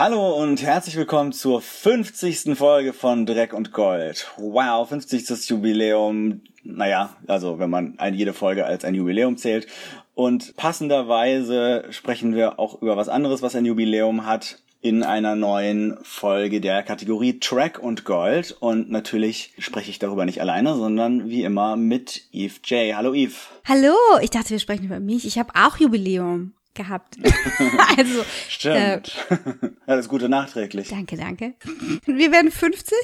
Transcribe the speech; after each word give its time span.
Hallo 0.00 0.32
und 0.32 0.62
herzlich 0.62 0.96
willkommen 0.96 1.30
zur 1.30 1.60
50. 1.60 2.56
Folge 2.56 2.94
von 2.94 3.26
Dreck 3.26 3.52
und 3.52 3.70
Gold. 3.70 4.32
Wow, 4.38 4.88
50. 4.88 5.50
Jubiläum. 5.50 6.40
Naja, 6.62 7.14
also 7.26 7.58
wenn 7.58 7.68
man 7.68 7.98
jede 8.14 8.32
Folge 8.32 8.64
als 8.64 8.86
ein 8.86 8.94
Jubiläum 8.94 9.36
zählt. 9.36 9.66
Und 10.14 10.56
passenderweise 10.56 11.84
sprechen 11.90 12.34
wir 12.34 12.58
auch 12.58 12.80
über 12.80 12.96
was 12.96 13.10
anderes, 13.10 13.42
was 13.42 13.54
ein 13.54 13.66
Jubiläum 13.66 14.24
hat 14.24 14.62
in 14.80 15.02
einer 15.02 15.36
neuen 15.36 15.98
Folge 16.02 16.62
der 16.62 16.82
Kategorie 16.82 17.38
Track 17.38 17.78
und 17.78 18.06
Gold. 18.06 18.56
Und 18.58 18.90
natürlich 18.90 19.52
spreche 19.58 19.90
ich 19.90 19.98
darüber 19.98 20.24
nicht 20.24 20.40
alleine, 20.40 20.76
sondern 20.76 21.28
wie 21.28 21.42
immer 21.42 21.76
mit 21.76 22.22
Eve 22.32 22.54
J. 22.64 22.96
Hallo 22.96 23.12
Eve. 23.12 23.34
Hallo, 23.66 23.94
ich 24.22 24.30
dachte, 24.30 24.48
wir 24.48 24.60
sprechen 24.60 24.86
über 24.86 24.98
mich. 24.98 25.26
Ich 25.26 25.38
habe 25.38 25.52
auch 25.54 25.76
Jubiläum 25.76 26.54
gehabt. 26.74 27.16
also 27.96 28.24
stimmt. 28.48 29.12
Äh, 29.28 29.70
Alles 29.86 30.08
Gute 30.08 30.28
nachträglich. 30.28 30.88
Danke, 30.88 31.16
danke. 31.16 31.54
Wir 32.06 32.32
werden 32.32 32.50
50? 32.50 32.96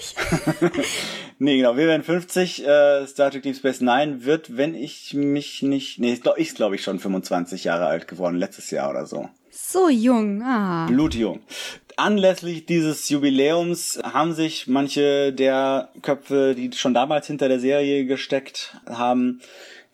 nee, 1.39 1.57
genau, 1.57 1.77
wir 1.77 1.87
werden 1.87 2.03
50. 2.03 2.67
Äh, 2.67 3.07
Star 3.07 3.31
Trek 3.31 3.43
Deep 3.43 3.57
Space 3.57 3.81
Nine 3.81 4.25
wird, 4.25 4.57
wenn 4.57 4.75
ich 4.75 5.15
mich 5.15 5.63
nicht, 5.63 5.99
nee, 5.99 6.13
ich 6.13 6.23
glaube 6.23 6.41
ich, 6.41 6.55
glaub 6.55 6.73
ich 6.73 6.83
schon 6.83 6.99
25 6.99 7.65
Jahre 7.65 7.87
alt 7.87 8.09
geworden, 8.09 8.37
letztes 8.37 8.71
Jahr 8.71 8.91
oder 8.91 9.07
so. 9.07 9.29
So 9.51 9.89
jung, 9.89 10.43
ah. 10.43 10.87
Blutjung. 10.87 11.41
Anlässlich 11.97 12.67
dieses 12.67 13.09
Jubiläums 13.09 13.99
haben 14.05 14.35
sich 14.35 14.67
manche 14.67 15.33
der 15.33 15.89
Köpfe, 16.03 16.55
die 16.55 16.71
schon 16.75 16.93
damals 16.93 17.27
hinter 17.27 17.49
der 17.49 17.59
Serie 17.59 18.05
gesteckt 18.05 18.77
haben, 18.87 19.41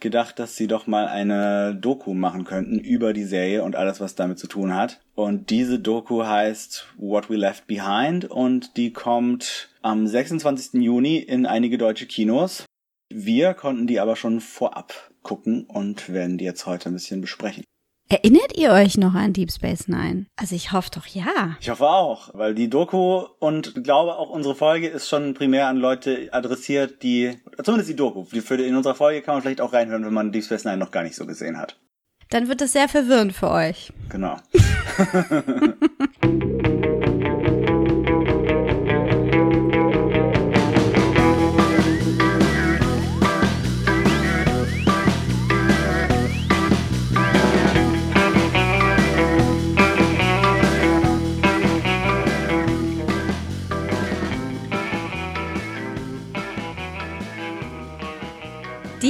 gedacht, 0.02 0.38
dass 0.38 0.56
sie 0.56 0.66
doch 0.66 0.86
mal 0.86 1.08
eine 1.08 1.74
Doku 1.74 2.12
machen 2.12 2.44
könnten 2.44 2.78
über 2.78 3.14
die 3.14 3.24
Serie 3.24 3.62
und 3.62 3.76
alles, 3.76 4.00
was 4.00 4.14
damit 4.14 4.38
zu 4.38 4.46
tun 4.46 4.74
hat. 4.74 5.00
Und 5.14 5.48
diese 5.48 5.78
Doku 5.78 6.24
heißt 6.24 6.86
What 6.98 7.30
We 7.30 7.36
Left 7.36 7.66
Behind 7.66 8.26
und 8.26 8.76
die 8.76 8.92
kommt 8.92 9.70
am 9.80 10.06
26. 10.06 10.82
Juni 10.82 11.16
in 11.16 11.46
einige 11.46 11.78
deutsche 11.78 12.06
Kinos. 12.06 12.66
Wir 13.10 13.54
konnten 13.54 13.86
die 13.86 14.00
aber 14.00 14.16
schon 14.16 14.40
vorab 14.40 15.10
gucken 15.22 15.64
und 15.64 16.12
werden 16.12 16.38
die 16.38 16.44
jetzt 16.44 16.66
heute 16.66 16.90
ein 16.90 16.94
bisschen 16.94 17.20
besprechen. 17.20 17.64
Erinnert 18.12 18.58
ihr 18.58 18.72
euch 18.72 18.98
noch 18.98 19.14
an 19.14 19.32
Deep 19.32 19.50
Space 19.50 19.88
Nine? 19.88 20.26
Also 20.36 20.54
ich 20.54 20.72
hoffe 20.72 20.90
doch 20.94 21.06
ja. 21.06 21.56
Ich 21.62 21.70
hoffe 21.70 21.88
auch, 21.88 22.28
weil 22.34 22.54
die 22.54 22.68
Doku 22.68 23.24
und 23.38 23.84
glaube 23.84 24.16
auch 24.16 24.28
unsere 24.28 24.54
Folge 24.54 24.88
ist 24.88 25.08
schon 25.08 25.32
primär 25.32 25.68
an 25.68 25.78
Leute 25.78 26.28
adressiert, 26.30 27.02
die, 27.02 27.38
zumindest 27.62 27.88
die 27.88 27.96
Doku, 27.96 28.26
die 28.30 28.42
für 28.42 28.56
in 28.56 28.76
unserer 28.76 28.94
Folge 28.94 29.22
kann 29.22 29.36
man 29.36 29.42
vielleicht 29.42 29.62
auch 29.62 29.72
reinhören, 29.72 30.04
wenn 30.04 30.12
man 30.12 30.30
Deep 30.30 30.44
Space 30.44 30.66
Nine 30.66 30.76
noch 30.76 30.90
gar 30.90 31.04
nicht 31.04 31.16
so 31.16 31.24
gesehen 31.24 31.56
hat. 31.56 31.80
Dann 32.28 32.48
wird 32.48 32.60
das 32.60 32.74
sehr 32.74 32.90
verwirrend 32.90 33.32
für 33.32 33.50
euch. 33.50 33.94
Genau. 34.10 34.36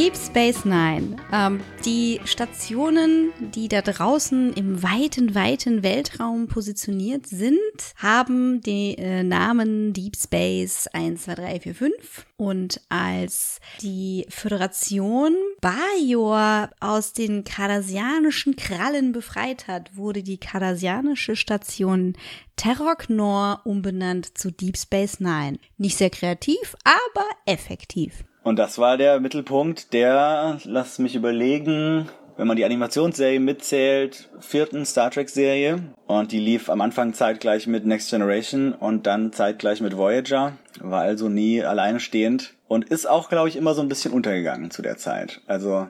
Deep 0.02 0.16
Space 0.16 0.64
Nine. 0.64 1.14
Ähm, 1.32 1.60
die 1.84 2.20
Stationen, 2.24 3.30
die 3.54 3.68
da 3.68 3.82
draußen 3.82 4.52
im 4.54 4.82
weiten, 4.82 5.36
weiten 5.36 5.84
Weltraum 5.84 6.48
positioniert 6.48 7.28
sind, 7.28 7.60
haben 7.98 8.60
den 8.62 8.98
äh, 8.98 9.22
Namen 9.22 9.92
Deep 9.92 10.16
Space 10.16 10.88
1, 10.88 11.22
2, 11.22 11.34
3, 11.36 11.60
4, 11.60 11.74
5. 11.76 12.26
Und 12.36 12.80
als 12.88 13.60
die 13.80 14.26
Föderation 14.28 15.36
Bajor 15.60 16.70
aus 16.80 17.12
den 17.12 17.44
kardasianischen 17.44 18.56
Krallen 18.56 19.12
befreit 19.12 19.68
hat, 19.68 19.96
wurde 19.96 20.24
die 20.24 20.38
kardasianische 20.38 21.36
Station 21.36 22.14
Terrok 22.56 23.08
Nor 23.08 23.60
umbenannt 23.62 24.36
zu 24.36 24.50
Deep 24.50 24.76
Space 24.76 25.20
Nine. 25.20 25.60
Nicht 25.76 25.96
sehr 25.96 26.10
kreativ, 26.10 26.74
aber 26.82 27.28
effektiv. 27.46 28.24
Und 28.42 28.58
das 28.58 28.78
war 28.78 28.96
der 28.96 29.20
Mittelpunkt 29.20 29.92
der, 29.92 30.58
lass 30.64 30.98
mich 30.98 31.14
überlegen, 31.14 32.08
wenn 32.36 32.46
man 32.46 32.56
die 32.56 32.64
Animationsserie 32.64 33.40
mitzählt, 33.40 34.28
vierten 34.40 34.84
Star 34.84 35.10
Trek 35.10 35.28
Serie. 35.28 35.80
Und 36.06 36.32
die 36.32 36.40
lief 36.40 36.70
am 36.70 36.80
Anfang 36.80 37.14
zeitgleich 37.14 37.66
mit 37.66 37.86
Next 37.86 38.10
Generation 38.10 38.72
und 38.72 39.06
dann 39.06 39.32
zeitgleich 39.32 39.80
mit 39.80 39.96
Voyager. 39.96 40.54
War 40.80 41.02
also 41.02 41.28
nie 41.28 41.62
alleine 41.62 42.00
stehend. 42.00 42.54
Und 42.68 42.88
ist 42.88 43.06
auch, 43.06 43.28
glaube 43.28 43.48
ich, 43.48 43.56
immer 43.56 43.74
so 43.74 43.82
ein 43.82 43.88
bisschen 43.88 44.12
untergegangen 44.12 44.70
zu 44.70 44.82
der 44.82 44.96
Zeit. 44.96 45.42
Also, 45.46 45.88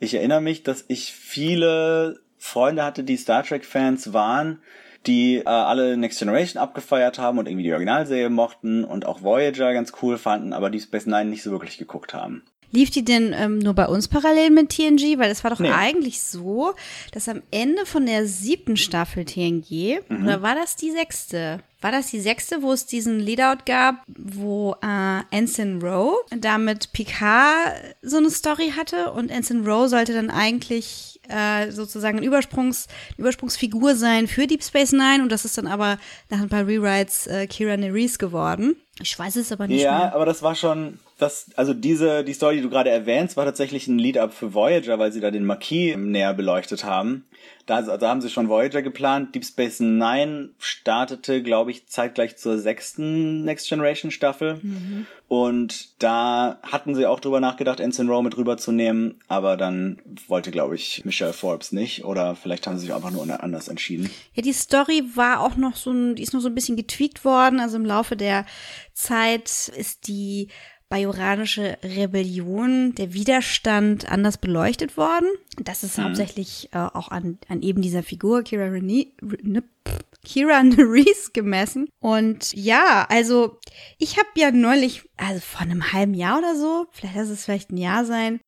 ich 0.00 0.14
erinnere 0.14 0.40
mich, 0.40 0.62
dass 0.62 0.84
ich 0.88 1.12
viele 1.12 2.20
Freunde 2.38 2.84
hatte, 2.84 3.04
die 3.04 3.16
Star 3.16 3.44
Trek 3.44 3.64
Fans 3.64 4.12
waren, 4.12 4.58
die 5.06 5.36
äh, 5.38 5.48
alle 5.48 5.96
Next 5.96 6.18
Generation 6.18 6.62
abgefeiert 6.62 7.18
haben 7.18 7.38
und 7.38 7.48
irgendwie 7.48 7.64
die 7.64 7.72
Originalserie 7.72 8.30
mochten 8.30 8.84
und 8.84 9.06
auch 9.06 9.22
Voyager 9.22 9.72
ganz 9.72 9.92
cool 10.02 10.18
fanden, 10.18 10.52
aber 10.52 10.70
die 10.70 10.80
Space 10.80 11.06
Nine 11.06 11.26
nicht 11.26 11.42
so 11.42 11.50
wirklich 11.50 11.78
geguckt 11.78 12.14
haben. 12.14 12.44
Lief 12.72 12.90
die 12.90 13.04
denn 13.04 13.34
ähm, 13.36 13.58
nur 13.58 13.74
bei 13.74 13.86
uns 13.86 14.08
parallel 14.08 14.50
mit 14.50 14.70
TNG? 14.70 15.18
Weil 15.18 15.30
es 15.30 15.44
war 15.44 15.50
doch 15.50 15.60
nee. 15.60 15.70
eigentlich 15.70 16.22
so, 16.22 16.74
dass 17.12 17.28
am 17.28 17.42
Ende 17.50 17.86
von 17.86 18.06
der 18.06 18.26
siebten 18.26 18.76
Staffel 18.76 19.24
TNG, 19.24 20.00
mhm. 20.08 20.24
oder 20.24 20.42
war 20.42 20.54
das 20.54 20.76
die 20.76 20.90
sechste? 20.90 21.60
War 21.82 21.92
das 21.92 22.06
die 22.06 22.20
sechste, 22.20 22.62
wo 22.62 22.72
es 22.72 22.86
diesen 22.86 23.18
Leadout 23.18 23.64
gab, 23.66 24.04
wo 24.06 24.76
äh, 24.82 25.20
Ensign 25.36 25.82
Rowe 25.82 26.16
damit 26.30 26.92
Picard 26.92 27.74
so 28.02 28.18
eine 28.18 28.30
Story 28.30 28.72
hatte 28.76 29.10
und 29.12 29.30
Ensign 29.30 29.66
Rowe 29.66 29.88
sollte 29.88 30.14
dann 30.14 30.30
eigentlich 30.30 31.20
äh, 31.28 31.70
sozusagen 31.72 32.18
eine 32.18 32.26
Übersprungs, 32.26 32.86
Übersprungsfigur 33.16 33.96
sein 33.96 34.28
für 34.28 34.46
Deep 34.46 34.62
Space 34.62 34.92
Nine 34.92 35.22
und 35.22 35.32
das 35.32 35.44
ist 35.44 35.58
dann 35.58 35.66
aber 35.66 35.98
nach 36.30 36.40
ein 36.40 36.48
paar 36.48 36.66
Rewrites 36.66 37.26
äh, 37.26 37.46
Kira 37.46 37.76
Nerys 37.76 38.18
geworden. 38.18 38.76
Ich 39.00 39.18
weiß 39.18 39.36
es 39.36 39.50
aber 39.50 39.66
nicht 39.66 39.82
ja, 39.82 39.90
mehr. 39.90 40.00
Ja, 40.08 40.14
aber 40.14 40.26
das 40.26 40.42
war 40.42 40.54
schon, 40.54 40.98
das, 41.22 41.50
also 41.56 41.72
diese, 41.72 42.24
die 42.24 42.32
Story, 42.32 42.56
die 42.56 42.62
du 42.62 42.70
gerade 42.70 42.90
erwähnst, 42.90 43.36
war 43.36 43.44
tatsächlich 43.44 43.86
ein 43.86 43.98
Lead-up 43.98 44.34
für 44.34 44.54
Voyager, 44.54 44.98
weil 44.98 45.12
sie 45.12 45.20
da 45.20 45.30
den 45.30 45.44
Marquis 45.44 45.96
näher 45.96 46.34
beleuchtet 46.34 46.84
haben. 46.84 47.24
Da, 47.66 47.76
also, 47.76 47.96
da 47.96 48.08
haben 48.08 48.20
sie 48.20 48.28
schon 48.28 48.48
Voyager 48.48 48.82
geplant. 48.82 49.34
Deep 49.34 49.44
Space 49.44 49.78
Nine 49.78 50.50
startete, 50.58 51.42
glaube 51.42 51.70
ich, 51.70 51.86
zeitgleich 51.86 52.36
zur 52.36 52.58
sechsten 52.58 53.44
Next 53.44 53.68
Generation 53.68 54.10
Staffel. 54.10 54.58
Mhm. 54.62 55.06
Und 55.28 56.02
da 56.02 56.58
hatten 56.62 56.94
sie 56.94 57.06
auch 57.06 57.20
drüber 57.20 57.40
nachgedacht, 57.40 57.78
Ensign 57.80 58.08
Rowe 58.08 58.22
mit 58.22 58.36
rüberzunehmen, 58.36 59.20
aber 59.28 59.56
dann 59.56 60.02
wollte, 60.26 60.50
glaube 60.50 60.74
ich, 60.74 61.04
Michelle 61.04 61.32
Forbes 61.32 61.72
nicht. 61.72 62.04
Oder 62.04 62.34
vielleicht 62.34 62.66
haben 62.66 62.76
sie 62.76 62.86
sich 62.86 62.94
einfach 62.94 63.12
nur 63.12 63.42
anders 63.42 63.68
entschieden. 63.68 64.10
Ja, 64.34 64.42
die 64.42 64.52
Story 64.52 65.04
war 65.14 65.40
auch 65.40 65.56
noch 65.56 65.76
so 65.76 65.92
ein, 65.92 66.16
die 66.16 66.22
ist 66.22 66.34
noch 66.34 66.40
so 66.40 66.48
ein 66.48 66.54
bisschen 66.54 66.76
getweakt 66.76 67.24
worden. 67.24 67.60
Also 67.60 67.76
im 67.76 67.86
Laufe 67.86 68.16
der 68.16 68.44
Zeit 68.92 69.72
ist 69.74 70.08
die 70.08 70.48
bajoranische 70.92 71.78
Rebellion, 71.82 72.94
der 72.96 73.14
Widerstand 73.14 74.12
anders 74.12 74.36
beleuchtet 74.36 74.98
worden. 74.98 75.26
Das 75.56 75.84
ist 75.84 75.96
mhm. 75.96 76.04
hauptsächlich 76.04 76.68
äh, 76.72 76.80
auch 76.80 77.10
an, 77.10 77.38
an 77.48 77.62
eben 77.62 77.80
dieser 77.80 78.02
Figur 78.02 78.42
Kira 78.42 78.66
Rene, 78.66 79.06
ne, 79.42 79.64
Kira 80.22 80.62
Nerys 80.62 81.32
gemessen. 81.32 81.88
Und 81.98 82.52
ja, 82.52 83.06
also 83.08 83.58
ich 83.96 84.18
habe 84.18 84.28
ja 84.36 84.50
neulich, 84.50 85.08
also 85.16 85.40
vor 85.40 85.62
einem 85.62 85.94
halben 85.94 86.12
Jahr 86.12 86.36
oder 86.36 86.56
so, 86.56 86.86
vielleicht 86.90 87.16
lass 87.16 87.30
es 87.30 87.46
vielleicht 87.46 87.70
ein 87.70 87.78
Jahr 87.78 88.04
sein, 88.04 88.40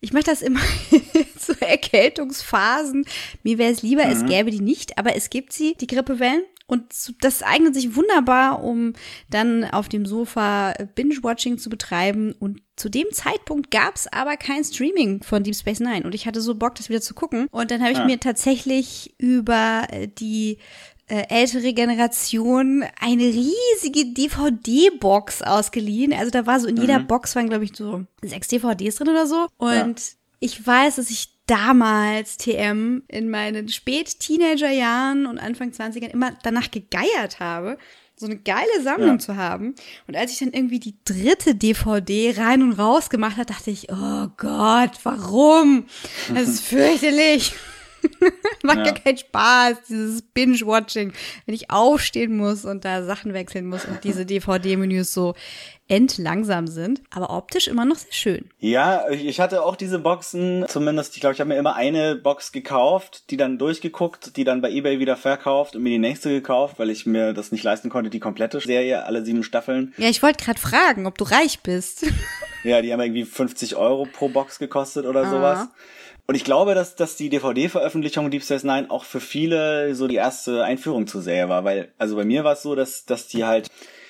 ich 0.00 0.12
mache 0.12 0.24
das 0.24 0.42
immer 0.42 0.60
zu 1.38 1.60
Erkältungsphasen. 1.60 3.06
Mir 3.44 3.58
wäre 3.58 3.70
es 3.70 3.82
lieber, 3.82 4.04
mhm. 4.04 4.10
es 4.10 4.26
gäbe 4.26 4.50
die 4.50 4.60
nicht, 4.60 4.98
aber 4.98 5.14
es 5.14 5.30
gibt 5.30 5.52
sie, 5.52 5.76
die 5.76 5.86
Grippewellen. 5.86 6.42
Und 6.66 6.84
das 7.20 7.42
eignet 7.42 7.74
sich 7.74 7.94
wunderbar, 7.94 8.62
um 8.62 8.94
dann 9.30 9.64
auf 9.64 9.88
dem 9.88 10.04
Sofa 10.04 10.74
Binge-Watching 10.96 11.58
zu 11.58 11.70
betreiben. 11.70 12.32
Und 12.32 12.60
zu 12.74 12.88
dem 12.88 13.06
Zeitpunkt 13.12 13.70
gab 13.70 13.94
es 13.94 14.12
aber 14.12 14.36
kein 14.36 14.64
Streaming 14.64 15.22
von 15.22 15.44
Deep 15.44 15.54
Space 15.54 15.80
Nine. 15.80 16.04
Und 16.04 16.14
ich 16.14 16.26
hatte 16.26 16.40
so 16.40 16.56
Bock, 16.56 16.74
das 16.74 16.88
wieder 16.88 17.00
zu 17.00 17.14
gucken. 17.14 17.46
Und 17.52 17.70
dann 17.70 17.80
habe 17.82 17.92
ich 17.92 17.98
ja. 17.98 18.04
mir 18.04 18.18
tatsächlich 18.18 19.14
über 19.18 19.86
äh, 19.90 20.08
die 20.08 20.58
äh, 21.08 21.22
ältere 21.28 21.72
Generation 21.72 22.84
eine 23.00 23.22
riesige 23.22 24.06
DVD-Box 24.06 25.42
ausgeliehen. 25.42 26.12
Also 26.12 26.32
da 26.32 26.46
war 26.46 26.58
so 26.58 26.66
in 26.66 26.76
jeder 26.76 26.98
mhm. 26.98 27.06
Box 27.06 27.36
waren, 27.36 27.48
glaube 27.48 27.64
ich, 27.64 27.76
so 27.76 28.04
sechs 28.22 28.48
DVDs 28.48 28.96
drin 28.96 29.10
oder 29.10 29.28
so. 29.28 29.46
Und 29.56 30.00
ja. 30.00 30.14
ich 30.40 30.66
weiß, 30.66 30.96
dass 30.96 31.10
ich 31.10 31.35
damals 31.46 32.36
TM 32.38 33.02
in 33.08 33.30
meinen 33.30 33.68
Spät-Teenager-Jahren 33.68 35.26
und 35.26 35.38
Anfang 35.38 35.70
20ern 35.70 36.10
immer 36.10 36.32
danach 36.42 36.70
gegeiert 36.70 37.40
habe, 37.40 37.78
so 38.16 38.26
eine 38.26 38.36
geile 38.36 38.82
Sammlung 38.82 39.16
ja. 39.16 39.18
zu 39.18 39.36
haben. 39.36 39.74
Und 40.06 40.16
als 40.16 40.32
ich 40.32 40.38
dann 40.38 40.52
irgendwie 40.52 40.80
die 40.80 40.96
dritte 41.04 41.54
DVD 41.54 42.34
rein 42.36 42.62
und 42.62 42.72
raus 42.72 43.10
gemacht 43.10 43.36
habe, 43.36 43.46
dachte 43.46 43.70
ich, 43.70 43.90
oh 43.90 44.28
Gott, 44.36 44.92
warum? 45.02 45.86
Das 46.32 46.48
ist 46.48 46.64
fürchterlich. 46.64 47.54
Macht 48.62 48.78
Ja. 48.78 48.84
gar 48.84 48.94
keinen 48.94 49.18
Spaß, 49.18 49.76
dieses 49.88 50.22
Binge-Watching, 50.22 51.12
wenn 51.46 51.54
ich 51.54 51.70
aufstehen 51.70 52.36
muss 52.36 52.64
und 52.64 52.84
da 52.84 53.02
Sachen 53.04 53.32
wechseln 53.34 53.66
muss 53.66 53.84
und 53.84 54.02
diese 54.04 54.24
DVD-Menüs 54.26 55.12
so 55.12 55.34
endlangsam 55.88 56.66
sind. 56.66 57.00
Aber 57.10 57.30
optisch 57.30 57.68
immer 57.68 57.84
noch 57.84 57.96
sehr 57.96 58.12
schön. 58.12 58.50
Ja, 58.58 59.08
ich 59.10 59.24
ich 59.26 59.38
hatte 59.40 59.62
auch 59.62 59.76
diese 59.76 59.98
Boxen, 60.00 60.64
zumindest, 60.68 61.14
ich 61.14 61.20
glaube, 61.20 61.34
ich 61.34 61.40
habe 61.40 61.48
mir 61.48 61.56
immer 61.56 61.76
eine 61.76 62.16
Box 62.16 62.50
gekauft, 62.50 63.30
die 63.30 63.36
dann 63.36 63.58
durchgeguckt, 63.58 64.36
die 64.36 64.42
dann 64.44 64.60
bei 64.60 64.70
Ebay 64.70 64.98
wieder 64.98 65.16
verkauft 65.16 65.76
und 65.76 65.82
mir 65.82 65.90
die 65.90 65.98
nächste 65.98 66.30
gekauft, 66.30 66.78
weil 66.78 66.90
ich 66.90 67.06
mir 67.06 67.32
das 67.34 67.52
nicht 67.52 67.62
leisten 67.62 67.88
konnte, 67.88 68.10
die 68.10 68.20
komplette 68.20 68.60
Serie, 68.60 69.04
alle 69.04 69.24
sieben 69.24 69.44
Staffeln. 69.44 69.94
Ja, 69.96 70.08
ich 70.08 70.22
wollte 70.22 70.44
gerade 70.44 70.58
fragen, 70.60 71.06
ob 71.06 71.18
du 71.18 71.24
reich 71.24 71.60
bist. 71.60 72.06
Ja, 72.64 72.82
die 72.82 72.92
haben 72.92 73.00
irgendwie 73.00 73.24
50 73.24 73.76
Euro 73.76 74.08
pro 74.12 74.28
Box 74.28 74.58
gekostet 74.58 75.06
oder 75.06 75.22
Ah. 75.24 75.30
sowas. 75.30 75.68
Und 76.26 76.34
ich 76.34 76.44
glaube, 76.44 76.74
dass, 76.74 76.96
dass 76.96 77.16
die 77.16 77.28
DVD-Veröffentlichung 77.28 78.30
Deep 78.30 78.42
Space 78.42 78.64
Nine 78.64 78.90
auch 78.90 79.04
für 79.04 79.20
viele 79.20 79.94
so 79.94 80.08
die 80.08 80.16
erste 80.16 80.64
Einführung 80.64 81.06
zur 81.06 81.22
Serie 81.22 81.48
war, 81.48 81.64
weil, 81.64 81.92
also 81.98 82.16
bei 82.16 82.24
mir 82.24 82.42
war 82.42 82.54
es 82.54 82.62
so, 82.62 82.74
dass, 82.74 83.06
dass 83.06 83.28
die 83.28 83.44
halt, 83.44 83.68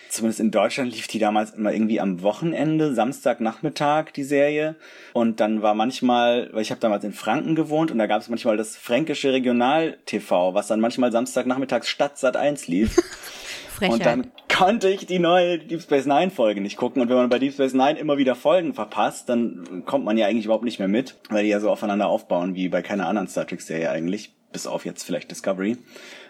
zumindest 0.08 0.40
in 0.40 0.50
Deutschland 0.50 0.92
lief 0.92 1.08
die 1.08 1.18
damals 1.18 1.50
immer 1.50 1.72
irgendwie 1.72 2.00
am 2.00 2.22
Wochenende, 2.22 2.94
Samstagnachmittag, 2.94 4.12
die 4.12 4.24
Serie. 4.24 4.76
Und 5.12 5.40
dann 5.40 5.60
war 5.60 5.74
manchmal, 5.74 6.48
weil 6.52 6.62
ich 6.62 6.70
habe 6.70 6.80
damals 6.80 7.04
in 7.04 7.12
Franken 7.12 7.54
gewohnt 7.54 7.90
und 7.90 7.98
da 7.98 8.06
gab 8.06 8.22
es 8.22 8.30
manchmal 8.30 8.56
das 8.56 8.76
fränkische 8.76 9.34
Regional-TV, 9.34 10.54
was 10.54 10.68
dann 10.68 10.80
manchmal 10.80 11.12
Samstagnachmittags 11.12 11.88
Stadt 11.88 12.16
Sat 12.16 12.36
1 12.36 12.66
lief. 12.66 12.96
Frechheit. 13.76 13.92
Und 13.92 14.04
dann 14.04 14.32
konnte 14.52 14.88
ich 14.88 15.06
die 15.06 15.18
neue 15.18 15.58
Deep 15.58 15.82
Space 15.82 16.06
Nine 16.06 16.30
Folge 16.30 16.60
nicht 16.60 16.76
gucken. 16.76 17.02
Und 17.02 17.08
wenn 17.08 17.16
man 17.16 17.28
bei 17.28 17.38
Deep 17.38 17.52
Space 17.52 17.74
Nine 17.74 17.98
immer 17.98 18.18
wieder 18.18 18.34
Folgen 18.34 18.74
verpasst, 18.74 19.28
dann 19.28 19.82
kommt 19.84 20.04
man 20.04 20.16
ja 20.16 20.26
eigentlich 20.26 20.46
überhaupt 20.46 20.64
nicht 20.64 20.78
mehr 20.78 20.88
mit, 20.88 21.16
weil 21.28 21.44
die 21.44 21.50
ja 21.50 21.60
so 21.60 21.70
aufeinander 21.70 22.08
aufbauen 22.08 22.54
wie 22.54 22.68
bei 22.68 22.82
keiner 22.82 23.06
anderen 23.08 23.28
Star 23.28 23.46
Trek 23.46 23.60
Serie 23.60 23.90
eigentlich, 23.90 24.32
bis 24.52 24.66
auf 24.66 24.84
jetzt 24.84 25.04
vielleicht 25.04 25.30
Discovery. 25.30 25.76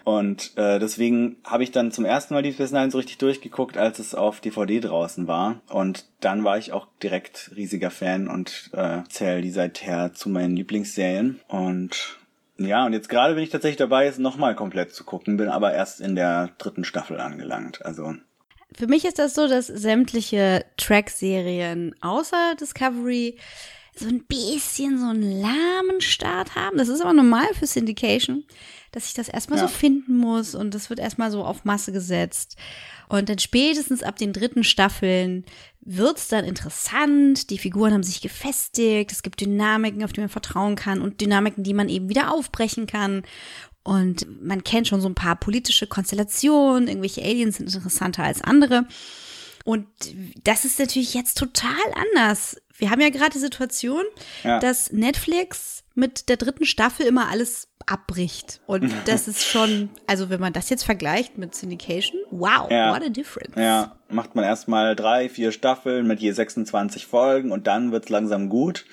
Und 0.03 0.57
äh, 0.57 0.79
deswegen 0.79 1.37
habe 1.43 1.63
ich 1.63 1.71
dann 1.71 1.91
zum 1.91 2.05
ersten 2.05 2.33
Mal 2.33 2.43
Deep 2.43 2.55
Space 2.55 2.71
Nine 2.71 2.91
so 2.91 2.97
richtig 2.97 3.17
durchgeguckt, 3.17 3.77
als 3.77 3.99
es 3.99 4.15
auf 4.15 4.41
DVD 4.41 4.79
draußen 4.79 5.27
war. 5.27 5.61
Und 5.69 6.05
dann 6.19 6.43
war 6.43 6.57
ich 6.57 6.73
auch 6.73 6.87
direkt 7.01 7.51
riesiger 7.55 7.91
Fan 7.91 8.27
und 8.27 8.69
äh, 8.73 9.03
zähle 9.09 9.41
die 9.41 9.51
seither 9.51 10.13
zu 10.13 10.29
meinen 10.29 10.55
Lieblingsserien. 10.55 11.39
Und 11.47 12.17
ja, 12.57 12.85
und 12.85 12.93
jetzt 12.93 13.09
gerade 13.09 13.35
bin 13.35 13.43
ich 13.43 13.49
tatsächlich 13.49 13.77
dabei, 13.77 14.07
es 14.07 14.17
nochmal 14.17 14.55
komplett 14.55 14.93
zu 14.93 15.03
gucken, 15.03 15.37
bin 15.37 15.49
aber 15.49 15.73
erst 15.73 16.01
in 16.01 16.15
der 16.15 16.51
dritten 16.57 16.83
Staffel 16.83 17.19
angelangt. 17.19 17.85
Also, 17.85 18.15
Für 18.75 18.87
mich 18.87 19.05
ist 19.05 19.19
das 19.19 19.33
so, 19.35 19.47
dass 19.47 19.67
sämtliche 19.67 20.65
Track-Serien 20.77 21.95
außer 22.01 22.55
Discovery 22.59 23.37
so 23.95 24.07
ein 24.07 24.23
bisschen 24.25 24.99
so 24.99 25.07
einen 25.07 25.41
lahmen 25.41 26.01
Start 26.01 26.55
haben. 26.55 26.77
Das 26.77 26.87
ist 26.87 27.01
aber 27.01 27.13
normal 27.13 27.47
für 27.57 27.65
Syndication, 27.65 28.43
dass 28.91 29.07
ich 29.07 29.13
das 29.15 29.27
erstmal 29.29 29.57
Ja. 29.59 29.67
so 29.67 29.73
finden 29.73 30.17
muss 30.17 30.53
und 30.53 30.75
das 30.75 30.89
wird 30.89 30.99
erstmal 30.99 31.31
so 31.31 31.43
auf 31.43 31.65
Masse 31.65 31.91
gesetzt. 31.91 32.57
Und 33.09 33.29
dann 33.29 33.39
spätestens 33.39 34.03
ab 34.03 34.17
den 34.17 34.33
dritten 34.33 34.63
Staffeln 34.63 35.45
wird's 35.89 36.27
dann 36.27 36.45
interessant. 36.45 37.49
Die 37.49 37.57
Figuren 37.57 37.93
haben 37.93 38.03
sich 38.03 38.21
gefestigt. 38.21 39.11
Es 39.11 39.23
gibt 39.23 39.39
Dynamiken, 39.41 40.03
auf 40.03 40.11
die 40.13 40.19
man 40.19 40.29
vertrauen 40.29 40.75
kann 40.75 41.01
und 41.01 41.21
Dynamiken, 41.21 41.63
die 41.63 41.73
man 41.73 41.87
eben 41.89 42.09
wieder 42.09 42.31
aufbrechen 42.31 42.85
kann. 42.87 43.23
Und 43.83 44.27
man 44.45 44.63
kennt 44.65 44.87
schon 44.87 44.99
so 44.99 45.07
ein 45.07 45.15
paar 45.15 45.37
politische 45.37 45.87
Konstellationen. 45.87 46.89
Irgendwelche 46.89 47.23
Aliens 47.23 47.55
sind 47.57 47.73
interessanter 47.73 48.23
als 48.23 48.41
andere. 48.41 48.85
Und 49.63 49.87
das 50.43 50.65
ist 50.65 50.77
natürlich 50.79 51.13
jetzt 51.13 51.37
total 51.37 51.71
anders. 52.13 52.57
Wir 52.77 52.89
haben 52.89 53.01
ja 53.01 53.09
gerade 53.09 53.31
die 53.31 53.39
Situation, 53.39 54.03
Ja. 54.43 54.59
dass 54.59 54.91
Netflix 54.91 55.83
mit 55.95 56.29
der 56.29 56.37
dritten 56.37 56.65
Staffel 56.65 57.05
immer 57.05 57.29
alles 57.29 57.69
abbricht. 57.87 58.61
Und 58.67 58.91
das 59.05 59.27
ist 59.27 59.43
schon, 59.43 59.89
also 60.05 60.29
wenn 60.29 60.39
man 60.39 60.53
das 60.53 60.69
jetzt 60.69 60.83
vergleicht 60.83 61.37
mit 61.37 61.55
Syndication, 61.55 62.19
wow, 62.31 62.69
Ja. 62.69 62.93
what 62.93 63.01
a 63.03 63.09
difference. 63.09 63.55
ja, 63.55 63.97
macht 64.09 64.35
man 64.35 64.45
erstmal 64.45 64.95
drei, 64.95 65.29
vier 65.29 65.51
Staffeln 65.51 66.05
mit 66.07 66.19
je 66.19 66.31
26 66.31 67.05
Folgen 67.07 67.51
und 67.51 67.67
dann 67.67 67.91
wird's 67.91 68.09
langsam 68.09 68.49
gut. 68.49 68.85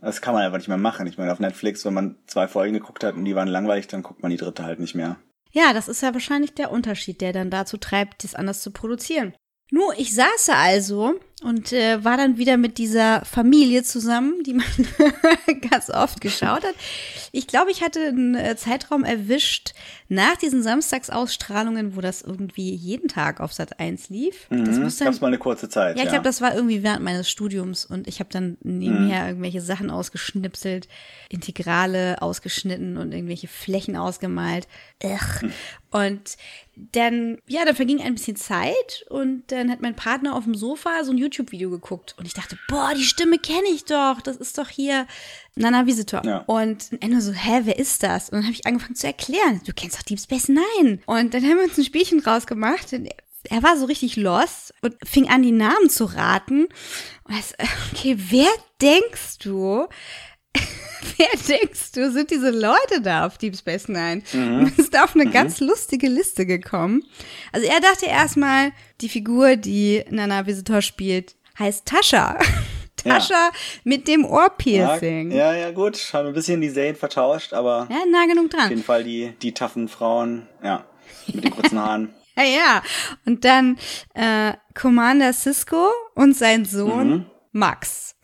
Das 0.00 0.20
kann 0.22 0.32
man 0.34 0.44
einfach 0.44 0.58
nicht 0.58 0.68
mehr 0.68 0.76
machen. 0.78 1.06
Ich 1.08 1.18
meine, 1.18 1.32
auf 1.32 1.40
Netflix, 1.40 1.84
wenn 1.84 1.94
man 1.94 2.16
zwei 2.26 2.46
Folgen 2.46 2.74
geguckt 2.74 3.02
hat 3.04 3.16
und 3.16 3.24
die 3.24 3.34
waren 3.34 3.48
langweilig, 3.48 3.88
dann 3.88 4.02
guckt 4.04 4.22
man 4.22 4.30
die 4.30 4.36
dritte 4.36 4.64
halt 4.64 4.78
nicht 4.78 4.94
mehr. 4.94 5.16
Ja, 5.50 5.72
das 5.72 5.88
ist 5.88 6.02
ja 6.02 6.12
wahrscheinlich 6.12 6.54
der 6.54 6.70
Unterschied, 6.70 7.20
der 7.20 7.32
dann 7.32 7.50
dazu 7.50 7.78
treibt, 7.78 8.22
das 8.22 8.34
anders 8.36 8.60
zu 8.62 8.70
produzieren. 8.70 9.34
Nur, 9.70 9.92
ich 9.98 10.14
saß 10.14 10.50
also 10.50 11.14
und 11.42 11.72
äh, 11.72 12.02
war 12.04 12.16
dann 12.16 12.36
wieder 12.36 12.56
mit 12.56 12.78
dieser 12.78 13.24
Familie 13.24 13.84
zusammen, 13.84 14.42
die 14.44 14.54
man 14.54 14.66
ganz 15.70 15.88
oft 15.88 16.20
geschaut 16.20 16.64
hat. 16.64 16.74
Ich 17.32 17.46
glaube, 17.46 17.70
ich 17.70 17.82
hatte 17.82 18.00
einen 18.08 18.34
äh, 18.34 18.56
Zeitraum 18.56 19.04
erwischt 19.04 19.72
nach 20.08 20.36
diesen 20.36 20.62
Samstagsausstrahlungen, 20.62 21.94
wo 21.94 22.00
das 22.00 22.22
irgendwie 22.22 22.74
jeden 22.74 23.08
Tag 23.08 23.40
auf 23.40 23.52
Sat 23.52 23.78
1 23.78 24.08
lief. 24.08 24.46
Das 24.50 24.76
Mhm. 24.78 24.82
muss 24.84 24.96
dann 24.96 25.06
Gab's 25.06 25.20
mal 25.20 25.26
eine 25.28 25.38
kurze 25.38 25.68
Zeit. 25.68 25.96
ja, 25.96 26.02
ich 26.04 26.08
glaube, 26.08 26.24
das 26.24 26.40
war 26.40 26.54
irgendwie 26.54 26.82
während 26.82 27.02
meines 27.04 27.28
Studiums 27.30 27.84
und 27.84 28.08
ich 28.08 28.18
habe 28.20 28.30
dann 28.32 28.56
nebenher 28.62 29.28
irgendwelche 29.28 29.60
Sachen 29.60 29.90
ausgeschnipselt, 29.90 30.88
Integrale 31.28 32.20
ausgeschnitten 32.22 32.96
und 32.96 33.12
irgendwelche 33.12 33.48
Flächen 33.48 33.96
ausgemalt. 33.96 34.66
Ugh. 35.04 35.50
Und 35.90 36.36
dann, 36.92 37.38
ja, 37.46 37.64
dann 37.64 37.74
verging 37.74 38.00
ein 38.00 38.14
bisschen 38.14 38.36
Zeit 38.36 39.04
und 39.08 39.42
dann 39.48 39.70
hat 39.70 39.80
mein 39.80 39.96
Partner 39.96 40.34
auf 40.36 40.44
dem 40.44 40.54
Sofa 40.54 41.02
so 41.02 41.12
ein 41.12 41.18
YouTube-Video 41.28 41.70
geguckt 41.70 42.14
und 42.18 42.26
ich 42.26 42.34
dachte, 42.34 42.58
boah, 42.68 42.92
die 42.96 43.04
Stimme 43.04 43.38
kenne 43.38 43.68
ich 43.72 43.84
doch, 43.84 44.20
das 44.20 44.36
ist 44.36 44.58
doch 44.58 44.68
hier 44.68 45.06
Nana 45.54 45.86
Visitor. 45.86 46.24
Ja. 46.24 46.38
Und 46.46 46.90
Enno 47.00 47.20
so, 47.20 47.32
hä, 47.32 47.60
wer 47.64 47.78
ist 47.78 48.02
das? 48.02 48.30
Und 48.30 48.38
dann 48.38 48.44
habe 48.44 48.54
ich 48.54 48.66
angefangen 48.66 48.96
zu 48.96 49.06
erklären, 49.06 49.60
du 49.64 49.72
kennst 49.72 49.98
doch 49.98 50.02
Deep 50.02 50.20
Space 50.20 50.48
Nine. 50.48 51.00
Und 51.06 51.34
dann 51.34 51.42
haben 51.42 51.56
wir 51.56 51.64
uns 51.64 51.78
ein 51.78 51.84
Spielchen 51.84 52.20
rausgemacht 52.20 52.92
und 52.92 53.08
er 53.44 53.62
war 53.62 53.76
so 53.76 53.86
richtig 53.86 54.16
lost 54.16 54.74
und 54.82 54.96
fing 55.04 55.28
an, 55.28 55.42
die 55.42 55.52
Namen 55.52 55.90
zu 55.90 56.04
raten. 56.04 56.66
Und 57.24 57.34
er 57.34 57.42
so, 57.42 57.54
okay, 57.92 58.16
wer 58.30 58.50
denkst 58.80 59.38
du, 59.40 59.86
wer 61.16 61.28
denkst 61.58 61.92
du, 61.92 62.10
sind 62.10 62.30
diese 62.30 62.50
Leute 62.50 63.00
da 63.02 63.26
auf 63.26 63.38
Deep 63.38 63.56
Space 63.56 63.88
Nine? 63.88 64.22
Und 64.32 64.78
ist 64.78 64.94
da 64.94 65.04
auf 65.04 65.14
eine 65.14 65.30
ganz 65.30 65.60
lustige 65.60 66.08
Liste 66.08 66.46
gekommen. 66.46 67.02
Also 67.52 67.66
er 67.66 67.80
dachte 67.80 68.06
erstmal, 68.06 68.72
die 69.00 69.08
Figur, 69.08 69.56
die 69.56 70.04
Nana 70.10 70.46
Visitor 70.46 70.82
spielt, 70.82 71.36
heißt 71.58 71.86
Tascha. 71.86 72.38
Tascha 72.96 73.50
mit 73.84 74.08
dem 74.08 74.22
ja, 74.22 74.28
Ohrpiercing. 74.28 75.30
ja, 75.30 75.54
ja, 75.54 75.70
gut. 75.70 75.96
Haben 76.12 76.28
ein 76.28 76.34
bisschen 76.34 76.60
die 76.60 76.68
Serien 76.68 76.96
vertauscht, 76.96 77.52
aber 77.52 77.86
Ja, 77.90 77.98
nah 78.10 78.26
genug 78.26 78.46
auf 78.46 78.50
dran. 78.58 78.70
jeden 78.70 78.82
Fall 78.82 79.04
die, 79.04 79.32
die 79.40 79.54
taffen 79.54 79.86
Frauen, 79.88 80.48
ja, 80.64 80.84
mit 81.32 81.44
den 81.44 81.50
kurzen 81.52 81.78
Haaren. 81.78 82.12
Ja, 82.38 82.44
ja. 82.44 82.82
Und 83.26 83.44
dann 83.44 83.78
äh, 84.14 84.52
Commander 84.74 85.32
Cisco 85.32 85.88
und 86.14 86.36
sein 86.36 86.64
Sohn 86.64 87.08
Mhm. 87.10 87.26
Max. 87.50 88.14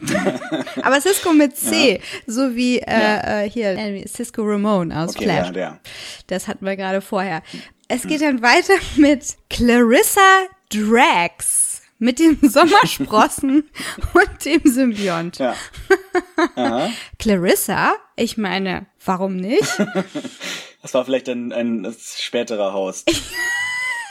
Aber 0.82 1.00
Cisco 1.00 1.32
mit 1.32 1.56
C, 1.56 2.00
so 2.26 2.54
wie 2.54 2.78
äh, 2.78 3.44
äh, 3.44 3.50
hier 3.50 4.04
Cisco 4.06 4.42
Ramon 4.42 4.92
aus 4.92 5.16
Okay, 5.16 5.24
Flash. 5.24 5.46
ja, 5.46 5.52
der. 5.52 5.80
Das 6.26 6.48
hatten 6.48 6.64
wir 6.64 6.76
gerade 6.76 7.00
vorher. 7.00 7.42
Es 7.88 8.02
geht 8.02 8.20
dann 8.22 8.42
weiter 8.42 8.74
mit 8.96 9.36
Clarissa 9.48 10.20
Drax 10.70 11.82
mit 11.98 12.18
dem 12.18 12.38
Sommersprossen 12.42 13.70
und 14.12 14.44
dem 14.44 14.60
Symbiont. 14.64 15.38
Ja. 15.38 15.54
Clarissa, 17.18 17.94
ich 18.16 18.36
meine, 18.36 18.86
warum 19.04 19.36
nicht? 19.36 19.62
Das 20.82 20.94
war 20.94 21.04
vielleicht 21.04 21.28
ein, 21.28 21.52
ein 21.52 21.94
späterer 22.16 22.72
Host. 22.74 23.10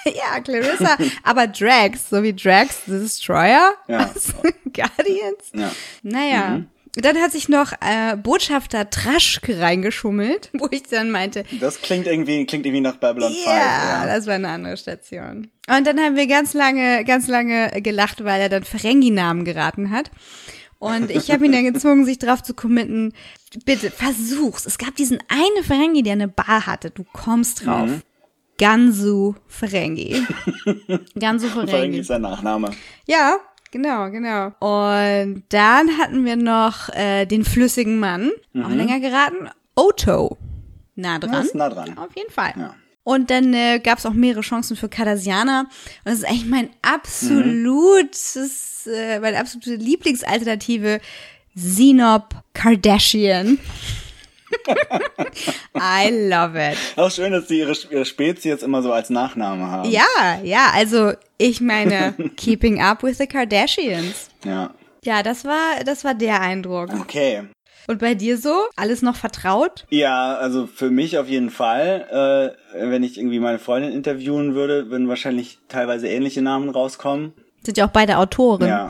Ja, 0.15 0.39
Clarissa, 0.39 0.97
aber 1.23 1.47
Drax, 1.47 2.09
so 2.09 2.21
wie 2.23 2.33
Drax 2.33 2.81
the 2.85 2.91
Destroyer 2.99 3.73
Ja. 3.87 4.11
aus 4.15 4.33
Guardians. 4.73 5.51
Ja. 5.53 5.71
Naja. 6.03 6.61
Dann 6.97 7.17
hat 7.17 7.33
sich 7.33 7.49
noch 7.49 7.73
äh, 7.81 8.15
Botschafter 8.15 8.89
Traschk 8.89 9.49
reingeschummelt, 9.49 10.49
wo 10.53 10.69
ich 10.71 10.83
dann 10.83 11.11
meinte, 11.11 11.43
Das 11.59 11.81
klingt 11.81 12.07
irgendwie, 12.07 12.45
klingt 12.45 12.65
irgendwie 12.65 12.81
nach 12.81 12.95
Babylon 12.97 13.33
5. 13.33 13.45
ja, 13.45 14.05
das 14.05 14.27
war 14.27 14.35
eine 14.35 14.47
andere 14.47 14.77
Station. 14.77 15.49
Und 15.67 15.85
dann 15.87 15.99
haben 15.99 16.15
wir 16.15 16.27
ganz 16.27 16.53
lange, 16.53 17.03
ganz 17.03 17.27
lange 17.27 17.69
gelacht, 17.81 18.23
weil 18.23 18.39
er 18.39 18.49
dann 18.49 18.63
Ferengi-Namen 18.63 19.43
geraten 19.43 19.89
hat. 19.91 20.09
Und 20.79 21.09
ich 21.09 21.31
habe 21.31 21.45
ihn 21.45 21.51
dann 21.51 21.65
gezwungen, 21.73 22.05
sich 22.05 22.19
drauf 22.19 22.43
zu 22.43 22.53
committen. 22.53 23.13
Bitte, 23.65 23.89
versuch's. 23.89 24.65
Es 24.65 24.77
gab 24.77 24.95
diesen 24.95 25.19
eine 25.27 25.63
Ferengi, 25.63 26.03
der 26.03 26.13
eine 26.13 26.27
Bar 26.27 26.65
hatte. 26.67 26.91
Du 26.91 27.03
kommst 27.11 27.65
drauf. 27.65 27.89
Gansu 28.57 29.35
Ferengi. 29.47 30.25
Gansu 31.19 31.47
Ferengi 31.47 31.71
Ferengi. 31.71 31.97
ist 31.99 32.07
sein 32.07 32.21
Nachname. 32.21 32.71
Ja, 33.07 33.37
genau, 33.71 34.09
genau. 34.09 34.51
Und 34.59 35.43
dann 35.49 35.97
hatten 35.97 36.25
wir 36.25 36.35
noch 36.35 36.89
äh, 36.89 37.25
den 37.25 37.43
flüssigen 37.43 37.99
Mann, 37.99 38.31
auch 38.55 38.69
länger 38.69 38.99
geraten, 38.99 39.49
Oto. 39.75 40.37
Nah 40.95 41.19
dran. 41.19 41.33
Ja, 41.33 41.39
ist 41.41 41.55
nah 41.55 41.69
dran. 41.69 41.97
Auf 41.97 42.15
jeden 42.15 42.31
Fall. 42.31 42.53
Ja. 42.55 42.75
Und 43.03 43.29
dann 43.29 43.53
äh, 43.53 43.79
gab 43.79 43.99
es 43.99 44.05
auch 44.05 44.13
mehrere 44.13 44.41
Chancen 44.41 44.75
für 44.75 44.89
Cardassianer. 44.89 45.61
Und 45.61 45.69
das 46.05 46.15
ist 46.15 46.25
eigentlich 46.25 46.47
mein 46.47 46.69
absolutes, 46.81 48.87
äh, 48.87 49.19
meine 49.19 49.39
absolute 49.39 49.75
Lieblingsalternative, 49.75 51.01
Xenop 51.55 52.29
Kardashian. 52.53 53.59
I 55.75 56.09
love 56.29 56.57
it. 56.57 56.77
Auch 56.95 57.11
schön, 57.11 57.31
dass 57.31 57.47
sie 57.47 57.59
ihre, 57.59 57.73
ihre 57.89 58.05
Spezies 58.05 58.45
jetzt 58.45 58.63
immer 58.63 58.81
so 58.81 58.91
als 58.91 59.09
Nachname 59.09 59.69
haben. 59.69 59.89
Ja, 59.89 60.39
ja, 60.43 60.71
also 60.73 61.13
ich 61.37 61.61
meine, 61.61 62.13
keeping 62.37 62.81
up 62.81 63.03
with 63.03 63.17
the 63.17 63.27
Kardashians. 63.27 64.29
Ja. 64.43 64.71
Ja, 65.03 65.21
das 65.21 65.45
war, 65.45 65.83
das 65.85 66.03
war 66.03 66.15
der 66.15 66.41
Eindruck. 66.41 66.89
Okay. 66.99 67.43
Und 67.87 67.99
bei 67.99 68.15
dir 68.15 68.37
so? 68.37 68.65
Alles 68.75 69.01
noch 69.01 69.15
vertraut? 69.15 69.85
Ja, 69.89 70.35
also 70.37 70.65
für 70.65 70.89
mich 70.89 71.19
auf 71.19 71.27
jeden 71.27 71.51
Fall. 71.51 72.55
Äh, 72.73 72.89
wenn 72.89 73.03
ich 73.03 73.17
irgendwie 73.17 73.39
meine 73.39 73.59
Freundin 73.59 73.91
interviewen 73.91 74.55
würde, 74.55 74.89
würden 74.89 75.07
wahrscheinlich 75.07 75.59
teilweise 75.67 76.07
ähnliche 76.07 76.41
Namen 76.41 76.69
rauskommen. 76.69 77.33
Sind 77.65 77.77
ja 77.77 77.87
auch 77.87 77.91
beide 77.91 78.17
Autoren. 78.17 78.67
Ja. 78.67 78.89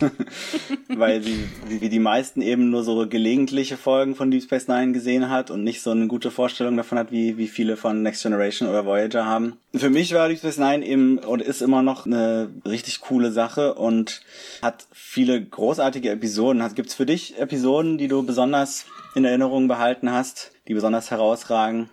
Weil 0.88 1.22
sie, 1.22 1.44
wie 1.68 1.88
die 1.88 1.98
meisten 1.98 2.42
eben 2.42 2.70
nur 2.70 2.82
so 2.82 3.06
gelegentliche 3.06 3.76
Folgen 3.76 4.14
von 4.14 4.30
Deep 4.30 4.42
Space 4.42 4.68
Nine 4.68 4.92
gesehen 4.92 5.30
hat 5.30 5.50
und 5.50 5.62
nicht 5.62 5.82
so 5.82 5.90
eine 5.90 6.06
gute 6.06 6.30
Vorstellung 6.30 6.76
davon 6.76 6.98
hat, 6.98 7.12
wie, 7.12 7.38
wie 7.38 7.46
viele 7.46 7.76
von 7.76 8.02
Next 8.02 8.22
Generation 8.22 8.68
oder 8.68 8.84
Voyager 8.84 9.26
haben. 9.26 9.58
Für 9.74 9.90
mich 9.90 10.12
war 10.14 10.28
Deep 10.28 10.38
Space 10.38 10.58
Nine 10.58 10.84
eben 10.84 11.18
und 11.18 11.40
ist 11.40 11.62
immer 11.62 11.82
noch 11.82 12.06
eine 12.06 12.50
richtig 12.64 13.00
coole 13.00 13.30
Sache 13.30 13.74
und 13.74 14.22
hat 14.62 14.86
viele 14.92 15.40
großartige 15.40 16.10
Episoden. 16.10 16.62
Gibt's 16.74 16.94
für 16.94 17.06
dich 17.06 17.38
Episoden, 17.38 17.98
die 17.98 18.08
du 18.08 18.22
besonders 18.24 18.86
in 19.14 19.24
Erinnerung 19.24 19.68
behalten 19.68 20.10
hast, 20.10 20.52
die 20.68 20.74
besonders 20.74 21.10
herausragen? 21.10 21.88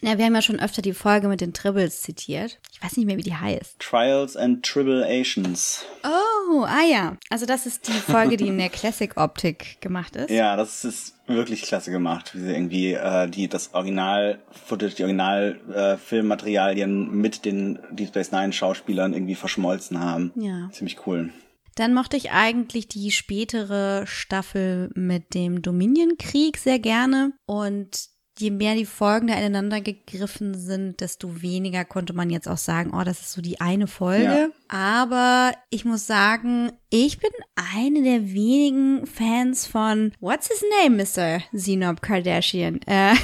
Ja, 0.00 0.16
wir 0.16 0.26
haben 0.26 0.34
ja 0.34 0.42
schon 0.42 0.60
öfter 0.60 0.80
die 0.80 0.92
Folge 0.92 1.26
mit 1.26 1.40
den 1.40 1.52
Tribbles 1.52 2.02
zitiert. 2.02 2.60
Ich 2.72 2.80
weiß 2.80 2.96
nicht 2.96 3.06
mehr, 3.06 3.16
wie 3.16 3.22
die 3.22 3.34
heißt. 3.34 3.80
Trials 3.80 4.36
and 4.36 4.64
Tribulations. 4.64 5.84
Oh, 6.04 6.62
ah 6.62 6.84
ja. 6.88 7.16
Also 7.30 7.46
das 7.46 7.66
ist 7.66 7.88
die 7.88 7.92
Folge, 7.92 8.36
die 8.36 8.46
in 8.46 8.58
der 8.58 8.68
Classic-Optik 8.68 9.80
gemacht 9.80 10.14
ist. 10.14 10.30
Ja, 10.30 10.54
das 10.54 10.84
ist 10.84 11.16
wirklich 11.26 11.62
klasse 11.62 11.90
gemacht, 11.90 12.32
wie 12.34 12.40
sie 12.40 12.52
irgendwie 12.52 12.92
äh, 12.92 13.28
die 13.28 13.48
das 13.48 13.74
Original-Footage, 13.74 14.94
die 14.94 15.02
Original-Filmmaterialien 15.02 17.08
äh, 17.08 17.10
mit 17.10 17.44
den 17.44 17.80
Deep 17.90 18.08
Space 18.08 18.30
Nine 18.30 18.52
Schauspielern 18.52 19.14
irgendwie 19.14 19.34
verschmolzen 19.34 19.98
haben. 19.98 20.32
Ja. 20.36 20.70
Ziemlich 20.70 21.06
cool. 21.06 21.30
Dann 21.74 21.92
mochte 21.92 22.16
ich 22.16 22.30
eigentlich 22.30 22.86
die 22.86 23.10
spätere 23.10 24.06
Staffel 24.06 24.90
mit 24.94 25.34
dem 25.34 25.60
Dominion-Krieg 25.62 26.56
sehr 26.56 26.78
gerne 26.78 27.32
und 27.46 28.10
je 28.40 28.50
mehr 28.50 28.74
die 28.74 28.86
Folgen 28.86 29.28
da 29.28 29.34
ineinander 29.34 29.80
gegriffen 29.80 30.54
sind, 30.54 31.00
desto 31.00 31.42
weniger 31.42 31.84
konnte 31.84 32.12
man 32.12 32.30
jetzt 32.30 32.48
auch 32.48 32.56
sagen, 32.58 32.92
oh, 32.94 33.02
das 33.04 33.20
ist 33.20 33.32
so 33.32 33.42
die 33.42 33.60
eine 33.60 33.86
Folge. 33.86 34.24
Ja. 34.24 34.48
Aber 34.68 35.52
ich 35.70 35.84
muss 35.84 36.06
sagen, 36.06 36.72
ich 36.90 37.18
bin 37.18 37.30
eine 37.74 38.02
der 38.02 38.32
wenigen 38.32 39.06
Fans 39.06 39.66
von 39.66 40.12
What's 40.20 40.48
his 40.48 40.64
name, 40.82 40.96
Mr. 40.96 41.42
Zenob 41.56 42.02
Kardashian? 42.02 42.80
Äh, 42.86 43.14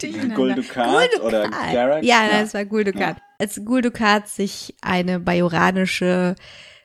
Gul 0.34 0.54
Dukat 0.54 1.20
oder 1.22 1.48
Garrett? 1.48 2.04
Ja, 2.04 2.24
ja, 2.24 2.40
das 2.40 2.54
war 2.54 2.64
Gul 2.64 2.84
Dukat. 2.84 3.16
Ja. 3.18 3.22
Als 3.38 3.60
Gul 3.64 3.82
Dukat 3.82 4.28
sich 4.28 4.74
eine 4.80 5.20
bajoranische 5.20 6.34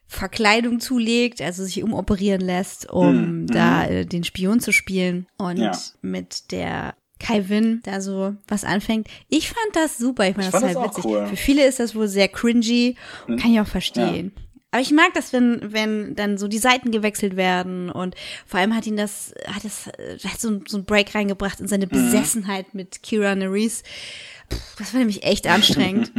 Verkleidung 0.07 0.79
zulegt, 0.79 1.41
also 1.41 1.63
sich 1.63 1.83
umoperieren 1.83 2.41
lässt, 2.41 2.89
um 2.89 3.41
mhm. 3.41 3.47
da 3.47 3.85
äh, 3.85 4.05
den 4.05 4.23
Spion 4.23 4.59
zu 4.59 4.71
spielen 4.71 5.27
und 5.37 5.57
ja. 5.57 5.71
mit 6.01 6.51
der 6.51 6.95
Kai 7.19 7.49
Win 7.49 7.81
da 7.83 8.01
so 8.01 8.35
was 8.47 8.63
anfängt. 8.63 9.07
Ich 9.29 9.49
fand 9.49 9.75
das 9.75 9.97
super, 9.97 10.27
ich 10.27 10.35
fand 10.35 10.45
ich 10.45 10.51
das 10.51 10.61
fand 10.61 10.75
halt 10.75 10.89
witzig. 10.89 11.05
Cool. 11.05 11.27
Für 11.27 11.35
viele 11.35 11.65
ist 11.65 11.79
das 11.79 11.95
wohl 11.95 12.07
sehr 12.07 12.27
cringy, 12.27 12.95
mhm. 13.27 13.37
kann 13.37 13.53
ich 13.53 13.59
auch 13.59 13.67
verstehen. 13.67 14.31
Ja. 14.35 14.41
Aber 14.71 14.81
ich 14.81 14.91
mag 14.91 15.13
das, 15.13 15.31
wenn, 15.31 15.71
wenn 15.71 16.15
dann 16.15 16.37
so 16.37 16.49
die 16.49 16.57
Seiten 16.57 16.91
gewechselt 16.91 17.37
werden 17.37 17.89
und 17.89 18.13
vor 18.45 18.59
allem 18.59 18.75
hat 18.75 18.85
ihn 18.85 18.97
das, 18.97 19.33
hat 19.47 19.63
das, 19.63 19.87
hat 19.87 20.39
so, 20.39 20.59
so 20.67 20.77
ein 20.77 20.83
Break 20.83 21.15
reingebracht 21.15 21.61
in 21.61 21.67
seine 21.67 21.85
mhm. 21.85 21.91
Besessenheit 21.91 22.73
mit 22.73 23.01
Kira 23.01 23.35
Nerys. 23.35 23.83
Das 24.77 24.93
war 24.93 24.99
nämlich 24.99 25.23
echt 25.23 25.47
anstrengend. 25.47 26.11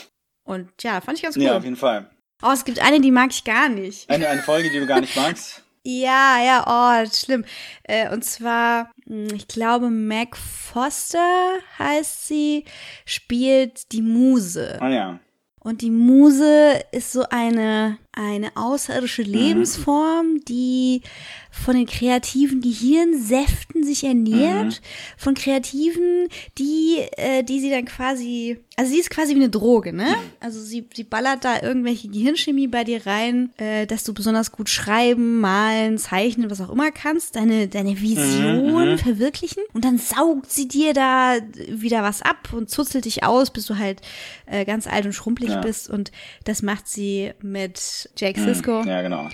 und 0.42 0.70
ja, 0.82 1.00
fand 1.00 1.18
ich 1.18 1.22
ganz 1.22 1.36
cool. 1.36 1.44
Ja, 1.44 1.56
auf 1.56 1.62
jeden 1.62 1.76
Fall. 1.76 2.10
Oh, 2.42 2.50
es 2.52 2.64
gibt 2.64 2.80
eine, 2.80 3.00
die 3.00 3.10
mag 3.10 3.30
ich 3.30 3.44
gar 3.44 3.68
nicht. 3.68 4.08
Eine, 4.08 4.28
eine 4.28 4.42
Folge, 4.42 4.70
die 4.70 4.80
du 4.80 4.86
gar 4.86 5.00
nicht 5.00 5.14
magst? 5.14 5.62
ja, 5.82 6.38
ja, 6.42 6.64
oh, 6.66 7.10
schlimm. 7.12 7.44
Äh, 7.82 8.10
und 8.12 8.24
zwar, 8.24 8.90
hm, 9.06 9.28
ich 9.34 9.46
glaube, 9.46 9.90
Mac 9.90 10.36
Foster 10.36 11.58
heißt 11.78 12.28
sie, 12.28 12.64
spielt 13.04 13.92
die 13.92 14.02
Muse. 14.02 14.78
Ah 14.80 14.88
ja. 14.88 15.20
Und 15.62 15.82
die 15.82 15.90
Muse 15.90 16.82
ist 16.92 17.12
so 17.12 17.24
eine, 17.28 17.98
eine 18.12 18.56
außerirdische 18.56 19.22
mhm. 19.22 19.32
Lebensform, 19.32 20.40
die 20.48 21.02
von 21.50 21.74
den 21.74 21.86
kreativen 21.86 22.60
Gehirnsäften 22.60 23.82
sich 23.82 24.04
ernährt, 24.04 24.80
mhm. 24.80 25.16
von 25.16 25.34
Kreativen, 25.34 26.28
die, 26.58 26.98
äh, 27.16 27.42
die 27.42 27.60
sie 27.60 27.70
dann 27.70 27.84
quasi, 27.86 28.58
also 28.76 28.92
sie 28.92 29.00
ist 29.00 29.10
quasi 29.10 29.34
wie 29.34 29.40
eine 29.40 29.50
Droge, 29.50 29.92
ne? 29.92 30.04
Mhm. 30.10 30.30
Also 30.38 30.60
sie, 30.60 30.86
sie 30.94 31.02
ballert 31.02 31.44
da 31.44 31.60
irgendwelche 31.60 32.08
Gehirnchemie 32.08 32.68
bei 32.68 32.84
dir 32.84 33.04
rein, 33.04 33.50
äh, 33.58 33.86
dass 33.86 34.04
du 34.04 34.14
besonders 34.14 34.52
gut 34.52 34.68
schreiben, 34.68 35.40
malen, 35.40 35.98
zeichnen, 35.98 36.50
was 36.50 36.60
auch 36.60 36.70
immer 36.70 36.92
kannst, 36.92 37.34
deine, 37.34 37.66
deine 37.66 38.00
Vision 38.00 38.92
mhm. 38.92 38.98
verwirklichen 38.98 39.62
und 39.72 39.84
dann 39.84 39.98
saugt 39.98 40.52
sie 40.52 40.68
dir 40.68 40.94
da 40.94 41.36
wieder 41.68 42.02
was 42.02 42.22
ab 42.22 42.52
und 42.52 42.70
zuzelt 42.70 43.04
dich 43.04 43.24
aus, 43.24 43.50
bis 43.50 43.66
du 43.66 43.76
halt 43.76 44.02
äh, 44.46 44.64
ganz 44.64 44.86
alt 44.86 45.04
und 45.04 45.12
schrumpelig 45.12 45.50
ja. 45.50 45.60
bist 45.60 45.90
und 45.90 46.12
das 46.44 46.62
macht 46.62 46.86
sie 46.86 47.32
mit 47.42 47.99
Jake 48.16 48.40
mhm. 48.40 48.44
Sisko. 48.44 48.82
Ja, 48.82 49.02
genau. 49.02 49.28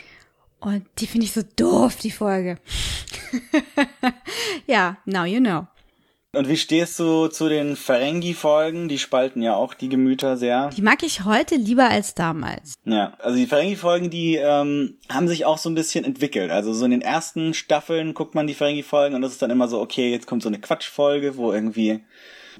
Und 0.61 0.87
die 0.99 1.07
finde 1.07 1.27
ich 1.27 1.33
so 1.33 1.43
doof, 1.57 1.97
die 1.97 2.11
Folge. 2.11 2.59
ja, 4.67 4.97
now 5.05 5.25
you 5.25 5.41
know. 5.41 5.67
Und 6.37 6.49
wie 6.51 6.57
stehst 6.59 6.99
du 6.99 7.29
zu 7.29 7.49
den 7.49 7.77
Ferengi-Folgen? 7.77 8.89
Die 8.89 8.99
spalten 8.99 9.41
ja 9.41 9.55
auch 9.55 9.73
die 9.73 9.89
Gemüter 9.89 10.37
sehr. 10.37 10.69
Die 10.69 10.83
mag 10.83 11.03
ich 11.03 11.25
heute 11.25 11.55
lieber 11.55 11.89
als 11.89 12.15
damals. 12.15 12.75
Ja, 12.85 13.15
also 13.21 13.39
die 13.39 13.47
Ferengi-Folgen, 13.47 14.11
die 14.11 14.37
ähm, 14.37 14.99
haben 15.09 15.29
sich 15.29 15.47
auch 15.47 15.57
so 15.57 15.71
ein 15.71 15.75
bisschen 15.75 16.05
entwickelt. 16.05 16.51
Also 16.51 16.75
so 16.75 16.85
in 16.85 16.91
den 16.91 17.01
ersten 17.01 17.55
Staffeln 17.55 18.13
guckt 18.13 18.35
man 18.35 18.47
die 18.47 18.53
Ferengi-Folgen 18.55 19.15
und 19.15 19.23
das 19.23 19.33
ist 19.33 19.41
dann 19.41 19.51
immer 19.51 19.67
so, 19.69 19.81
okay, 19.81 20.11
jetzt 20.11 20.27
kommt 20.27 20.43
so 20.43 20.51
eine 20.51 20.61
Quatschfolge, 20.61 21.39
wo 21.39 21.53
irgendwie 21.53 22.01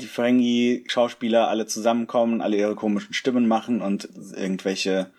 die 0.01 0.07
Ferengi-Schauspieler 0.07 1.49
alle 1.49 1.67
zusammenkommen, 1.67 2.41
alle 2.41 2.57
ihre 2.57 2.77
komischen 2.77 3.13
Stimmen 3.13 3.47
machen 3.47 3.83
und 3.83 4.09
irgendwelche 4.35 5.11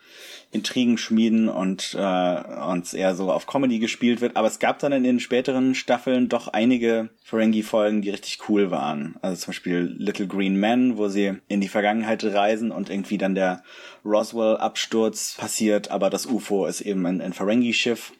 Intrigen 0.57 0.97
schmieden 0.97 1.49
und 1.49 1.95
äh, 1.97 2.41
uns 2.69 2.93
eher 2.93 3.15
so 3.15 3.31
auf 3.31 3.47
Comedy 3.47 3.79
gespielt 3.79 4.21
wird. 4.21 4.35
Aber 4.35 4.47
es 4.47 4.59
gab 4.59 4.79
dann 4.79 4.91
in 4.91 5.03
den 5.03 5.19
späteren 5.19 5.75
Staffeln 5.75 6.29
doch 6.29 6.47
einige 6.47 7.09
Ferengi-Folgen, 7.23 8.01
die 8.01 8.09
richtig 8.09 8.49
cool 8.49 8.71
waren. 8.71 9.15
Also 9.21 9.37
zum 9.37 9.51
Beispiel 9.51 9.95
Little 9.97 10.27
Green 10.27 10.59
Man, 10.59 10.97
wo 10.97 11.07
sie 11.07 11.33
in 11.47 11.61
die 11.61 11.67
Vergangenheit 11.67 12.23
reisen 12.23 12.71
und 12.71 12.89
irgendwie 12.89 13.17
dann 13.17 13.35
der 13.35 13.63
Roswell-Absturz 14.03 15.35
passiert, 15.37 15.91
aber 15.91 16.09
das 16.09 16.25
UFO 16.25 16.65
ist 16.65 16.81
eben 16.81 17.05
ein, 17.05 17.21
ein 17.21 17.33
Ferengi-Schiff. 17.33 18.13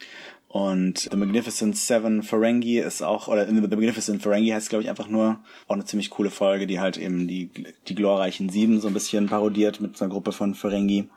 Und 0.49 1.09
The 1.11 1.17
Magnificent 1.17 1.77
Seven 1.77 2.23
Ferengi 2.23 2.79
ist 2.79 3.01
auch, 3.01 3.27
oder 3.27 3.45
The 3.45 3.53
Magnificent 3.53 4.21
Ferengi 4.21 4.49
heißt, 4.49 4.69
glaube 4.69 4.83
ich, 4.83 4.89
einfach 4.89 5.09
nur 5.09 5.39
auch 5.67 5.75
eine 5.75 5.83
ziemlich 5.83 6.09
coole 6.09 6.29
Folge, 6.29 6.67
die 6.67 6.79
halt 6.79 6.97
eben 6.97 7.27
die, 7.27 7.49
die 7.87 7.95
glorreichen 7.95 8.49
Sieben 8.49 8.79
so 8.79 8.87
ein 8.87 8.93
bisschen 8.93 9.27
parodiert 9.27 9.81
mit 9.81 9.97
so 9.97 10.05
einer 10.05 10.13
Gruppe 10.13 10.31
von 10.31 10.55
Ferengi 10.55 11.09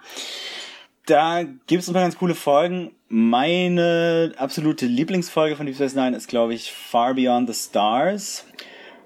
da 1.07 1.43
gibt 1.43 1.83
es 1.83 1.89
ein 1.89 1.93
paar 1.93 2.03
ganz 2.03 2.17
coole 2.17 2.35
Folgen. 2.35 2.93
Meine 3.09 4.33
absolute 4.37 4.87
Lieblingsfolge 4.87 5.57
von 5.57 5.67
Deep 5.67 5.75
Space 5.75 5.95
Nine 5.95 6.17
ist, 6.17 6.29
glaube 6.29 6.55
ich, 6.55 6.73
Far 6.73 7.15
Beyond 7.15 7.53
the 7.53 7.55
Stars, 7.55 8.47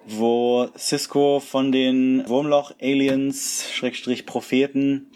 wo 0.06 0.68
Cisco 0.76 1.40
von 1.40 1.72
den 1.72 2.28
Wurmloch-Aliens, 2.28 3.70
Schrägstrich 3.72 4.26
Propheten, 4.26 5.10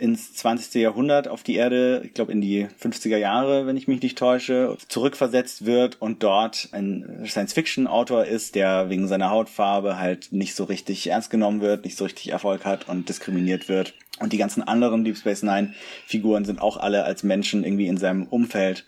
ins 0.00 0.34
20. 0.34 0.74
Jahrhundert 0.80 1.28
auf 1.28 1.42
die 1.42 1.56
Erde, 1.56 2.02
ich 2.04 2.14
glaube 2.14 2.32
in 2.32 2.40
die 2.40 2.66
50er 2.82 3.16
Jahre, 3.16 3.66
wenn 3.66 3.76
ich 3.76 3.88
mich 3.88 4.02
nicht 4.02 4.18
täusche, 4.18 4.76
zurückversetzt 4.88 5.66
wird 5.66 6.00
und 6.00 6.22
dort 6.22 6.68
ein 6.72 7.24
Science-Fiction-Autor 7.26 8.24
ist, 8.24 8.54
der 8.54 8.88
wegen 8.88 9.08
seiner 9.08 9.30
Hautfarbe 9.30 9.98
halt 9.98 10.32
nicht 10.32 10.54
so 10.54 10.64
richtig 10.64 11.06
ernst 11.08 11.30
genommen 11.30 11.60
wird, 11.60 11.84
nicht 11.84 11.96
so 11.96 12.04
richtig 12.04 12.30
Erfolg 12.30 12.64
hat 12.64 12.88
und 12.88 13.08
diskriminiert 13.08 13.68
wird. 13.68 13.94
Und 14.20 14.32
die 14.32 14.38
ganzen 14.38 14.62
anderen 14.62 15.04
Deep 15.04 15.16
Space 15.16 15.42
Nine 15.42 15.74
Figuren 16.06 16.44
sind 16.44 16.60
auch 16.60 16.76
alle 16.76 17.04
als 17.04 17.22
Menschen 17.22 17.64
irgendwie 17.64 17.86
in 17.86 17.96
seinem 17.96 18.26
Umfeld. 18.26 18.84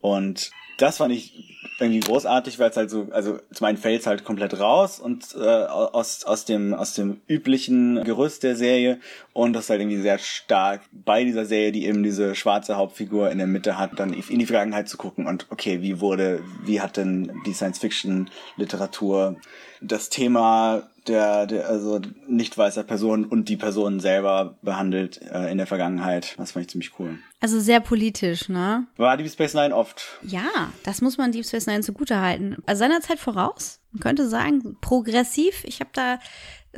Und 0.00 0.50
das 0.80 0.98
fand 0.98 1.12
ich 1.12 1.50
irgendwie 1.80 2.00
großartig, 2.00 2.58
weil 2.58 2.70
es 2.70 2.76
halt 2.76 2.90
so, 2.90 3.08
also 3.10 3.38
zum 3.52 3.66
einen 3.66 3.78
fällt 3.78 4.00
es 4.00 4.06
halt 4.06 4.24
komplett 4.24 4.58
raus 4.60 5.00
und 5.00 5.34
äh, 5.34 5.38
aus, 5.40 6.24
aus, 6.24 6.44
dem, 6.44 6.74
aus 6.74 6.94
dem 6.94 7.20
üblichen 7.26 8.04
Gerüst 8.04 8.42
der 8.42 8.54
Serie 8.54 9.00
und 9.32 9.54
das 9.54 9.64
ist 9.64 9.70
halt 9.70 9.80
irgendwie 9.80 10.00
sehr 10.00 10.18
stark 10.18 10.82
bei 10.92 11.24
dieser 11.24 11.46
Serie, 11.46 11.72
die 11.72 11.86
eben 11.86 12.02
diese 12.02 12.34
schwarze 12.34 12.76
Hauptfigur 12.76 13.30
in 13.30 13.38
der 13.38 13.46
Mitte 13.46 13.78
hat, 13.78 13.98
dann 13.98 14.12
in 14.12 14.38
die 14.38 14.46
Vergangenheit 14.46 14.88
zu 14.88 14.98
gucken 14.98 15.26
und 15.26 15.46
okay, 15.50 15.80
wie 15.80 16.00
wurde, 16.00 16.42
wie 16.64 16.80
hat 16.80 16.98
denn 16.98 17.32
die 17.46 17.54
Science-Fiction-Literatur 17.54 19.36
das 19.80 20.10
Thema 20.10 20.89
der, 21.06 21.46
der 21.46 21.68
also 21.68 22.00
nicht 22.26 22.56
weißer 22.56 22.84
Person 22.84 23.24
und 23.24 23.48
die 23.48 23.56
Person 23.56 24.00
selber 24.00 24.58
behandelt 24.62 25.20
äh, 25.22 25.50
in 25.50 25.58
der 25.58 25.66
Vergangenheit. 25.66 26.34
Das 26.38 26.52
fand 26.52 26.66
ich 26.66 26.70
ziemlich 26.70 26.98
cool. 26.98 27.18
Also 27.40 27.60
sehr 27.60 27.80
politisch, 27.80 28.48
ne? 28.48 28.86
War 28.96 29.16
Deep 29.16 29.30
Space 29.30 29.54
Nine 29.54 29.74
oft. 29.74 30.18
Ja, 30.22 30.72
das 30.84 31.00
muss 31.00 31.18
man 31.18 31.32
Deep 31.32 31.46
Space 31.46 31.66
Nine 31.66 31.80
zugutehalten. 31.80 32.56
Also 32.66 32.80
seiner 32.80 33.00
Zeit 33.00 33.18
voraus. 33.18 33.80
Man 33.92 34.00
könnte 34.00 34.28
sagen, 34.28 34.76
progressiv. 34.80 35.64
Ich 35.64 35.80
habe 35.80 35.90
da 35.92 36.18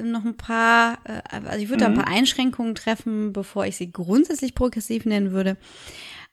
noch 0.01 0.25
ein 0.25 0.37
paar, 0.37 0.99
äh, 1.05 1.21
also 1.47 1.63
ich 1.63 1.69
würde 1.69 1.77
mhm. 1.77 1.81
da 1.81 1.87
ein 1.87 1.93
mhm. 1.93 1.97
paar 1.97 2.09
Einschränkungen 2.09 2.75
treffen, 2.75 3.33
bevor 3.33 3.67
ich 3.67 3.77
sie 3.77 3.91
grundsätzlich 3.91 4.55
progressiv 4.55 5.05
nennen 5.05 5.33
würde. 5.33 5.57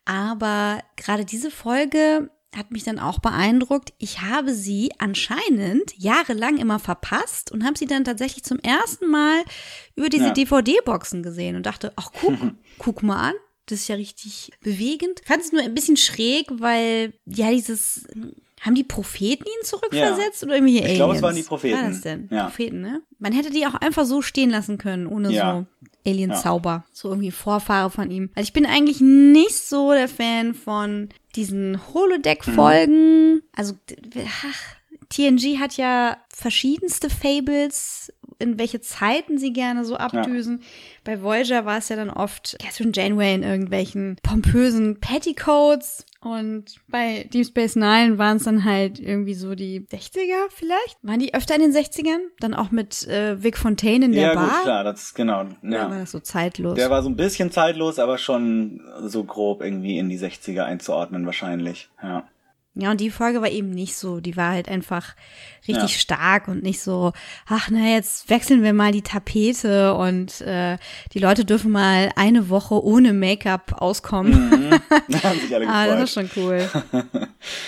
Aber 0.06 0.80
gerade 0.96 1.26
diese 1.26 1.52
Folge 1.52 2.30
hat 2.56 2.72
mich 2.72 2.84
dann 2.84 3.00
auch 3.00 3.20
beeindruckt. 3.20 3.94
Ich 3.98 4.22
habe 4.22 4.54
sie 4.54 4.92
anscheinend 4.98 5.94
jahrelang 5.98 6.58
immer 6.58 6.80
verpasst 6.80 7.52
und 7.52 7.64
habe 7.64 7.78
sie 7.78 7.86
dann 7.86 8.04
tatsächlich 8.04 8.44
zum 8.44 8.60
ersten 8.60 9.08
Mal 9.08 9.44
über 9.96 10.10
diese 10.10 10.28
ja. 10.28 10.34
DVD-Boxen 10.34 11.22
gesehen 11.22 11.56
und 11.56 11.66
dachte, 11.66 11.94
ach 11.96 12.12
guck, 12.14 12.36
guck 12.78 13.04
mal 13.04 13.30
an. 13.30 13.36
Das 13.68 13.82
ist 13.82 13.88
ja 13.88 13.96
richtig 13.96 14.52
bewegend. 14.62 15.22
Fand 15.26 15.44
es 15.44 15.52
nur 15.52 15.62
ein 15.62 15.76
bisschen 15.76 15.98
schräg, 15.98 16.48
weil 16.50 17.14
ja 17.26 17.52
dieses 17.52 18.08
haben 18.62 18.76
die 18.76 18.84
Propheten 18.84 19.46
ihn 19.46 19.66
zurückversetzt 19.66 20.42
ja. 20.42 20.48
oder 20.48 20.56
irgendwelche 20.56 20.80
Aliens? 20.80 20.92
Ich 20.92 20.98
glaube, 20.98 21.16
es 21.16 21.22
waren 21.22 21.36
die 21.36 21.44
Propheten. 21.44 21.78
War 21.78 21.88
das 21.88 22.02
denn? 22.02 22.28
Ja. 22.32 22.46
Propheten, 22.46 22.82
ne? 22.82 23.02
Man 23.18 23.32
hätte 23.32 23.52
die 23.52 23.66
auch 23.66 23.76
einfach 23.76 24.06
so 24.06 24.22
stehen 24.22 24.50
lassen 24.50 24.78
können, 24.78 25.08
ohne 25.08 25.32
ja. 25.32 25.66
so 26.06 26.10
Alien-Zauber. 26.10 26.86
So 26.92 27.10
irgendwie 27.10 27.32
Vorfahre 27.32 27.90
von 27.90 28.12
ihm. 28.12 28.30
Also 28.36 28.48
ich 28.48 28.54
bin 28.54 28.66
eigentlich 28.66 29.00
nicht 29.02 29.56
so 29.56 29.94
der 29.94 30.10
Fan 30.10 30.54
von 30.54 31.10
diesen 31.40 31.80
Holodeck-Folgen. 31.94 33.36
Mhm. 33.36 33.44
Also, 33.56 33.76
ach, 34.26 34.76
TNG 35.10 35.60
hat 35.60 35.78
ja 35.78 36.18
verschiedenste 36.34 37.10
Fables, 37.10 38.14
in 38.40 38.60
welche 38.60 38.82
Zeiten 38.82 39.38
sie 39.38 39.54
gerne 39.54 39.86
so 39.86 39.96
abdüsen. 39.96 40.60
Ja. 40.60 40.66
Bei 41.06 41.22
Voyager 41.22 41.66
war 41.66 41.78
es 41.78 41.90
ja 41.90 41.96
dann 41.96 42.10
oft 42.10 42.58
Catherine 42.60 42.92
Janeway 42.94 43.36
in 43.36 43.44
irgendwelchen 43.44 44.18
pompösen 44.22 45.00
Petticoats. 45.00 46.06
Und 46.22 46.76
bei 46.90 47.30
Deep 47.34 47.46
Space 47.46 47.78
Nine 47.78 48.18
waren 48.18 48.38
es 48.38 48.44
dann 48.44 48.66
halt 48.66 49.00
irgendwie 49.00 49.34
so 49.34 49.56
die 49.56 49.80
60er 49.82 50.50
vielleicht. 50.50 50.98
Waren 51.02 51.20
die 51.20 51.34
öfter 51.34 51.56
in 51.56 51.62
den 51.62 51.72
60ern? 51.72 52.20
Dann 52.42 52.54
auch 52.54 52.72
mit 52.72 53.08
äh, 53.08 53.42
Vic 53.42 53.58
Fontaine 53.58 54.06
in 54.06 54.12
der 54.12 54.22
ja, 54.22 54.34
Bar? 54.34 54.48
Ja, 54.48 54.54
gut, 54.54 54.64
klar, 54.64 54.84
das 54.84 55.04
ist 55.04 55.16
genau. 55.16 55.44
Ja. 55.44 55.86
Oder 55.86 55.90
war 55.92 56.00
das 56.00 56.12
so 56.12 56.20
zeitlos? 56.20 56.76
Der 56.76 56.90
war 56.90 57.04
so 57.04 57.10
ein 57.10 57.16
bisschen 57.16 57.52
zeitlos, 57.52 58.00
aber 58.00 58.18
schon 58.18 58.82
so 59.04 59.24
grob 59.24 59.62
irgendwie 59.62 59.98
in 59.98 60.10
die 60.10 60.20
60er 60.20 60.64
einzuordnen 60.64 61.26
wahrscheinlich, 61.26 61.90
ja. 62.04 62.28
Ja, 62.76 62.92
und 62.92 63.02
die 63.02 63.10
Folge 63.10 63.42
war 63.42 63.50
eben 63.50 63.72
nicht 63.72 63.96
so. 63.96 64.20
Die 64.20 64.38
war 64.38 64.52
halt 64.52 64.70
einfach 64.70 65.16
richtig 65.68 65.92
ja. 65.92 66.00
stark 66.00 66.48
und 66.48 66.62
nicht 66.62 66.80
so, 66.80 67.12
ach 67.48 67.70
na, 67.72 67.96
jetzt 67.96 68.30
wechseln 68.30 68.64
wir 68.64 68.74
mal 68.74 68.92
die 68.92 69.02
Tapete 69.02 69.96
und 69.96 70.42
äh, 70.42 70.78
die 71.14 71.20
Leute 71.20 71.46
dürfen 71.46 71.72
mal 71.72 72.12
eine 72.16 72.50
Woche 72.50 72.82
ohne 72.82 73.12
Make-up 73.12 73.82
auskommen. 73.82 74.50
Mhm. 74.50 74.82
Da 75.10 75.24
haben 75.24 75.40
sich 75.40 75.54
alle 75.54 75.66
gefreut. 75.66 75.68
ah, 75.68 75.88
das 75.88 76.04
ist 76.04 76.14
schon 76.14 76.30
cool. 76.36 76.70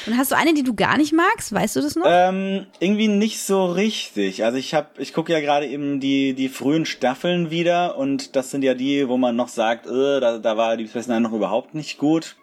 und 0.06 0.18
hast 0.18 0.32
du 0.32 0.38
eine, 0.38 0.54
die 0.54 0.64
du 0.64 0.76
gar 0.76 0.98
nicht 0.98 1.14
magst? 1.14 1.52
Weißt 1.52 1.76
du 1.76 1.82
das 1.82 1.96
noch? 1.96 2.06
Ähm, 2.08 2.68
irgendwie 2.80 3.08
nicht 3.08 3.42
so 3.42 3.66
richtig. 3.66 4.46
Also 4.46 4.60
ich 4.60 4.74
habe, 4.76 4.90
ich 5.00 5.14
gucke 5.14 5.34
ja 5.34 5.40
gerade 5.40 5.68
eben 5.68 6.00
die 6.00 6.34
die 6.34 6.48
frühen 6.48 6.86
Staffeln 6.86 7.50
wieder 7.50 7.98
und 7.98 8.36
das 8.36 8.52
sind 8.52 8.64
ja 8.64 8.76
die, 8.76 9.08
wo 9.10 9.18
man 9.18 9.36
noch 9.36 9.50
sagt, 9.50 9.88
äh, 9.88 10.20
da, 10.20 10.38
da 10.38 10.58
war 10.58 10.78
die 10.78 10.88
Space 10.88 11.08
Nine 11.08 11.22
noch 11.22 11.34
überhaupt 11.34 11.74
nicht 11.74 11.98
gut. 11.98 12.36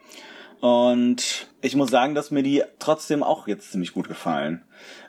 Und 0.61 1.49
ich 1.61 1.77
muss 1.77 1.91
sagen, 1.91 2.15
dass 2.15 2.31
mir 2.31 2.43
die 2.43 2.63
trotzdem 2.79 3.23
auch 3.23 3.47
jetzt 3.47 3.71
ziemlich 3.71 3.93
gut 3.93 4.09
gefallen. 4.09 4.63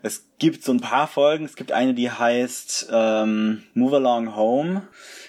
Es 0.04 0.28
gibt 0.38 0.64
so 0.64 0.72
ein 0.72 0.80
paar 0.80 1.08
Folgen. 1.08 1.46
Es 1.46 1.56
gibt 1.56 1.72
eine, 1.72 1.94
die 1.94 2.12
heißt 2.12 2.90
ähm, 2.92 3.64
Move 3.74 3.98
Along 3.98 4.36
Home. 4.36 4.88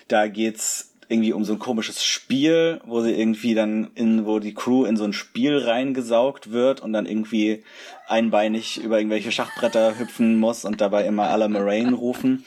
Da 0.09 0.29
geht's 0.29 0.91
irgendwie 1.09 1.33
um 1.33 1.45
so 1.45 1.55
ein 1.55 1.59
komisches 1.59 2.05
Spiel, 2.05 2.81
wo 2.85 3.01
sie 3.01 3.13
irgendwie 3.13 3.55
dann 3.55 3.91
in, 3.97 4.27
wo 4.27 4.39
die 4.39 4.55
Crew 4.55 4.85
in 4.85 4.97
so 4.97 5.05
ein 5.05 5.13
Spiel 5.13 5.59
reingesaugt 5.59 6.53
wird 6.53 6.81
und 6.81 6.93
dann 6.93 7.05
irgendwie 7.05 7.65
einbeinig 8.07 8.81
über 8.83 8.99
irgendwelche 8.99 9.33
Schachbretter 9.33 9.99
hüpfen 9.99 10.39
muss 10.39 10.65
und 10.65 10.81
dabei 10.81 11.07
immer 11.07 11.29
Alla 11.29 11.49
Moraine 11.49 11.95
rufen. 11.95 12.45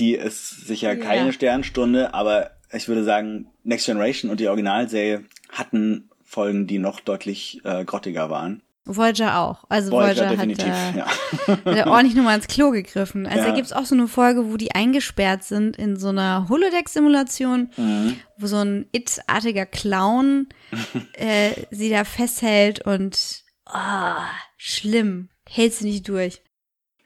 Die 0.00 0.14
ist 0.14 0.66
sicher 0.66 0.96
keine 0.96 1.32
Sternstunde, 1.32 2.14
aber 2.14 2.50
ich 2.72 2.88
würde 2.88 3.04
sagen, 3.04 3.46
Next 3.62 3.86
Generation 3.86 4.28
und 4.28 4.40
die 4.40 4.48
Originalserie 4.48 5.24
hatten 5.52 6.10
Folgen, 6.34 6.66
die 6.66 6.78
noch 6.78 7.00
deutlich 7.00 7.60
äh, 7.64 7.84
grottiger 7.84 8.28
waren. 8.28 8.62
Voyager 8.86 9.38
auch. 9.38 9.64
Also 9.70 9.92
Voyager, 9.92 10.36
Voyager 10.36 10.66
hat, 10.66 11.64
äh, 11.64 11.76
ja. 11.78 11.86
ordentlich 11.86 12.14
nur 12.14 12.24
mal 12.24 12.34
ins 12.34 12.48
Klo 12.48 12.70
gegriffen. 12.70 13.26
Also 13.26 13.40
ja. 13.40 13.48
da 13.48 13.54
gibt's 13.54 13.72
auch 13.72 13.86
so 13.86 13.94
eine 13.94 14.08
Folge, 14.08 14.50
wo 14.50 14.58
die 14.58 14.74
eingesperrt 14.74 15.42
sind 15.42 15.76
in 15.76 15.96
so 15.96 16.08
einer 16.08 16.48
Holodeck-Simulation, 16.50 17.70
mhm. 17.76 18.16
wo 18.36 18.46
so 18.46 18.56
ein 18.56 18.86
It-artiger 18.92 19.64
Clown 19.64 20.48
äh, 21.14 21.52
sie 21.70 21.88
da 21.88 22.04
festhält 22.04 22.84
und 22.84 23.44
oh, 23.72 24.22
schlimm. 24.58 25.30
Hältst 25.48 25.80
du 25.80 25.86
nicht 25.86 26.08
durch. 26.08 26.42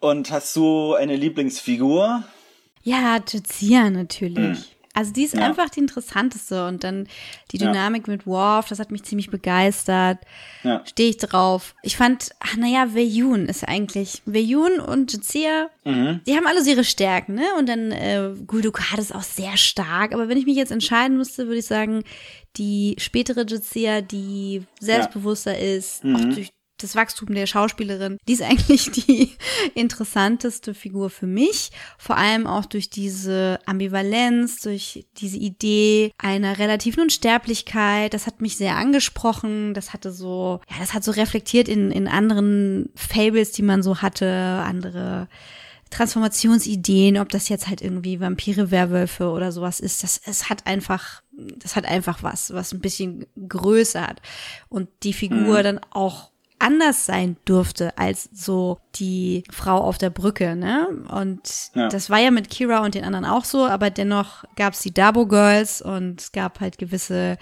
Und 0.01 0.31
hast 0.31 0.57
du 0.57 0.95
eine 0.95 1.17
Lieblingsfigur? 1.17 2.25
Ja, 2.83 3.19
Jazia 3.29 3.91
natürlich. 3.91 4.59
Mhm. 4.59 4.78
Also 4.99 5.13
die 5.13 5.23
ist 5.23 5.35
ja. 5.35 5.47
einfach 5.47 5.71
die 5.71 5.79
interessanteste 5.79 6.67
und 6.67 6.83
dann 6.83 7.07
die 7.53 7.59
Dynamik 7.59 8.09
ja. 8.09 8.15
mit 8.15 8.27
Worf, 8.27 8.69
das 8.69 8.81
hat 8.81 8.91
mich 8.91 9.05
ziemlich 9.05 9.31
begeistert. 9.31 10.19
Ja. 10.65 10.83
Stehe 10.87 11.11
ich 11.11 11.19
drauf. 11.19 11.77
Ich 11.85 11.97
fand, 11.97 12.31
ach 12.41 12.57
naja, 12.57 12.93
Veyun 12.95 13.47
ist 13.47 13.63
eigentlich, 13.63 14.23
Veyun 14.27 14.81
und 14.81 15.13
Jazia, 15.13 15.71
mhm. 15.85 16.21
die 16.27 16.35
haben 16.35 16.49
alle 16.49 16.65
so 16.65 16.71
ihre 16.71 16.83
Stärken, 16.83 17.35
ne? 17.35 17.45
Und 17.61 17.69
dann 17.69 17.93
äh, 17.93 18.31
Guldukat 18.45 18.99
ist 18.99 19.15
auch 19.15 19.23
sehr 19.23 19.57
stark, 19.57 20.13
aber 20.13 20.29
wenn 20.29 20.37
ich 20.37 20.47
mich 20.47 20.57
jetzt 20.57 20.73
entscheiden 20.73 21.17
müsste, 21.17 21.47
würde 21.47 21.61
ich 21.61 21.67
sagen, 21.67 22.03
die 22.57 22.97
spätere 22.99 23.47
Jazia, 23.47 24.01
die 24.01 24.65
selbstbewusster 24.81 25.57
ist, 25.57 26.03
mhm. 26.03 26.17
auch 26.17 26.35
durch 26.35 26.51
das 26.79 26.95
Wachstum 26.95 27.35
der 27.35 27.47
Schauspielerin, 27.47 28.19
die 28.27 28.33
ist 28.33 28.43
eigentlich 28.49 28.91
die 28.91 29.31
interessanteste 29.75 30.75
Figur 30.75 31.11
für 31.11 31.27
mich. 31.27 31.71
Vor 31.99 32.17
allem 32.17 32.47
auch 32.47 32.65
durch 32.65 32.91
diese 32.91 33.59
Ambivalenz, 33.67 34.61
durch 34.61 35.07
diese 35.19 35.39
Idee 35.39 36.13
einer 36.19 36.59
relativen 36.59 37.03
Unsterblichkeit. 37.03 38.15
Das 38.15 38.27
hat 38.27 38.41
mich 38.41 38.57
sehr 38.57 38.77
angesprochen. 38.77 39.75
Das 39.75 39.93
hatte 39.93 40.13
so, 40.13 40.61
ja, 40.71 40.77
das 40.81 40.95
hat 40.95 41.05
so 41.05 41.13
reflektiert 41.13 41.69
in, 41.69 41.91
in 41.91 42.09
anderen 42.09 42.91
Fables, 42.95 43.53
die 43.53 43.63
man 43.63 43.83
so 43.83 44.03
hatte, 44.03 44.29
andere 44.29 45.29
Transformationsideen, 45.91 47.19
ob 47.19 47.31
das 47.31 47.49
jetzt 47.49 47.69
halt 47.69 47.81
irgendwie 47.81 48.21
Vampire, 48.21 48.71
Werwölfe 48.71 49.31
oder 49.31 49.53
sowas 49.53 49.81
ist. 49.81 50.03
Das, 50.03 50.21
es 50.25 50.51
hat 50.51 50.67
einfach, 50.67 51.23
das 51.33 51.77
hat 51.77 51.87
einfach 51.87 52.23
was, 52.23 52.53
was 52.53 52.73
ein 52.73 52.81
bisschen 52.81 53.27
größer 53.49 54.07
hat. 54.07 54.21
Und 54.69 54.89
die 55.03 55.13
Figur 55.13 55.59
mhm. 55.59 55.63
dann 55.63 55.81
auch 55.91 56.31
anders 56.59 57.07
sein 57.07 57.37
durfte 57.45 57.97
als 57.99 58.29
so 58.33 58.79
die 58.97 59.45
Frau 59.51 59.79
auf 59.79 59.99
der 59.99 60.11
Brücke, 60.11 60.57
ne? 60.57 60.89
Und 61.11 61.71
ja. 61.75 61.89
das 61.89 62.11
war 62.11 62.19
ja 62.19 62.31
mit 62.31 62.51
Kira 62.51 62.85
und 62.85 62.95
den 62.95 63.05
anderen 63.05 63.25
auch 63.25 63.45
so, 63.45 63.67
aber 63.67 63.91
dennoch 63.91 64.45
gab 64.57 64.75
es 64.75 64.81
die 64.81 64.93
Dabo 64.93 65.27
Girls 65.27 65.81
und 65.81 66.21
es 66.21 66.33
gab 66.33 66.61
halt 66.61 66.79
gewisse 66.79 67.39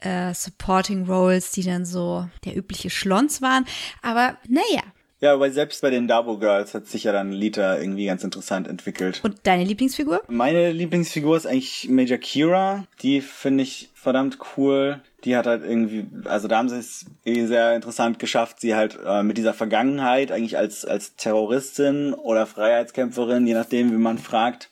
äh, 0.00 0.34
Supporting 0.34 1.06
Roles, 1.06 1.52
die 1.52 1.62
dann 1.62 1.84
so 1.84 2.28
der 2.44 2.56
übliche 2.56 2.90
Schlons 2.90 3.42
waren. 3.42 3.64
Aber 4.02 4.36
naja, 4.48 4.82
ja, 5.22 5.38
weil 5.38 5.52
selbst 5.52 5.80
bei 5.82 5.90
den 5.90 6.08
Dabo 6.08 6.36
Girls 6.36 6.74
hat 6.74 6.88
sich 6.88 7.04
ja 7.04 7.12
dann 7.12 7.30
Lita 7.30 7.78
irgendwie 7.78 8.06
ganz 8.06 8.24
interessant 8.24 8.66
entwickelt. 8.66 9.20
Und 9.22 9.36
deine 9.44 9.62
Lieblingsfigur? 9.62 10.20
Meine 10.26 10.72
Lieblingsfigur 10.72 11.36
ist 11.36 11.46
eigentlich 11.46 11.88
Major 11.88 12.18
Kira. 12.18 12.88
Die 13.02 13.20
finde 13.20 13.62
ich 13.62 13.90
verdammt 13.94 14.38
cool. 14.56 15.00
Die 15.22 15.36
hat 15.36 15.46
halt 15.46 15.62
irgendwie, 15.62 16.06
also 16.24 16.48
da 16.48 16.58
haben 16.58 16.68
sie 16.68 16.78
es 16.78 17.06
irgendwie 17.22 17.46
sehr 17.46 17.76
interessant 17.76 18.18
geschafft, 18.18 18.60
sie 18.60 18.74
halt 18.74 18.98
äh, 19.06 19.22
mit 19.22 19.38
dieser 19.38 19.54
Vergangenheit 19.54 20.32
eigentlich 20.32 20.58
als, 20.58 20.84
als 20.84 21.14
Terroristin 21.14 22.14
oder 22.14 22.44
Freiheitskämpferin, 22.44 23.46
je 23.46 23.54
nachdem, 23.54 23.92
wie 23.92 23.98
man 23.98 24.18
fragt, 24.18 24.70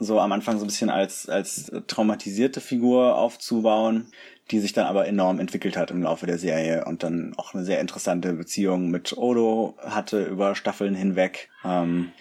so 0.00 0.18
am 0.18 0.32
Anfang 0.32 0.58
so 0.58 0.64
ein 0.64 0.66
bisschen 0.66 0.90
als, 0.90 1.28
als 1.28 1.70
traumatisierte 1.86 2.60
Figur 2.60 3.16
aufzubauen 3.16 4.08
die 4.50 4.60
sich 4.60 4.72
dann 4.72 4.86
aber 4.86 5.06
enorm 5.06 5.40
entwickelt 5.40 5.76
hat 5.76 5.90
im 5.90 6.02
Laufe 6.02 6.26
der 6.26 6.38
Serie 6.38 6.84
und 6.84 7.02
dann 7.02 7.34
auch 7.36 7.54
eine 7.54 7.64
sehr 7.64 7.80
interessante 7.80 8.32
Beziehung 8.32 8.90
mit 8.90 9.16
Odo 9.16 9.76
hatte 9.78 10.22
über 10.22 10.54
Staffeln 10.54 10.94
hinweg. 10.94 11.48
Ähm, 11.64 12.12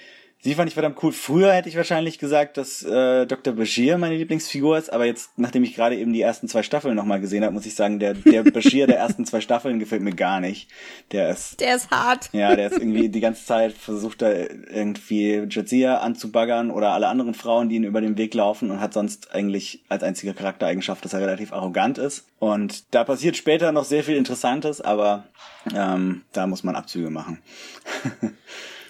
Sie 0.46 0.54
fand 0.54 0.68
ich 0.68 0.76
verdammt 0.76 1.02
cool. 1.02 1.12
Früher 1.12 1.54
hätte 1.54 1.70
ich 1.70 1.76
wahrscheinlich 1.76 2.20
gesagt, 2.20 2.58
dass 2.58 2.84
äh, 2.84 3.26
Dr. 3.26 3.56
Bashir 3.56 3.98
meine 3.98 4.16
Lieblingsfigur 4.16 4.78
ist, 4.78 4.94
aber 4.94 5.06
jetzt, 5.06 5.32
nachdem 5.38 5.64
ich 5.64 5.74
gerade 5.74 5.98
eben 5.98 6.14
die 6.14 6.22
ersten 6.22 6.48
zwei 6.48 6.62
Staffeln 6.62 6.96
nochmal 6.96 7.20
gesehen 7.20 7.44
habe, 7.44 7.52
muss 7.52 7.66
ich 7.66 7.74
sagen, 7.74 7.98
der, 7.98 8.14
der 8.14 8.44
Bashir 8.52 8.86
der 8.86 9.00
ersten 9.00 9.26
zwei 9.26 9.42
Staffeln 9.42 9.80
gefällt 9.80 10.04
mir 10.04 10.14
gar 10.14 10.40
nicht. 10.42 10.70
Der 11.12 11.30
ist. 11.30 11.60
Der 11.62 11.76
ist 11.76 11.90
hart. 11.90 12.30
Ja, 12.32 12.56
der 12.56 12.68
ist 12.68 12.78
irgendwie 12.78 13.10
die 13.10 13.22
ganze 13.22 13.44
Zeit 13.44 13.74
versucht 13.74 14.22
da 14.22 14.32
irgendwie 14.32 15.48
Jadzia 15.50 15.98
anzubaggern 15.98 16.70
oder 16.70 16.92
alle 16.92 17.08
anderen 17.08 17.34
Frauen, 17.34 17.68
die 17.68 17.78
ihn 17.78 17.84
über 17.84 18.02
den 18.02 18.16
Weg 18.20 18.36
laufen 18.36 18.70
und 18.70 18.80
hat 18.80 18.94
sonst 18.94 19.34
eigentlich 19.34 19.84
als 19.90 20.04
einzige 20.04 20.36
Charaktereigenschaft, 20.36 21.04
dass 21.04 21.14
er 21.14 21.22
relativ 21.22 21.54
arrogant 21.54 21.98
ist. 21.98 22.28
Und 22.38 22.94
da 22.94 23.04
passiert 23.04 23.36
später 23.36 23.72
noch 23.72 23.86
sehr 23.86 24.04
viel 24.04 24.16
Interessantes, 24.16 24.80
aber 24.80 25.24
ähm, 25.76 26.22
da 26.34 26.46
muss 26.46 26.64
man 26.64 26.76
Abzüge 26.76 27.10
machen. 27.10 27.42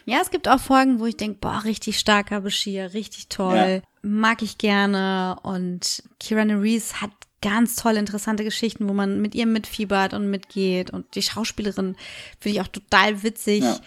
Ja, 0.06 0.20
es 0.22 0.30
gibt 0.30 0.48
auch 0.48 0.60
Folgen, 0.60 1.00
wo 1.00 1.08
ich 1.08 1.18
denke, 1.18 1.40
boah, 1.42 1.64
richtig 1.64 1.98
starker 2.00 2.42
Bashir, 2.42 2.94
richtig 2.94 3.28
toll, 3.28 3.82
ja. 3.84 3.90
mag 4.04 4.42
ich 4.42 4.58
gerne. 4.58 5.38
Und 5.42 6.04
Kira 6.20 6.44
Reese 6.44 7.02
hat 7.02 7.12
ganz 7.42 7.76
tolle, 7.76 8.00
interessante 8.00 8.44
Geschichten, 8.44 8.88
wo 8.88 8.94
man 8.94 9.22
mit 9.22 9.36
ihr 9.36 9.46
mitfiebert 9.46 10.14
und 10.14 10.30
mitgeht. 10.30 10.92
Und 10.92 11.16
die 11.16 11.22
Schauspielerin 11.22 11.96
finde 12.40 12.58
ich 12.58 12.62
auch 12.62 12.68
total 12.68 13.24
witzig. 13.24 13.64
Ja. 13.64 13.80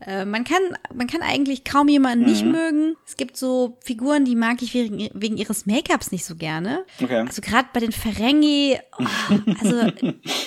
Äh, 0.00 0.24
man 0.24 0.44
kann, 0.44 0.62
man 0.94 1.08
kann 1.08 1.22
eigentlich 1.22 1.64
kaum 1.64 1.88
jemanden 1.88 2.24
mhm. 2.24 2.30
nicht 2.30 2.44
mögen. 2.44 2.96
Es 3.04 3.16
gibt 3.16 3.36
so 3.36 3.78
Figuren, 3.80 4.24
die 4.24 4.36
mag 4.36 4.62
ich 4.62 4.72
wegen, 4.72 5.08
wegen 5.12 5.36
ihres 5.36 5.66
Make-ups 5.66 6.12
nicht 6.12 6.24
so 6.24 6.36
gerne. 6.36 6.84
Okay. 7.02 7.18
Also 7.18 7.42
gerade 7.42 7.68
bei 7.72 7.80
den 7.80 7.90
Ferengi, 7.90 8.78
oh, 8.98 9.04
also 9.60 9.90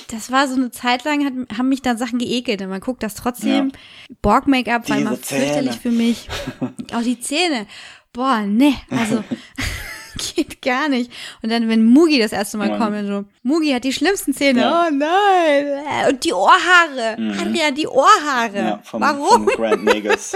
das 0.10 0.32
war 0.32 0.48
so 0.48 0.56
eine 0.56 0.72
Zeit 0.72 1.04
lang, 1.04 1.26
hat, 1.26 1.58
haben 1.58 1.70
mich 1.70 1.82
dann 1.82 1.98
Sachen 1.98 2.20
geekelt. 2.20 2.62
Und 2.62 2.70
man 2.70 2.80
guckt 2.80 3.04
das 3.04 3.16
trotzdem. 3.16 3.70
Ja. 3.70 4.16
Borg-Make-up 4.22 4.90
war 4.90 4.98
immer 4.98 5.18
fürchterlich 5.18 5.76
für 5.76 5.92
mich. 5.92 6.30
Auch 6.94 7.04
die 7.04 7.20
Zähne. 7.20 7.68
Boah, 8.14 8.42
ne, 8.42 8.74
also 8.90 9.24
geht 10.36 10.62
gar 10.62 10.90
nicht. 10.90 11.12
Und 11.42 11.52
dann, 11.52 11.68
wenn 11.70 11.86
Mugi 11.86 12.20
das 12.20 12.32
erste 12.32 12.58
Mal 12.58 12.78
kommt, 12.78 12.96
dann 12.96 13.08
so, 13.08 13.26
Mugi 13.44 13.72
hat 13.72 13.84
die 13.84 13.94
schlimmsten 13.94 14.34
Zähne. 14.34 14.62
Ja. 14.62 14.88
Oh 14.88 14.94
nein. 14.94 16.10
Und 16.10 16.24
die 16.24 16.34
Ohrhaare. 16.34 17.16
Mhm. 17.18 17.40
Adrian, 17.40 17.76
die 17.76 17.88
Ohrhaare. 17.88 18.58
Ja, 18.58 18.80
vom, 18.84 19.02
Warum? 19.02 19.30
Vom 19.30 19.46
Grant 19.48 19.84
Negus. 19.84 20.36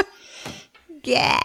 yeah. 1.08 1.40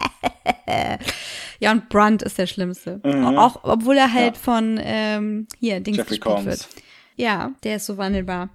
Ja, 1.59 1.71
und 1.71 1.89
Brunt 1.89 2.23
ist 2.23 2.37
der 2.37 2.47
Schlimmste. 2.47 2.99
Mhm. 3.03 3.37
Auch, 3.37 3.59
obwohl 3.63 3.97
er 3.97 4.11
halt 4.11 4.35
ja. 4.35 4.41
von, 4.41 4.79
ähm, 4.81 5.47
hier, 5.59 5.79
Dings 5.79 5.97
Jeffrey 5.97 6.17
gespielt 6.17 6.35
Combs. 6.35 6.45
wird. 6.45 6.67
Ja, 7.15 7.51
der 7.63 7.75
ist 7.75 7.85
so 7.85 7.97
wandelbar. 7.97 8.49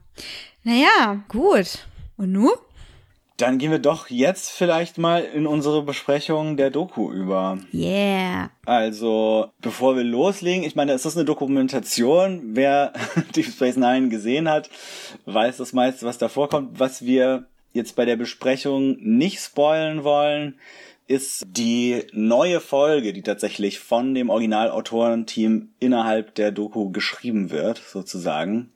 Naja, 0.65 1.25
gut. 1.29 1.87
Und 2.17 2.33
nu? 2.33 2.51
Dann 3.37 3.59
gehen 3.59 3.71
wir 3.71 3.79
doch 3.79 4.09
jetzt 4.09 4.51
vielleicht 4.51 4.97
mal 4.97 5.23
in 5.23 5.47
unsere 5.47 5.83
Besprechung 5.83 6.57
der 6.57 6.71
Doku 6.71 7.13
über. 7.13 7.59
Yeah. 7.73 8.51
Also, 8.65 9.51
bevor 9.61 9.95
wir 9.97 10.05
loslegen, 10.05 10.65
ich 10.65 10.75
meine, 10.75 10.93
es 10.93 11.05
ist 11.05 11.17
eine 11.17 11.27
Dokumentation. 11.27 12.55
Wer 12.55 12.95
Deep 13.37 13.47
Space 13.47 13.77
Nine 13.77 14.09
gesehen 14.09 14.49
hat, 14.49 14.71
weiß 15.27 15.59
das 15.59 15.75
meiste, 15.75 16.07
was 16.07 16.17
da 16.17 16.29
vorkommt. 16.29 16.81
Was 16.81 17.05
wir 17.05 17.47
jetzt 17.75 17.95
bei 17.95 18.07
der 18.07 18.17
Besprechung 18.17 18.97
nicht 19.01 19.39
spoilen 19.41 20.03
wollen, 20.03 20.59
ist 21.09 21.45
die 21.47 22.05
neue 22.13 22.61
Folge, 22.61 23.13
die 23.13 23.23
tatsächlich 23.23 23.79
von 23.79 24.15
dem 24.15 24.31
Originalautorenteam 24.31 25.69
innerhalb 25.79 26.35
der 26.35 26.51
Doku 26.51 26.91
geschrieben 26.91 27.51
wird, 27.51 27.79
sozusagen. 27.79 28.73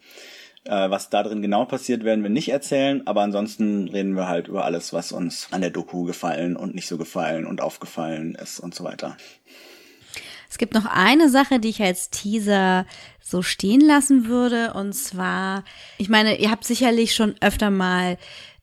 Äh, 0.65 0.91
was 0.91 1.09
da 1.09 1.23
drin 1.23 1.41
genau 1.41 1.65
passiert, 1.65 2.05
werden 2.05 2.23
wir 2.23 2.31
nicht 2.31 2.51
erzählen, 2.51 3.07
aber 3.07 3.23
ansonsten 3.23 3.89
reden 3.89 4.15
wir 4.15 4.29
halt 4.29 4.49
über 4.49 4.65
alles, 4.65 4.93
was 4.93 5.11
uns 5.11 5.49
an 5.53 5.63
der 5.63 5.71
Doku 5.71 6.05
gefallen 6.05 6.57
und 6.57 6.75
nicht 6.75 6.87
so 6.87 6.99
gefallen 6.99 7.47
und 7.47 7.63
aufgefallen 7.63 8.35
ist 8.35 8.61
und 8.61 8.75
so 8.75 8.85
weiter. 8.85 9.17
Es 10.51 10.59
gibt 10.59 10.75
noch 10.75 10.85
eine 10.85 11.31
Sache, 11.31 11.61
die 11.61 11.69
ich 11.69 11.83
als 11.83 12.11
Teaser 12.11 12.85
so 13.23 13.41
stehen 13.41 13.81
lassen 13.81 14.27
würde, 14.27 14.75
und 14.75 14.93
zwar, 14.93 15.65
ich 15.97 16.09
meine, 16.09 16.39
ihr 16.39 16.51
habt 16.51 16.65
sicherlich 16.65 17.15
schon 17.15 17.37
öfter 17.41 17.71
mal 17.71 18.19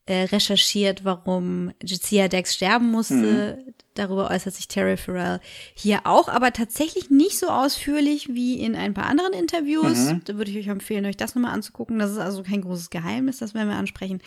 äh, 0.05 0.23
recherchiert, 0.23 1.03
warum 1.03 1.71
Jadzia 1.81 2.27
Dex 2.27 2.53
sterben 2.53 2.91
musste. 2.91 3.57
Mhm. 3.65 3.73
Darüber 3.97 4.29
äußert 4.29 4.53
sich 4.53 4.67
Terry 4.67 4.97
Farrell 4.97 5.39
hier 5.73 6.01
auch, 6.03 6.27
aber 6.27 6.53
tatsächlich 6.53 7.09
nicht 7.09 7.37
so 7.37 7.47
ausführlich 7.47 8.29
wie 8.29 8.59
in 8.59 8.75
ein 8.75 8.93
paar 8.93 9.05
anderen 9.05 9.33
Interviews. 9.33 10.11
Mhm. 10.11 10.21
Da 10.25 10.37
würde 10.37 10.51
ich 10.51 10.57
euch 10.57 10.67
empfehlen, 10.67 11.05
euch 11.05 11.17
das 11.17 11.35
nochmal 11.35 11.53
anzugucken. 11.53 11.99
Das 11.99 12.11
ist 12.11 12.19
also 12.19 12.43
kein 12.43 12.61
großes 12.61 12.89
Geheimnis, 12.89 13.39
das 13.39 13.53
werden 13.53 13.69
wir 13.69 13.75
ansprechen. 13.75 14.21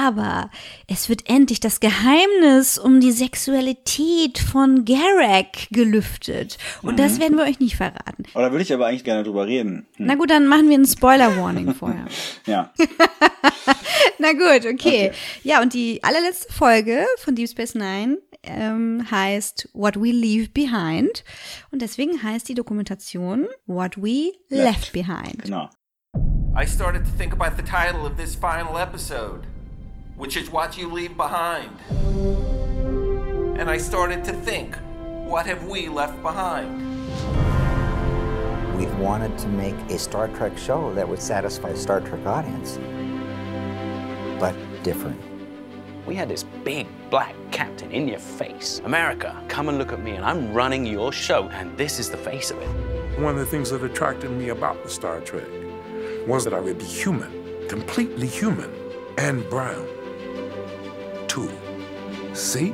Aber 0.00 0.50
es 0.88 1.08
wird 1.08 1.28
endlich 1.28 1.60
das 1.60 1.80
Geheimnis 1.80 2.78
um 2.78 3.00
die 3.00 3.12
Sexualität 3.12 4.38
von 4.38 4.84
Garrick 4.84 5.68
gelüftet. 5.70 6.58
Und 6.82 6.94
mhm. 6.94 6.96
das 6.96 7.20
werden 7.20 7.36
wir 7.36 7.44
euch 7.44 7.60
nicht 7.60 7.76
verraten. 7.76 8.24
Oh, 8.34 8.40
da 8.40 8.50
würde 8.50 8.62
ich 8.62 8.72
aber 8.72 8.86
eigentlich 8.86 9.04
gerne 9.04 9.22
drüber 9.22 9.46
reden. 9.46 9.86
Hm. 9.96 10.06
Na 10.06 10.14
gut, 10.14 10.30
dann 10.30 10.46
machen 10.46 10.68
wir 10.68 10.74
einen 10.74 10.86
Spoiler-Warning 10.86 11.74
vorher. 11.74 12.06
ja. 12.46 12.72
Na 14.18 14.32
gut, 14.32 14.66
okay. 14.66 14.72
okay. 14.72 15.12
Ja, 15.42 15.62
und 15.62 15.74
die 15.74 16.02
allerletzte 16.02 16.52
Folge 16.52 17.06
von 17.18 17.34
Deep 17.34 17.48
Space 17.48 17.74
Nine 17.74 18.18
ähm, 18.46 19.06
heißt 19.10 19.68
What 19.72 19.96
We 19.96 20.12
Leave 20.12 20.50
Behind. 20.50 21.24
Und 21.70 21.82
deswegen 21.82 22.22
heißt 22.22 22.48
die 22.48 22.54
Dokumentation 22.54 23.46
What 23.66 23.96
We 23.96 24.32
Left, 24.48 24.64
left 24.64 24.92
Behind. 24.92 25.42
Genau. 25.42 25.68
I 26.58 26.64
started 26.66 27.04
to 27.04 27.10
think 27.18 27.32
about 27.32 27.56
the 27.56 27.62
title 27.62 28.06
of 28.06 28.16
this 28.16 28.34
final 28.34 28.78
episode, 28.78 29.46
which 30.16 30.36
is 30.36 30.50
What 30.50 30.78
You 30.78 30.88
Leave 30.90 31.14
Behind. 31.16 31.70
And 33.58 33.70
I 33.70 33.78
started 33.78 34.24
to 34.24 34.32
think, 34.32 34.76
what 35.26 35.46
have 35.46 35.66
we 35.66 35.88
left 35.88 36.22
behind? 36.22 36.82
We 38.78 38.86
wanted 39.02 39.36
to 39.38 39.48
make 39.48 39.74
a 39.90 39.98
Star 39.98 40.28
Trek 40.28 40.56
show 40.56 40.92
that 40.94 41.08
would 41.08 41.20
satisfy 41.20 41.70
a 41.70 41.76
Star 41.76 42.00
Trek 42.00 42.24
audience, 42.26 42.78
but 44.38 44.54
different. 44.82 45.20
We 46.06 46.14
had 46.14 46.28
this 46.28 46.44
big 46.62 46.86
black 47.10 47.34
captain 47.50 47.90
in 47.90 48.06
your 48.06 48.20
face. 48.20 48.80
America, 48.84 49.36
come 49.48 49.68
and 49.68 49.76
look 49.76 49.92
at 49.92 50.00
me, 50.00 50.12
and 50.12 50.24
I'm 50.24 50.54
running 50.54 50.86
your 50.86 51.10
show, 51.10 51.48
and 51.48 51.76
this 51.76 51.98
is 51.98 52.10
the 52.10 52.16
face 52.16 52.52
of 52.52 52.58
it. 52.58 52.68
One 53.18 53.34
of 53.34 53.40
the 53.40 53.46
things 53.46 53.70
that 53.70 53.82
attracted 53.82 54.30
me 54.30 54.50
about 54.50 54.80
the 54.84 54.88
Star 54.88 55.20
Trek 55.20 55.48
was 56.28 56.44
that 56.44 56.54
I 56.54 56.60
would 56.60 56.78
be 56.78 56.84
human, 56.84 57.66
completely 57.68 58.28
human, 58.28 58.72
and 59.18 59.48
brown, 59.50 59.88
too. 61.26 61.50
See? 62.34 62.72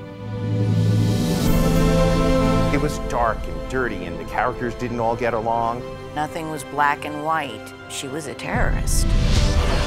It 2.75 2.81
was 2.83 2.99
dark 3.09 3.38
and 3.49 3.71
dirty, 3.71 4.05
and 4.05 4.18
the 4.21 4.25
characters 4.25 4.75
didn't 4.75 5.01
all 5.01 5.16
get 5.16 5.33
along. 5.33 5.83
Nothing 6.14 6.51
was 6.51 6.64
black 6.64 7.07
and 7.07 7.25
white. 7.25 7.73
She 7.88 8.09
was 8.09 8.27
a 8.27 8.35
terrorist. 8.35 9.07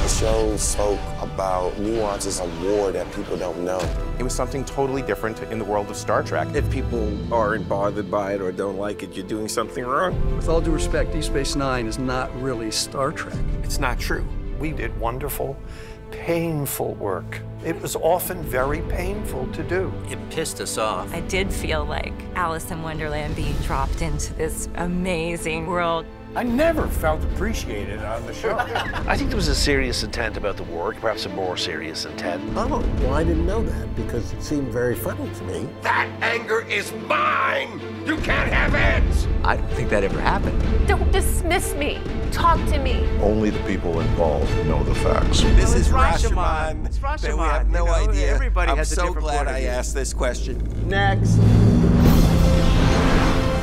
The 0.05 0.11
show 0.11 0.57
spoke 0.57 0.99
about 1.19 1.79
nuances 1.79 2.39
of 2.39 2.63
war 2.63 2.91
that 2.91 3.11
people 3.15 3.35
don't 3.37 3.65
know. 3.65 3.79
It 4.19 4.23
was 4.23 4.35
something 4.35 4.63
totally 4.63 5.01
different 5.01 5.41
in 5.51 5.57
the 5.57 5.65
world 5.65 5.89
of 5.89 5.95
Star 5.95 6.21
Trek. 6.21 6.47
If 6.53 6.69
people 6.69 7.33
aren't 7.33 7.67
bothered 7.67 8.11
by 8.11 8.35
it 8.35 8.41
or 8.41 8.51
don't 8.51 8.77
like 8.77 9.01
it, 9.01 9.15
you're 9.15 9.25
doing 9.25 9.47
something 9.47 9.83
wrong. 9.83 10.35
With 10.35 10.47
all 10.47 10.61
due 10.61 10.69
respect, 10.69 11.11
Deep 11.11 11.23
Space 11.23 11.55
Nine 11.55 11.87
is 11.87 11.97
not 11.97 12.29
really 12.39 12.69
Star 12.69 13.11
Trek. 13.11 13.35
It's 13.63 13.79
not 13.79 13.97
true. 13.97 14.23
We 14.59 14.73
did 14.73 14.95
wonderful, 14.99 15.57
painful 16.11 16.93
work. 16.93 17.41
It 17.63 17.81
was 17.81 17.95
often 17.95 18.43
very 18.43 18.81
painful 18.81 19.51
to 19.53 19.63
do. 19.63 19.91
It 20.07 20.19
pissed 20.29 20.61
us 20.61 20.77
off. 20.77 21.11
I 21.15 21.21
did 21.21 21.51
feel 21.51 21.83
like 21.83 22.13
Alice 22.35 22.69
in 22.69 22.83
Wonderland 22.83 23.35
being 23.35 23.57
dropped 23.63 24.03
into 24.03 24.35
this 24.35 24.69
amazing 24.75 25.65
world. 25.65 26.05
I 26.35 26.43
never 26.43 26.87
felt 26.87 27.23
appreciated 27.23 27.99
on 27.99 28.25
the 28.25 28.33
show. 28.33 28.57
I 28.59 29.15
think 29.15 29.29
there 29.29 29.37
was 29.37 29.47
a 29.47 29.55
serious 29.55 30.03
intent 30.03 30.35
about 30.35 30.57
the 30.57 30.63
work, 30.63 30.99
perhaps 30.99 31.25
a 31.25 31.29
more 31.29 31.55
serious 31.55 32.03
intent. 32.03 32.43
Oh, 32.57 32.83
well, 32.99 33.13
I 33.13 33.23
didn't 33.23 33.45
know 33.45 33.63
that 33.63 33.95
because 33.95 34.33
it 34.33 34.43
seemed 34.43 34.67
very 34.67 34.95
funny 34.95 35.29
to 35.33 35.43
me. 35.45 35.69
That 35.81 36.09
anger 36.21 36.65
is 36.67 36.91
mine! 37.07 37.79
You 38.05 38.17
can't 38.17 38.51
have 38.51 38.75
it! 38.75 39.27
I 39.45 39.55
don't 39.55 39.71
think 39.71 39.89
that 39.91 40.03
ever 40.03 40.19
happened. 40.19 40.61
Don't 40.89 41.09
dismiss 41.09 41.73
me. 41.75 42.01
Talk 42.33 42.57
to 42.67 42.79
me. 42.79 43.07
Only 43.21 43.51
the 43.51 43.63
people 43.63 44.01
involved 44.01 44.51
know 44.65 44.83
the 44.83 44.95
facts. 44.95 45.41
This 45.41 45.73
is 45.73 45.87
Rashomon. 45.87 46.85
It's 46.85 46.99
Rashomon. 46.99 47.37
We 47.37 47.43
have 47.43 47.69
no 47.69 47.85
you 47.85 47.85
know, 47.85 48.09
idea. 48.09 48.33
Everybody 48.35 48.71
I'm 48.71 48.77
has 48.77 48.89
so 48.89 49.03
a 49.03 49.05
different 49.05 49.23
glad 49.23 49.47
I 49.47 49.61
asked 49.61 49.93
this 49.93 50.13
question. 50.13 50.89
Next. 50.89 51.39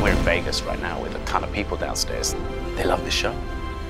We're 0.03 0.11
in 0.11 0.17
Vegas 0.25 0.63
right 0.63 0.83
now 0.83 1.01
with 1.01 1.15
a 1.15 1.25
ton 1.27 1.45
of 1.45 1.53
people 1.53 1.77
downstairs. 1.77 2.35
They 2.75 2.83
love 2.83 3.05
the 3.05 3.11
show. 3.13 3.33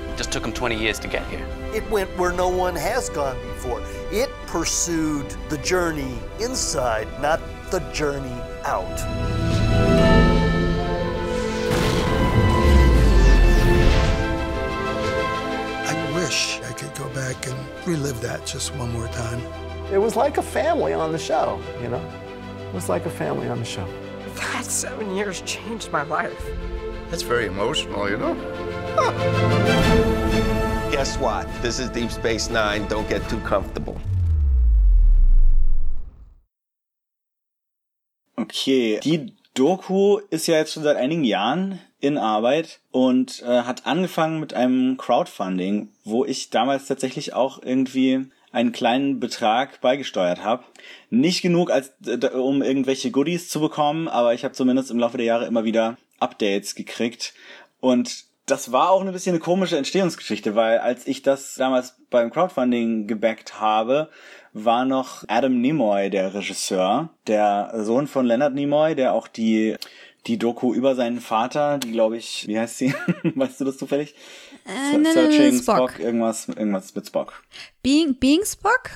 It 0.09 0.15
just 0.15 0.31
took 0.31 0.43
them 0.43 0.53
20 0.53 0.77
years 0.77 0.99
to 0.99 1.07
get 1.07 1.25
here. 1.25 1.43
It 1.73 1.89
went 1.89 2.15
where 2.19 2.31
no 2.31 2.49
one 2.49 2.75
has 2.75 3.09
gone 3.09 3.35
before. 3.47 3.81
It 4.11 4.29
pursued 4.45 5.27
the 5.49 5.57
journey 5.57 6.19
inside, 6.39 7.07
not 7.19 7.41
the 7.71 7.79
journey 7.93 8.39
out. 8.63 8.85
I 15.89 16.11
wish 16.13 16.61
I 16.61 16.73
could 16.73 16.93
go 16.93 17.09
back 17.15 17.47
and 17.47 17.57
relive 17.87 18.21
that 18.21 18.45
just 18.45 18.75
one 18.75 18.91
more 18.91 19.07
time. 19.07 19.41
It 19.91 19.97
was 19.97 20.15
like 20.15 20.37
a 20.37 20.43
family 20.43 20.93
on 20.93 21.11
the 21.11 21.17
show, 21.17 21.59
you 21.81 21.87
know? 21.87 22.07
It 22.67 22.71
was 22.71 22.87
like 22.87 23.07
a 23.07 23.09
family 23.09 23.47
on 23.47 23.57
the 23.57 23.65
show. 23.65 23.87
That 24.35 24.65
seven 24.65 25.15
years 25.15 25.41
changed 25.45 25.91
my 25.91 26.03
life. 26.03 26.41
That's 27.09 27.23
very 27.23 27.47
emotional, 27.47 28.09
you 28.09 28.17
know? 28.17 28.35
Guess 30.91 31.17
what? 31.17 31.47
This 31.61 31.79
is 31.79 31.89
Deep 31.89 32.11
Space 32.11 32.49
Nine. 32.49 32.87
Don't 32.87 33.07
get 33.09 33.27
too 33.29 33.39
comfortable. 33.39 33.99
Okay, 38.37 38.99
die 39.03 39.33
Doku 39.53 40.19
ist 40.29 40.47
ja 40.47 40.55
jetzt 40.55 40.73
schon 40.73 40.83
seit 40.83 40.97
einigen 40.97 41.23
Jahren 41.23 41.79
in 41.99 42.17
Arbeit 42.17 42.79
und 42.91 43.41
äh, 43.43 43.63
hat 43.63 43.85
angefangen 43.85 44.39
mit 44.39 44.53
einem 44.53 44.97
Crowdfunding, 44.97 45.89
wo 46.03 46.25
ich 46.25 46.49
damals 46.49 46.87
tatsächlich 46.87 47.33
auch 47.33 47.61
irgendwie 47.61 48.25
einen 48.53 48.71
kleinen 48.71 49.19
Betrag 49.19 49.81
beigesteuert 49.81 50.43
habe. 50.43 50.63
Nicht 51.09 51.41
genug, 51.41 51.71
als 51.71 51.93
um 52.33 52.61
irgendwelche 52.61 53.11
Goodies 53.11 53.49
zu 53.49 53.59
bekommen, 53.59 54.07
aber 54.07 54.33
ich 54.33 54.45
habe 54.45 54.53
zumindest 54.53 54.91
im 54.91 54.99
Laufe 54.99 55.17
der 55.17 55.25
Jahre 55.25 55.47
immer 55.47 55.65
wieder 55.65 55.97
Updates 56.19 56.75
gekriegt. 56.75 57.33
Und 57.81 58.25
das 58.45 58.71
war 58.71 58.91
auch 58.91 59.01
ein 59.01 59.11
bisschen 59.11 59.33
eine 59.33 59.43
komische 59.43 59.77
Entstehungsgeschichte, 59.77 60.55
weil 60.55 60.77
als 60.77 61.07
ich 61.07 61.21
das 61.23 61.55
damals 61.55 61.95
beim 62.09 62.29
Crowdfunding 62.29 63.07
gebackt 63.07 63.59
habe, 63.59 64.09
war 64.53 64.85
noch 64.85 65.23
Adam 65.27 65.59
Nimoy 65.59 66.09
der 66.09 66.33
Regisseur, 66.33 67.09
der 67.25 67.71
Sohn 67.77 68.05
von 68.05 68.25
Leonard 68.25 68.53
Nimoy, 68.53 68.95
der 68.95 69.13
auch 69.13 69.27
die 69.27 69.75
die 70.27 70.37
Doku 70.37 70.73
über 70.73 70.95
seinen 70.95 71.19
Vater, 71.19 71.79
die 71.79 71.91
glaube 71.91 72.17
ich, 72.17 72.47
wie 72.47 72.57
heißt 72.57 72.77
sie? 72.77 72.93
weißt 73.23 73.59
du 73.59 73.65
das 73.65 73.77
zufällig? 73.77 74.15
Äh, 74.65 75.03
Searching 75.13 75.61
Spock. 75.61 75.91
Spock. 75.91 75.99
irgendwas, 75.99 76.47
irgendwas 76.47 76.95
mit 76.95 77.05
Spock. 77.07 77.43
Being, 77.81 78.15
Being 78.15 78.45
Spock? 78.45 78.91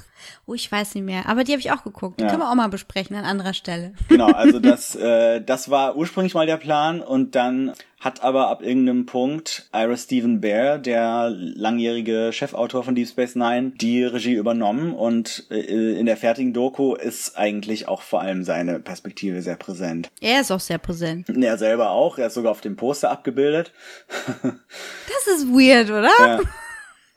Oh, 0.45 0.53
ich 0.53 0.71
weiß 0.71 0.95
nicht 0.95 1.03
mehr. 1.03 1.27
Aber 1.27 1.43
die 1.43 1.51
habe 1.51 1.59
ich 1.59 1.71
auch 1.71 1.83
geguckt. 1.83 2.19
Die 2.19 2.23
Ja. 2.23 2.29
können 2.29 2.41
wir 2.41 2.49
auch 2.51 2.55
mal 2.55 2.69
besprechen 2.69 3.15
an 3.15 3.25
anderer 3.25 3.53
Stelle. 3.53 3.93
Genau, 4.09 4.27
also 4.31 4.59
das, 4.59 4.95
äh, 4.95 5.41
das 5.41 5.69
war 5.69 5.95
ursprünglich 5.95 6.33
mal 6.33 6.45
der 6.47 6.57
Plan 6.57 7.01
und 7.01 7.35
dann 7.35 7.73
hat 7.99 8.21
aber 8.23 8.47
ab 8.49 8.61
irgendeinem 8.61 9.05
Punkt 9.07 9.69
Ira 9.73 9.97
Stephen 9.97 10.39
Bear, 10.39 10.77
der 10.77 11.29
langjährige 11.31 12.31
Chefautor 12.31 12.83
von 12.83 12.93
Deep 12.95 13.07
Space 13.09 13.35
Nine, 13.35 13.71
die 13.75 14.03
Regie 14.03 14.33
übernommen 14.33 14.93
und 14.93 15.45
äh, 15.49 15.59
in 15.99 16.05
der 16.05 16.15
fertigen 16.15 16.53
Doku 16.53 16.93
ist 16.95 17.37
eigentlich 17.37 17.87
auch 17.87 18.01
vor 18.03 18.21
allem 18.21 18.43
seine 18.43 18.79
Perspektive 18.79 19.41
sehr 19.41 19.55
präsent. 19.55 20.09
Er 20.21 20.41
ist 20.41 20.51
auch 20.51 20.59
sehr 20.59 20.77
präsent. 20.77 21.27
Er 21.29 21.57
selber 21.57 21.89
auch, 21.89 22.17
er 22.19 22.27
ist 22.27 22.35
sogar 22.35 22.51
auf 22.51 22.61
dem 22.61 22.75
Poster 22.75 23.09
abgebildet. 23.11 23.71
Das 24.43 25.35
ist 25.35 25.47
weird, 25.47 25.89
oder? 25.89 26.11
Ja. 26.19 26.39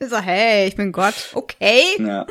So, 0.02 0.16
hey, 0.16 0.66
ich 0.66 0.76
bin 0.76 0.92
Gott. 0.92 1.12
Okay. 1.34 1.82
Ja. 1.98 2.26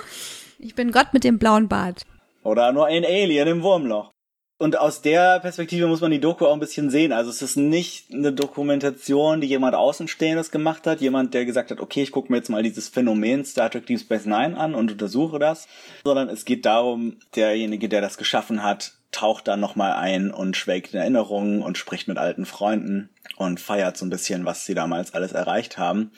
Ich 0.61 0.75
bin 0.75 0.91
Gott 0.91 1.13
mit 1.13 1.23
dem 1.23 1.39
blauen 1.39 1.69
Bart. 1.69 2.05
Oder 2.43 2.73
nur 2.73 2.87
ein 2.87 3.05
Alien 3.05 3.47
im 3.47 3.63
Wurmloch. 3.63 4.11
Und 4.57 4.77
aus 4.77 5.01
der 5.01 5.39
Perspektive 5.39 5.87
muss 5.87 6.01
man 6.01 6.11
die 6.11 6.19
Doku 6.19 6.45
auch 6.45 6.53
ein 6.53 6.59
bisschen 6.59 6.89
sehen. 6.89 7.13
Also 7.13 7.29
es 7.29 7.41
ist 7.41 7.55
nicht 7.55 8.13
eine 8.13 8.33
Dokumentation, 8.33 9.39
die 9.39 9.47
jemand 9.47 9.73
Außenstehendes 9.73 10.51
gemacht 10.51 10.85
hat. 10.85 10.99
Jemand, 10.99 11.33
der 11.33 11.45
gesagt 11.45 11.71
hat, 11.71 11.79
okay, 11.79 12.03
ich 12.03 12.11
gucke 12.11 12.29
mir 12.29 12.39
jetzt 12.39 12.49
mal 12.49 12.61
dieses 12.61 12.89
Phänomen 12.89 13.45
Star 13.45 13.69
Trek 13.69 13.85
Deep 13.85 14.01
Space 14.01 14.25
Nine 14.25 14.57
an 14.57 14.75
und 14.75 14.91
untersuche 14.91 15.39
das. 15.39 15.69
Sondern 16.03 16.27
es 16.27 16.43
geht 16.43 16.65
darum, 16.65 17.19
derjenige, 17.37 17.87
der 17.87 18.01
das 18.01 18.17
geschaffen 18.17 18.61
hat, 18.61 18.95
taucht 19.13 19.47
da 19.47 19.55
nochmal 19.55 19.93
ein 19.93 20.29
und 20.29 20.57
schwelgt 20.57 20.93
in 20.93 20.99
Erinnerungen 20.99 21.61
und 21.61 21.77
spricht 21.77 22.09
mit 22.09 22.17
alten 22.17 22.45
Freunden 22.45 23.11
und 23.37 23.61
feiert 23.61 23.95
so 23.95 24.05
ein 24.05 24.09
bisschen, 24.09 24.43
was 24.43 24.65
sie 24.65 24.73
damals 24.73 25.13
alles 25.13 25.31
erreicht 25.31 25.77
haben. 25.77 26.11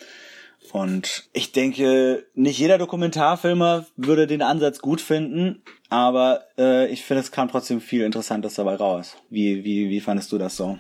Und 0.72 1.30
ich 1.34 1.52
denke, 1.52 2.26
nicht 2.34 2.60
jeder 2.60 2.78
Dokumentarfilmer 2.78 3.86
würde 3.98 4.26
den 4.28 4.42
Ansatz 4.42 4.80
gut 4.80 5.02
finden, 5.02 5.62
aber 5.90 6.46
äh, 6.58 6.88
ich 6.88 7.04
finde, 7.04 7.22
es 7.22 7.32
kam 7.32 7.50
trotzdem 7.50 7.82
viel 7.82 8.04
Interessantes 8.04 8.54
dabei 8.56 8.76
raus. 8.76 9.18
Wie, 9.30 9.64
wie, 9.64 9.90
wie 9.90 10.00
fandest 10.00 10.32
du 10.32 10.38
das 10.38 10.56
so? 10.56 10.78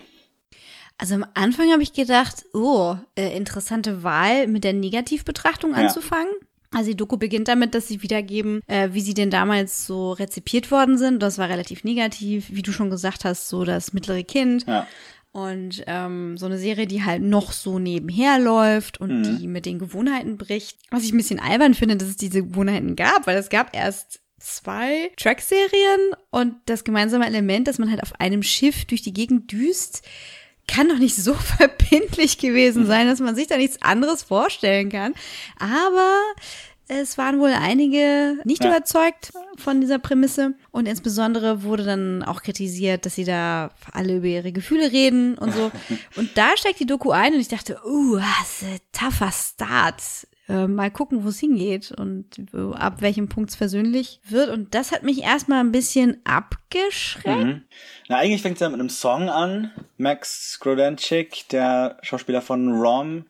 Also 0.98 1.16
am 1.16 1.26
Anfang 1.34 1.72
habe 1.72 1.84
ich 1.84 1.94
gedacht, 1.94 2.46
oh, 2.54 2.96
äh, 3.16 3.36
interessante 3.36 4.04
Wahl 4.04 4.48
mit 4.48 4.64
der 4.64 4.74
Negativbetrachtung 4.74 5.72
Ja. 5.72 5.78
anzufangen. 5.78 6.32
Also 6.74 6.92
die 6.92 6.96
Doku 6.96 7.18
beginnt 7.18 7.50
damit, 7.50 7.76
dass 7.76 7.90
sie 7.90 8.02
wiedergeben, 8.02 8.62
äh, 8.68 8.90
wie 8.94 9.02
sie 9.02 9.14
denn 9.14 9.30
damals 9.30 9.86
so 9.86 10.14
rezipiert 10.14 10.72
worden 10.72 10.98
sind. 10.98 11.22
Das 11.22 11.38
war 11.38 11.50
relativ 11.50 11.84
negativ, 11.84 12.46
wie 12.50 12.62
du 12.62 12.72
schon 12.72 12.90
gesagt 12.90 13.26
hast, 13.26 13.50
so 13.50 13.66
das 13.66 13.92
mittlere 13.92 14.24
Kind. 14.24 14.66
Ja. 14.68 14.88
Und 15.34 15.84
ähm, 15.88 16.38
so 16.38 16.46
eine 16.46 16.58
Serie, 16.58 16.88
die 16.88 17.04
halt 17.06 17.22
noch 17.22 17.54
so 17.54 17.80
nebenher 17.80 18.38
läuft 18.38 19.00
und 19.00 19.22
Mhm. 19.22 19.38
die 19.40 19.48
mit 19.48 19.66
den 19.66 19.80
Gewohnheiten 19.80 20.38
bricht. 20.38 20.78
Was 20.90 21.04
ich 21.04 21.14
ein 21.14 21.18
bisschen 21.18 21.40
albern 21.40 21.74
finde, 21.74 21.96
dass 21.96 22.10
es 22.10 22.18
diese 22.18 22.44
Gewohnheiten 22.44 22.96
gab, 22.98 23.28
weil 23.28 23.38
es 23.38 23.50
gab 23.50 23.74
erst 23.76 24.20
zwei 24.40 25.10
Track-Serien 25.18 26.00
und 26.32 26.56
das 26.66 26.84
gemeinsame 26.84 27.28
Element, 27.28 27.68
dass 27.68 27.78
man 27.78 27.90
halt 27.90 28.04
auf 28.04 28.20
einem 28.20 28.44
Schiff 28.44 28.84
durch 28.86 29.02
die 29.04 29.14
Gegend 29.14 29.52
düst, 29.52 30.02
kann 30.68 30.90
doch 30.90 30.98
nicht 31.00 31.16
so 31.16 31.34
verbindlich 31.58 32.38
gewesen 32.38 32.86
sein, 32.86 33.08
dass 33.08 33.20
man 33.20 33.36
sich 33.36 33.48
da 33.48 33.56
nichts 33.58 33.82
anderes 33.82 34.24
vorstellen 34.24 34.90
kann. 34.90 35.14
Aber 35.60 36.12
es 37.00 37.18
waren 37.18 37.40
wohl 37.40 37.54
einige 37.54 38.38
nicht 38.44 38.64
Ja. 38.64 38.70
überzeugt 38.70 39.32
von 39.58 39.80
dieser 39.80 40.00
Prämisse. 40.00 40.54
Und 40.72 40.88
insbesondere 40.88 41.64
wurde 41.64 41.86
dann 41.86 42.24
auch 42.24 42.42
kritisiert, 42.42 43.06
dass 43.06 43.16
sie 43.16 43.24
da 43.24 43.72
alle 43.94 44.18
über 44.18 44.28
ihre 44.28 44.52
Gefühle 44.52 44.92
reden 44.92 45.38
und 45.38 45.54
so. 45.54 45.72
und 46.18 46.38
da 46.38 46.50
steigt 46.58 46.80
die 46.80 46.86
Doku 46.86 47.12
ein 47.12 47.34
und 47.34 47.40
ich 47.40 47.48
dachte, 47.48 47.80
uh, 47.86 48.18
das 48.18 48.62
ist 48.62 48.68
ein 48.68 48.80
tougher 48.92 49.32
Start. 49.32 50.02
Äh, 50.50 50.68
mal 50.68 50.92
gucken, 50.92 51.24
wo 51.24 51.30
es 51.30 51.40
hingeht 51.40 51.92
und 51.92 52.26
ab 52.74 53.02
welchem 53.02 53.30
Punkt 53.30 53.52
es 53.52 53.56
versöhnlich 53.56 54.20
wird. 54.28 54.50
Und 54.50 54.74
das 54.76 54.92
hat 54.92 55.04
mich 55.04 55.22
erstmal 55.24 55.60
ein 55.60 55.72
bisschen 55.72 56.18
abgeschreckt. 56.26 57.46
Mhm. 57.46 57.62
Na, 58.10 58.18
eigentlich 58.18 58.42
fängt 58.42 58.56
es 58.56 58.62
ja 58.62 58.70
mit 58.70 58.80
einem 58.80 58.90
Song 58.90 59.30
an. 59.30 59.72
Max 59.98 60.60
Grodenchik, 60.60 61.48
der 61.50 61.98
Schauspieler 62.02 62.42
von 62.42 62.70
Rom, 62.82 63.26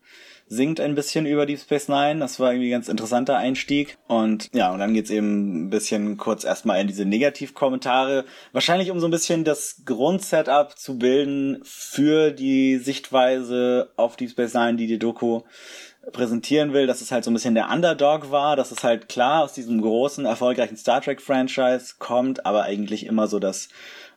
singt 0.52 0.82
ein 0.82 0.96
bisschen 0.96 1.26
über 1.26 1.46
Deep 1.46 1.60
Space 1.60 1.88
Nine. 1.88 2.20
Das 2.20 2.38
war 2.38 2.52
irgendwie 2.52 2.68
ein 2.68 2.80
ganz 2.80 2.90
interessanter 2.90 3.38
Einstieg. 3.38 3.98
Und 4.08 4.50
ja, 4.54 4.74
und 4.74 4.80
dann 4.80 4.94
geht's 4.94 5.10
eben 5.10 5.68
ein 5.68 5.70
bisschen 5.70 6.18
kurz 6.18 6.44
erstmal 6.44 6.82
in 6.82 6.88
diese 6.88 7.06
Negativkommentare. 7.06 8.26
Wahrscheinlich 8.52 8.92
um 8.92 9.00
so 9.00 9.08
ein 9.08 9.12
bisschen 9.12 9.46
das 9.46 9.84
Grundsetup 9.86 10.78
zu 10.78 10.98
bilden 10.98 11.62
für 11.64 12.32
die 12.32 12.80
Sichtweise 12.80 13.92
auf 13.96 14.18
Deep 14.18 14.32
Space 14.32 14.54
Nine, 14.54 14.76
die 14.76 14.88
die 14.88 15.00
Doku 15.00 15.44
präsentieren 16.12 16.74
will, 16.74 16.86
dass 16.86 17.00
es 17.00 17.14
halt 17.14 17.24
so 17.24 17.32
ein 17.32 17.34
bisschen 17.34 17.56
der 17.56 17.70
Underdog 17.70 18.32
war, 18.32 18.58
dass 18.58 18.72
es 18.72 18.84
halt 18.84 19.08
klar 19.08 19.44
aus 19.44 19.54
diesem 19.54 19.82
großen, 19.82 20.26
erfolgreichen 20.26 20.76
Star 20.76 21.00
Trek 21.00 21.22
Franchise 21.22 21.94
kommt, 21.98 22.46
aber 22.46 22.64
eigentlich 22.64 23.06
immer 23.06 23.28
so 23.28 23.40
das 23.40 23.70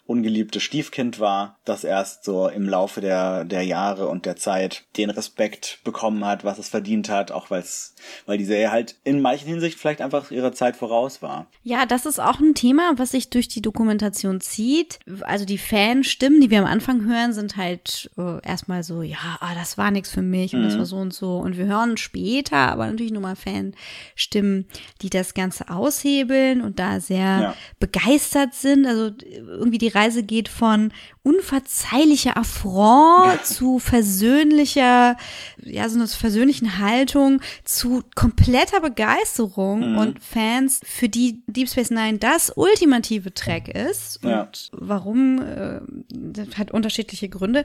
ungeliebte 0.06 0.60
Stiefkind 0.60 1.18
war, 1.18 1.58
das 1.64 1.82
erst 1.82 2.24
so 2.24 2.48
im 2.48 2.68
Laufe 2.68 3.00
der, 3.00 3.44
der 3.44 3.62
Jahre 3.62 4.08
und 4.08 4.26
der 4.26 4.36
Zeit 4.36 4.84
den 4.98 5.08
Respekt 5.10 5.78
bekommen 5.82 6.24
hat, 6.26 6.44
was 6.44 6.58
es 6.58 6.68
verdient 6.68 7.08
hat, 7.08 7.32
auch 7.32 7.50
weil's, 7.50 7.94
weil 8.26 8.36
die 8.36 8.44
Serie 8.44 8.70
halt 8.70 8.96
in 9.04 9.22
manchen 9.22 9.48
Hinsicht 9.48 9.78
vielleicht 9.78 10.02
einfach 10.02 10.30
ihrer 10.30 10.52
Zeit 10.52 10.76
voraus 10.76 11.22
war. 11.22 11.46
Ja, 11.62 11.86
das 11.86 12.04
ist 12.04 12.20
auch 12.20 12.38
ein 12.38 12.54
Thema, 12.54 12.92
was 12.96 13.12
sich 13.12 13.30
durch 13.30 13.48
die 13.48 13.62
Dokumentation 13.62 14.40
zieht. 14.42 14.98
Also 15.22 15.46
die 15.46 15.56
Fanstimmen, 15.58 16.40
die 16.42 16.50
wir 16.50 16.58
am 16.58 16.66
Anfang 16.66 17.06
hören, 17.06 17.32
sind 17.32 17.56
halt 17.56 18.10
äh, 18.18 18.46
erstmal 18.46 18.82
so, 18.82 19.00
ja, 19.00 19.38
ah, 19.40 19.54
das 19.54 19.78
war 19.78 19.90
nichts 19.90 20.10
für 20.10 20.20
mich 20.22 20.54
und 20.54 20.62
das 20.62 20.74
Mhm. 20.74 20.78
war 20.78 20.86
so 20.86 20.96
und 20.96 21.14
so. 21.14 21.38
Und 21.38 21.56
wir 21.56 21.64
hören 21.64 21.96
später, 21.96 22.56
aber 22.58 22.86
natürlich 22.86 23.12
nochmal 23.12 23.36
Fanstimmen, 23.36 24.66
die 25.02 25.10
das 25.10 25.34
Ganze 25.34 25.68
aushebeln 25.70 26.60
und 26.60 26.78
da 26.78 27.00
sehr 27.00 27.14
Ja. 27.40 27.56
begeistert 27.80 28.54
sind. 28.54 28.86
Also 28.86 29.10
irgendwie 29.48 29.78
die 29.78 29.93
Reise 29.94 30.22
geht 30.22 30.48
von 30.48 30.92
unverzeihlicher 31.22 32.36
Affront 32.36 33.44
zu 33.44 33.78
versöhnlicher, 33.78 35.16
ja, 35.62 35.88
so 35.88 35.96
einer 35.98 36.06
versöhnlichen 36.08 36.78
Haltung 36.78 37.40
zu 37.64 38.02
kompletter 38.14 38.80
Begeisterung 38.80 39.92
Mhm. 39.92 39.98
und 39.98 40.22
Fans, 40.22 40.80
für 40.84 41.08
die 41.08 41.42
Deep 41.46 41.68
Space 41.68 41.90
Nine 41.90 42.18
das 42.18 42.52
ultimative 42.56 43.32
Track 43.34 43.68
ist. 43.68 44.20
Ja. 44.22 44.42
Und 44.42 44.70
warum, 44.72 45.40
äh, 45.42 45.80
das 46.08 46.56
hat 46.58 46.70
unterschiedliche 46.72 47.28
Gründe. 47.28 47.64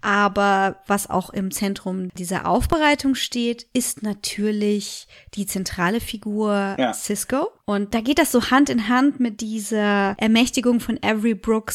Aber 0.00 0.76
was 0.86 1.10
auch 1.10 1.30
im 1.30 1.50
Zentrum 1.50 2.10
dieser 2.14 2.46
Aufbereitung 2.46 3.14
steht, 3.14 3.66
ist 3.72 4.02
natürlich 4.02 5.08
die 5.34 5.46
zentrale 5.46 6.00
Figur 6.00 6.76
Ja. 6.78 6.92
Cisco. 6.94 7.48
Und 7.64 7.92
da 7.94 8.00
geht 8.00 8.18
das 8.18 8.32
so 8.32 8.50
Hand 8.50 8.70
in 8.70 8.88
Hand 8.88 9.20
mit 9.20 9.40
dieser 9.42 10.14
Ermächtigung 10.18 10.80
von 10.80 10.98
Avery 11.02 11.34
Brooks, 11.34 11.67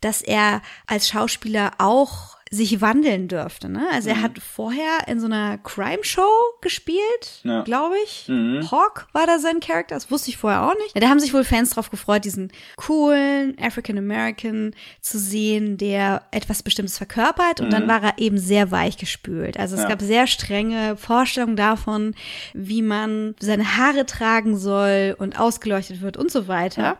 dass 0.00 0.22
er 0.22 0.62
als 0.86 1.08
Schauspieler 1.08 1.72
auch 1.78 2.36
sich 2.50 2.80
wandeln 2.80 3.28
dürfte. 3.28 3.68
Ne? 3.68 3.86
Also 3.92 4.08
er 4.08 4.14
Mhm. 4.16 4.22
hat 4.22 4.38
vorher 4.38 5.06
in 5.06 5.20
so 5.20 5.26
einer 5.26 5.58
Crime-Show 5.58 6.30
gespielt, 6.62 7.40
Ja. 7.42 7.60
glaube 7.60 7.94
ich. 8.06 8.24
Mhm. 8.26 8.66
Hawk 8.70 9.06
war 9.12 9.26
da 9.26 9.38
sein 9.38 9.60
Charakter, 9.60 9.94
das 9.94 10.10
wusste 10.10 10.30
ich 10.30 10.38
vorher 10.38 10.62
auch 10.66 10.74
nicht. 10.76 10.96
Da 10.98 11.10
haben 11.10 11.20
sich 11.20 11.34
wohl 11.34 11.44
Fans 11.44 11.68
drauf 11.68 11.90
gefreut, 11.90 12.24
diesen 12.24 12.50
coolen 12.76 13.54
African 13.60 13.98
American 13.98 14.74
zu 15.02 15.18
sehen, 15.18 15.76
der 15.76 16.22
etwas 16.30 16.62
Bestimmtes 16.62 16.96
verkörpert. 16.96 17.60
Und 17.60 17.70
dann 17.70 17.84
Mhm. 17.84 17.88
war 17.88 18.02
er 18.02 18.14
eben 18.16 18.38
sehr 18.38 18.70
weich 18.70 18.96
gespült. 18.96 19.58
Also 19.58 19.76
es 19.76 19.82
Ja. 19.82 19.88
gab 19.88 20.00
sehr 20.00 20.26
strenge 20.26 20.96
Vorstellungen 20.96 21.56
davon, 21.56 22.14
wie 22.54 22.80
man 22.80 23.34
seine 23.40 23.76
Haare 23.76 24.06
tragen 24.06 24.56
soll 24.56 25.14
und 25.18 25.38
ausgeleuchtet 25.38 26.00
wird 26.00 26.16
und 26.16 26.30
so 26.30 26.48
weiter. 26.48 26.96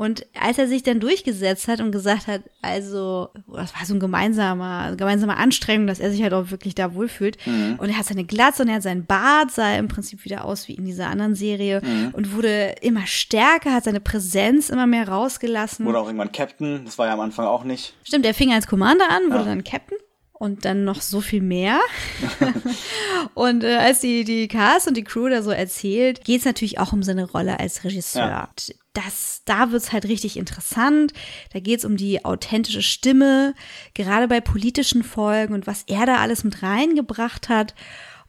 Und 0.00 0.24
als 0.40 0.56
er 0.56 0.66
sich 0.66 0.82
dann 0.82 0.98
durchgesetzt 0.98 1.68
hat 1.68 1.80
und 1.80 1.92
gesagt 1.92 2.26
hat, 2.26 2.40
also, 2.62 3.28
das 3.52 3.74
war 3.74 3.84
so 3.84 3.92
ein 3.92 4.00
gemeinsamer, 4.00 4.96
gemeinsame 4.96 5.36
Anstrengung, 5.36 5.86
dass 5.86 6.00
er 6.00 6.10
sich 6.10 6.22
halt 6.22 6.32
auch 6.32 6.50
wirklich 6.50 6.74
da 6.74 6.94
wohlfühlt. 6.94 7.36
Mhm. 7.46 7.74
Und 7.76 7.90
er 7.90 7.98
hat 7.98 8.06
seine 8.06 8.24
Glatze 8.24 8.62
und 8.62 8.70
er 8.70 8.76
hat 8.76 8.82
seinen 8.82 9.04
Bart, 9.04 9.50
sah 9.50 9.74
im 9.74 9.88
Prinzip 9.88 10.24
wieder 10.24 10.46
aus 10.46 10.68
wie 10.68 10.74
in 10.74 10.86
dieser 10.86 11.08
anderen 11.08 11.34
Serie 11.34 11.82
Mhm. 11.84 12.10
und 12.14 12.34
wurde 12.34 12.76
immer 12.80 13.06
stärker, 13.06 13.74
hat 13.74 13.84
seine 13.84 14.00
Präsenz 14.00 14.70
immer 14.70 14.86
mehr 14.86 15.06
rausgelassen. 15.06 15.84
Wurde 15.84 15.98
auch 15.98 16.06
irgendwann 16.06 16.32
Captain, 16.32 16.82
das 16.86 16.96
war 16.96 17.06
ja 17.06 17.12
am 17.12 17.20
Anfang 17.20 17.44
auch 17.44 17.64
nicht. 17.64 17.92
Stimmt, 18.02 18.24
er 18.24 18.32
fing 18.32 18.54
als 18.54 18.66
Commander 18.66 19.10
an, 19.10 19.24
wurde 19.26 19.40
Ja. 19.40 19.44
dann 19.44 19.64
Captain. 19.64 19.98
Und 20.40 20.64
dann 20.64 20.84
noch 20.84 21.02
so 21.02 21.20
viel 21.20 21.42
mehr. 21.42 21.78
und 23.34 23.62
äh, 23.62 23.76
als 23.76 24.00
die, 24.00 24.24
die 24.24 24.48
Cast 24.48 24.88
und 24.88 24.96
die 24.96 25.04
Crew 25.04 25.28
da 25.28 25.42
so 25.42 25.50
erzählt, 25.50 26.24
geht 26.24 26.40
es 26.40 26.46
natürlich 26.46 26.78
auch 26.78 26.94
um 26.94 27.02
seine 27.02 27.30
Rolle 27.30 27.60
als 27.60 27.84
Regisseur. 27.84 28.22
Ja. 28.26 28.48
Das, 28.94 29.42
da 29.44 29.70
wird's 29.70 29.92
halt 29.92 30.06
richtig 30.06 30.38
interessant. 30.38 31.12
Da 31.52 31.60
geht's 31.60 31.84
um 31.84 31.98
die 31.98 32.24
authentische 32.24 32.80
Stimme, 32.80 33.54
gerade 33.92 34.28
bei 34.28 34.40
politischen 34.40 35.02
Folgen 35.04 35.52
und 35.52 35.66
was 35.66 35.84
er 35.88 36.06
da 36.06 36.16
alles 36.16 36.42
mit 36.42 36.62
reingebracht 36.62 37.50
hat. 37.50 37.74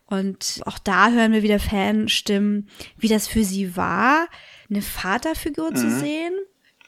Und 0.05 0.61
auch 0.65 0.79
da 0.79 1.11
hören 1.11 1.31
wir 1.31 1.43
wieder 1.43 1.59
Fanstimmen, 1.59 2.67
wie 2.97 3.07
das 3.07 3.27
für 3.29 3.45
sie 3.45 3.77
war, 3.77 4.27
eine 4.69 4.81
Vaterfigur 4.81 5.73
zu 5.73 5.85
Mhm. 5.85 5.99
sehen, 5.99 6.33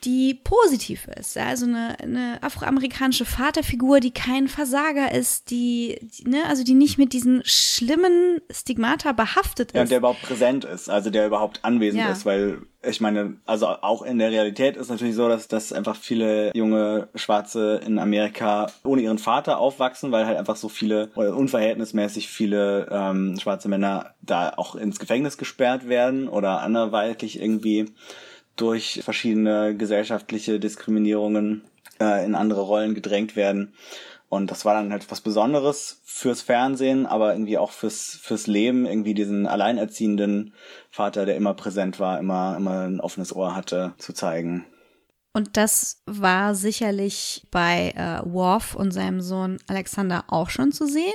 die 0.05 0.33
positiv 0.43 1.07
ist. 1.19 1.35
Ja, 1.35 1.45
Also 1.47 1.65
eine, 1.65 1.97
eine 1.99 2.37
afroamerikanische 2.41 3.25
Vaterfigur, 3.25 3.99
die 3.99 4.11
kein 4.11 4.47
Versager 4.47 5.11
ist, 5.13 5.49
die, 5.51 5.97
die, 6.01 6.29
ne, 6.29 6.43
also 6.47 6.63
die 6.63 6.73
nicht 6.73 6.97
mit 6.97 7.13
diesen 7.13 7.41
schlimmen 7.45 8.39
Stigmata 8.51 9.11
behaftet 9.13 9.73
Ja, 9.73 9.79
und 9.79 9.83
ist. 9.85 9.89
der 9.91 9.99
überhaupt 9.99 10.21
präsent 10.21 10.65
ist, 10.65 10.89
also 10.89 11.09
der 11.09 11.27
überhaupt 11.27 11.59
anwesend 11.63 12.03
Ja. 12.03 12.11
ist, 12.11 12.25
weil 12.25 12.59
ich 12.85 12.99
meine, 12.99 13.37
also 13.45 13.67
auch 13.67 14.01
in 14.01 14.19
der 14.19 14.29
Realität 14.29 14.75
ist 14.75 14.89
natürlich 14.89 15.15
so, 15.15 15.29
dass, 15.29 15.47
dass 15.47 15.71
einfach 15.71 15.95
viele 15.95 16.51
junge 16.53 17.07
Schwarze 17.15 17.79
in 17.85 17.97
Amerika 17.97 18.67
ohne 18.83 19.01
ihren 19.01 19.19
Vater 19.19 19.57
aufwachsen, 19.57 20.11
weil 20.11 20.25
halt 20.25 20.37
einfach 20.37 20.57
so 20.57 20.67
viele 20.67 21.09
oder 21.15 21.33
unverhältnismäßig 21.35 22.27
viele 22.27 22.89
ähm, 22.91 23.37
schwarze 23.39 23.69
Männer 23.69 24.15
da 24.21 24.53
auch 24.57 24.75
ins 24.75 24.99
Gefängnis 24.99 25.37
gesperrt 25.37 25.87
werden 25.87 26.27
oder 26.27 26.59
anderweitig 26.61 27.39
irgendwie 27.41 27.93
durch 28.55 29.01
verschiedene 29.03 29.75
gesellschaftliche 29.75 30.59
Diskriminierungen 30.59 31.63
äh, 31.99 32.25
in 32.25 32.35
andere 32.35 32.61
Rollen 32.61 32.93
gedrängt 32.95 33.35
werden. 33.35 33.73
Und 34.29 34.49
das 34.49 34.65
war 34.65 34.73
dann 34.73 34.91
halt 34.91 35.11
was 35.11 35.21
Besonderes 35.21 36.01
fürs 36.05 36.41
Fernsehen, 36.41 37.05
aber 37.05 37.33
irgendwie 37.33 37.59
auch 37.59 37.71
fürs, 37.71 38.17
fürs 38.19 38.47
Leben, 38.47 38.87
irgendwie 38.87 39.13
diesen 39.13 39.45
alleinerziehenden 39.45 40.53
Vater, 40.89 41.27
der 41.27 41.35
immer 41.35 41.53
präsent 41.53 41.99
war, 41.99 42.17
immer, 42.19 42.55
immer 42.57 42.81
ein 42.81 42.99
offenes 42.99 43.35
Ohr 43.35 43.55
hatte, 43.55 43.93
zu 43.99 44.11
zeigen. 44.11 44.65
Und 45.35 45.57
das 45.57 46.03
war 46.05 46.53
sicherlich 46.53 47.47
bei 47.49 47.91
äh, 47.95 48.21
Worf 48.31 48.75
und 48.75 48.91
seinem 48.91 49.19
Sohn 49.19 49.57
Alexander 49.67 50.25
auch 50.27 50.51
schon 50.51 50.71
zu 50.71 50.85
sehen, 50.85 51.13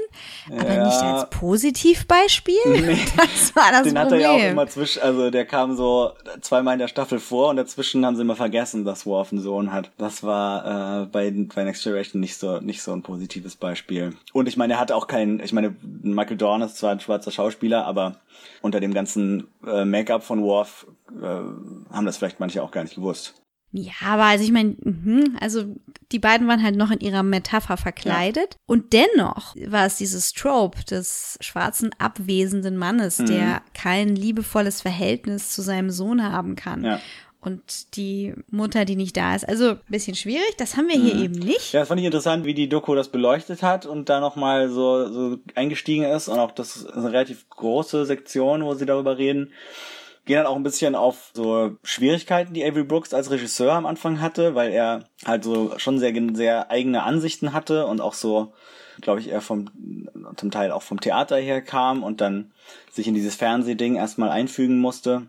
aber 0.51 0.75
Ja. 0.75 0.85
nicht 0.87 1.01
als 1.01 1.31
Positivbeispiel. 1.31 2.57
Nee. 2.67 2.99
Das 3.17 3.55
war 3.55 3.71
das 3.71 3.85
Den 3.85 3.97
hat 3.99 4.07
er 4.11 4.19
Problem. 4.19 4.21
ja 4.21 4.31
auch 4.49 4.51
immer 4.51 4.67
zwischen, 4.67 5.03
also 5.03 5.31
der 5.31 5.47
kam 5.47 5.77
so 5.77 6.13
zweimal 6.41 6.75
in 6.75 6.81
der 6.81 6.89
Staffel 6.89 7.21
vor 7.21 7.51
und 7.51 7.57
dazwischen 7.57 8.05
haben 8.05 8.17
sie 8.17 8.23
immer 8.23 8.35
vergessen, 8.37 8.85
dass 8.85 9.07
Worf 9.07 9.33
einen 9.33 9.41
Sohn 9.41 9.73
hat. 9.73 9.93
Das 9.99 10.23
war 10.25 11.03
äh, 11.03 11.07
bei, 11.07 11.31
bei 11.55 11.63
Next 11.65 11.85
Generation 11.85 12.21
nicht 12.21 12.37
so, 12.37 12.59
nicht 12.59 12.83
so 12.83 12.93
ein 12.93 13.03
positives 13.03 13.55
Beispiel. 13.55 14.17
Und 14.33 14.49
ich 14.49 14.57
meine, 14.57 14.75
er 14.75 14.81
hatte 14.81 14.97
auch 14.97 15.07
keinen, 15.07 15.39
ich 15.41 15.53
meine, 15.53 15.77
Michael 16.03 16.37
Dorn 16.37 16.63
ist 16.63 16.77
zwar 16.77 16.91
ein 16.91 17.01
schwarzer 17.01 17.31
Schauspieler, 17.31 17.85
aber 17.87 18.17
unter 18.63 18.81
dem 18.81 18.93
ganzen 18.95 19.47
äh, 19.65 19.85
Make-up 19.85 20.25
von 20.25 20.43
Worf 20.43 20.87
äh, 21.11 21.25
haben 21.25 22.07
das 22.07 22.17
vielleicht 22.17 22.41
manche 22.41 22.63
auch 22.65 22.73
gar 22.73 22.83
nicht 22.83 22.97
gewusst. 22.97 23.35
Ja, 23.71 23.93
aber 24.07 24.25
also 24.25 24.45
ich 24.45 24.53
meine, 24.53 24.77
mhm, 24.83 25.37
also 25.41 25.65
die 26.11 26.19
beiden 26.19 26.49
waren 26.49 26.63
halt 26.63 26.77
noch 26.77 26.91
in 26.91 27.01
ihrer 27.01 27.23
Metapher 27.23 27.77
verkleidet. 27.77 28.57
Und 28.67 28.95
dennoch 28.95 29.55
war 29.67 29.85
es 29.87 29.97
dieses 29.97 30.33
Trope 30.33 30.83
des 30.85 31.37
schwarzen, 31.43 31.91
abwesenden 31.99 32.77
Mannes, 32.79 33.19
Mhm. 33.19 33.27
der 33.27 33.63
kein 33.75 34.17
liebevolles 34.17 34.81
Verhältnis 34.81 35.51
zu 35.51 35.61
seinem 35.61 35.91
Sohn 35.91 36.23
haben 36.23 36.57
kann. 36.57 36.83
Ja. 36.83 37.01
Und 37.41 37.97
die 37.97 38.35
Mutter, 38.51 38.85
die 38.85 38.97
nicht 38.97 39.17
da 39.17 39.35
ist. 39.37 39.49
Also 39.49 39.71
ein 39.73 39.79
bisschen 39.89 40.17
schwierig, 40.17 40.57
das 40.57 40.77
haben 40.77 40.89
wir 40.89 40.97
hier 41.01 41.15
Mhm. 41.15 41.23
eben 41.25 41.35
nicht. 41.39 41.73
Ja, 41.73 41.81
das 41.81 41.89
fand 41.89 42.01
ich 42.01 42.07
interessant, 42.07 42.45
wie 42.47 42.55
die 42.55 42.69
Doku 42.69 42.95
das 42.95 43.11
beleuchtet 43.11 43.63
hat 43.63 43.85
und 43.87 44.09
da 44.09 44.19
nochmal 44.19 44.71
so, 44.71 45.13
so 45.13 45.39
eingestiegen 45.55 46.05
ist 46.05 46.29
und 46.29 46.39
auch 46.39 46.51
das 46.53 46.77
ist 46.79 46.87
eine 46.91 47.13
relativ 47.13 47.49
große 47.51 48.07
Sektion, 48.07 48.65
wo 48.65 48.75
sie 48.75 48.87
darüber 48.87 49.19
reden. 49.19 49.53
Gehen 50.29 50.37
dann 50.37 50.47
auch 50.47 50.57
ein 50.57 50.63
bisschen 50.63 50.95
auf 50.95 51.31
so 51.33 51.79
Schwierigkeiten, 51.83 52.53
die 52.53 52.63
Avery 52.63 52.85
Brooks 52.85 53.15
als 53.15 53.31
Regisseur 53.31 53.73
am 53.73 53.87
Anfang 53.87 54.21
hatte, 54.21 54.55
weil 54.55 54.73
er 54.73 55.05
halt 55.25 55.43
so 55.43 55.79
schon 55.79 55.99
sehr, 55.99 56.13
sehr 56.35 56.71
eigene 56.71 57.03
Ansichten 57.03 57.55
hatte 57.55 57.87
und 57.87 58.03
auch 58.03 58.13
so, 58.13 58.53
glaube 59.01 59.21
ich, 59.21 59.31
eher 59.31 59.41
vom, 59.41 59.71
zum 60.37 60.51
Teil 60.51 60.71
auch 60.71 60.83
vom 60.83 61.01
Theater 61.01 61.39
her 61.39 61.63
kam 61.63 62.03
und 62.03 62.21
dann 62.21 62.53
sich 62.93 63.09
in 63.09 63.15
dieses 63.15 63.37
Fernsehding 63.37 63.97
erstmal 63.97 64.29
einfügen 64.29 64.81
musste. 64.81 65.23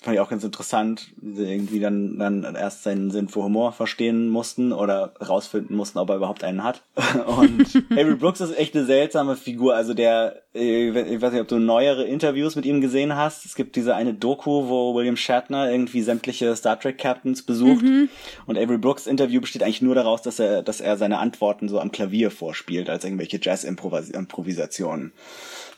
Fand 0.00 0.14
ich 0.14 0.20
auch 0.20 0.30
ganz 0.30 0.44
interessant, 0.44 1.08
wie 1.16 1.34
sie 1.34 1.52
irgendwie 1.52 1.80
dann, 1.80 2.20
dann 2.20 2.54
erst 2.54 2.84
seinen 2.84 3.10
Sinn 3.10 3.28
für 3.28 3.42
Humor 3.42 3.72
verstehen 3.72 4.28
mussten 4.28 4.72
oder 4.72 5.12
rausfinden 5.20 5.76
mussten, 5.76 5.98
ob 5.98 6.10
er 6.10 6.16
überhaupt 6.16 6.44
einen 6.44 6.62
hat. 6.62 6.82
Und 7.26 7.84
Avery 7.90 8.14
Brooks 8.14 8.40
ist 8.40 8.56
echt 8.56 8.76
eine 8.76 8.84
seltsame 8.84 9.34
Figur. 9.34 9.74
Also 9.74 9.94
der, 9.94 10.42
ich 10.52 11.20
weiß 11.20 11.32
nicht, 11.32 11.42
ob 11.42 11.48
du 11.48 11.58
neuere 11.58 12.04
Interviews 12.04 12.54
mit 12.54 12.64
ihm 12.64 12.80
gesehen 12.80 13.16
hast. 13.16 13.44
Es 13.44 13.56
gibt 13.56 13.74
diese 13.74 13.96
eine 13.96 14.14
Doku, 14.14 14.68
wo 14.68 14.94
William 14.94 15.16
Shatner 15.16 15.68
irgendwie 15.68 16.02
sämtliche 16.02 16.54
Star 16.54 16.78
Trek 16.78 16.98
Captains 16.98 17.42
besucht. 17.42 17.82
Mhm. 17.82 18.08
Und 18.46 18.56
Avery 18.56 18.78
Brooks 18.78 19.08
Interview 19.08 19.40
besteht 19.40 19.64
eigentlich 19.64 19.82
nur 19.82 19.96
daraus, 19.96 20.22
dass 20.22 20.38
er, 20.38 20.62
dass 20.62 20.80
er 20.80 20.96
seine 20.96 21.18
Antworten 21.18 21.68
so 21.68 21.80
am 21.80 21.90
Klavier 21.90 22.30
vorspielt, 22.30 22.88
als 22.88 23.02
irgendwelche 23.02 23.40
Jazz-Improvisationen. 23.42 25.12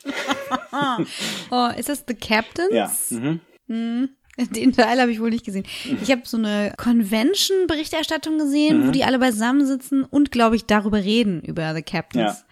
oh, 1.51 1.69
ist 1.79 1.89
das 1.89 2.05
The 2.07 2.15
Captains? 2.15 2.71
Ja. 2.71 2.91
Mhm. 3.11 3.41
Hm, 3.71 4.09
Den 4.53 4.73
Teil 4.73 5.01
habe 5.01 5.11
ich 5.13 5.21
wohl 5.21 5.31
nicht 5.31 5.45
gesehen. 5.45 5.65
Ich 6.03 6.11
habe 6.11 6.23
so 6.25 6.37
eine 6.39 6.73
Convention-Berichterstattung 6.79 8.39
gesehen, 8.39 8.81
Mhm. 8.83 8.87
wo 8.89 8.91
die 8.91 9.05
alle 9.05 9.19
beisammensitzen 9.19 10.05
und, 10.05 10.31
glaube 10.33 10.57
ich, 10.57 10.67
darüber 10.67 10.99
reden, 10.99 11.43
über 11.43 11.75
The 11.75 11.83
Captains. 11.83 12.39
Ja. 12.41 12.45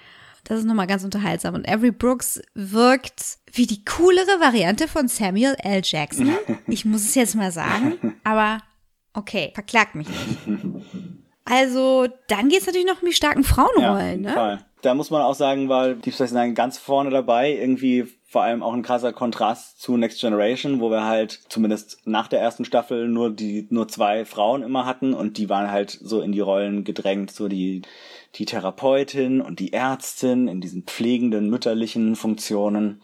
Das 0.45 0.59
ist 0.61 0.65
nochmal 0.67 0.87
ganz 0.87 1.05
unterhaltsam. 1.05 1.55
Und 1.55 1.69
Avery 1.69 1.91
Brooks 1.91 2.41
wirkt 2.55 3.39
wie 3.53 3.67
die 3.67 3.85
coolere 3.85 4.41
Variante 4.41 4.87
von 4.89 5.09
Samuel 5.09 5.57
L. 5.63 5.81
Jackson. 5.85 6.31
Ich 6.67 6.85
muss 6.85 7.03
es 7.03 7.15
jetzt 7.15 7.35
mal 7.35 7.53
sagen, 7.53 8.15
aber 8.25 8.59
okay, 9.15 9.51
verklagt 9.55 9.95
mich 9.95 10.09
nicht. 10.09 10.39
Also, 11.45 12.07
dann 12.29 12.49
geht 12.51 12.61
es 12.61 12.67
natürlich 12.67 12.87
noch 12.87 13.01
um 13.03 13.09
die 13.09 13.15
starken 13.15 13.43
Frauenrollen, 13.45 14.25
ja, 14.25 14.31
ne? 14.31 14.35
Fall. 14.35 14.65
Da 14.83 14.95
muss 14.95 15.11
man 15.11 15.23
auch 15.23 15.35
sagen, 15.35 15.69
war 15.69 15.95
Deep 15.95 16.15
Space 16.15 16.33
Nine 16.33 16.55
ganz 16.55 16.79
vorne 16.79 17.11
dabei. 17.11 17.53
Irgendwie 17.53 18.07
vor 18.29 18.43
allem 18.43 18.63
auch 18.63 18.75
ein 18.75 18.83
krasser 18.83 19.13
Kontrast 19.13 19.81
zu 19.81 19.97
Next 19.97 20.21
Generation, 20.21 20.81
wo 20.81 20.91
wir 20.91 21.05
halt 21.05 21.41
zumindest 21.49 21.99
nach 22.05 22.29
der 22.29 22.41
ersten 22.41 22.65
Staffel 22.65 23.09
nur 23.09 23.31
die 23.31 23.67
nur 23.71 23.89
zwei 23.89 24.25
Frauen 24.25 24.63
immer 24.63 24.85
hatten 24.85 25.15
und 25.15 25.39
die 25.39 25.49
waren 25.49 25.71
halt 25.71 25.91
so 25.91 26.21
in 26.21 26.33
die 26.33 26.41
Rollen 26.41 26.85
gedrängt, 26.85 27.31
so 27.31 27.49
die 27.49 27.83
die 28.35 28.45
Therapeutin 28.45 29.41
und 29.41 29.59
die 29.59 29.73
Ärztin 29.73 30.47
in 30.47 30.61
diesen 30.61 30.83
pflegenden 30.83 31.49
mütterlichen 31.49 32.15
Funktionen. 32.17 33.01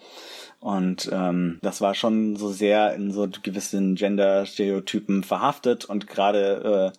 Und 0.61 1.11
ähm, 1.13 1.59
das 1.63 1.81
war 1.81 1.95
schon 1.95 2.37
so 2.37 2.51
sehr 2.51 2.95
in 2.95 3.11
so 3.11 3.29
gewissen 3.43 3.97
Gender-Stereotypen 3.97 5.23
verhaftet 5.25 5.87
und 5.87 6.07
gerade 6.07 6.93
äh, 6.95 6.99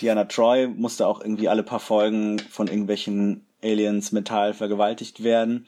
Diana 0.00 0.24
Troy 0.24 0.68
musste 0.68 1.06
auch 1.06 1.20
irgendwie 1.20 1.48
alle 1.48 1.64
paar 1.64 1.80
Folgen 1.80 2.38
von 2.38 2.68
irgendwelchen 2.68 3.44
Aliens 3.62 4.12
mental 4.12 4.54
vergewaltigt 4.54 5.22
werden. 5.22 5.66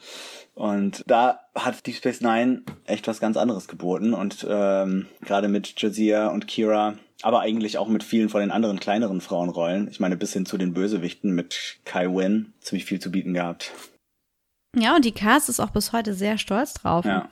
Und 0.55 1.03
da 1.07 1.41
hat 1.55 1.87
Deep 1.87 1.97
Space 1.97 2.21
Nine 2.21 2.63
echt 2.85 3.09
was 3.09 3.21
ganz 3.21 3.37
anderes 3.37 3.69
geboten. 3.69 4.15
Und 4.15 4.47
ähm, 4.49 5.07
gerade 5.23 5.49
mit 5.49 5.81
Jazia 5.81 6.29
und 6.29 6.47
Kira, 6.47 6.95
aber 7.23 7.41
eigentlich 7.41 7.79
auch 7.79 7.89
mit 7.89 8.05
vielen 8.05 8.29
von 8.29 8.41
den 8.41 8.51
anderen 8.51 8.81
kleineren 8.81 9.21
Frauenrollen, 9.21 9.89
ich 9.91 10.01
meine 10.01 10.17
bis 10.17 10.33
hin 10.33 10.47
zu 10.47 10.59
den 10.59 10.75
Bösewichten 10.75 11.35
mit 11.35 11.79
Kai 11.85 12.07
Wynn, 12.07 12.53
ziemlich 12.61 12.85
viel 12.85 13.01
zu 13.01 13.11
bieten 13.11 13.35
gehabt. 13.35 13.73
Ja, 14.77 14.95
und 14.95 15.05
die 15.05 15.13
Cast 15.13 15.49
ist 15.49 15.61
auch 15.61 15.71
bis 15.71 15.93
heute 15.93 16.15
sehr 16.15 16.39
stolz 16.39 16.75
drauf. 16.75 17.05
Ja. 17.05 17.29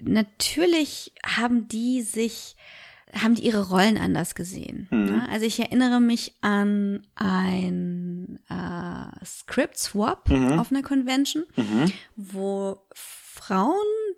Natürlich 0.00 1.12
haben 1.24 1.68
die 1.68 2.02
sich, 2.02 2.56
haben 3.14 3.34
die 3.34 3.44
ihre 3.44 3.68
Rollen 3.68 3.98
anders 3.98 4.34
gesehen. 4.34 4.88
Mhm. 4.90 5.08
Ja, 5.08 5.26
also 5.30 5.44
ich 5.46 5.58
erinnere 5.60 6.00
mich 6.00 6.34
an 6.40 7.06
ein 7.14 8.38
äh, 8.48 9.24
Script 9.24 9.78
Swap 9.78 10.28
Mhm. 10.30 10.58
auf 10.58 10.70
einer 10.70 10.82
Convention, 10.82 11.44
Mhm. 11.56 11.92
wo 12.16 12.80
Frauen 12.94 13.74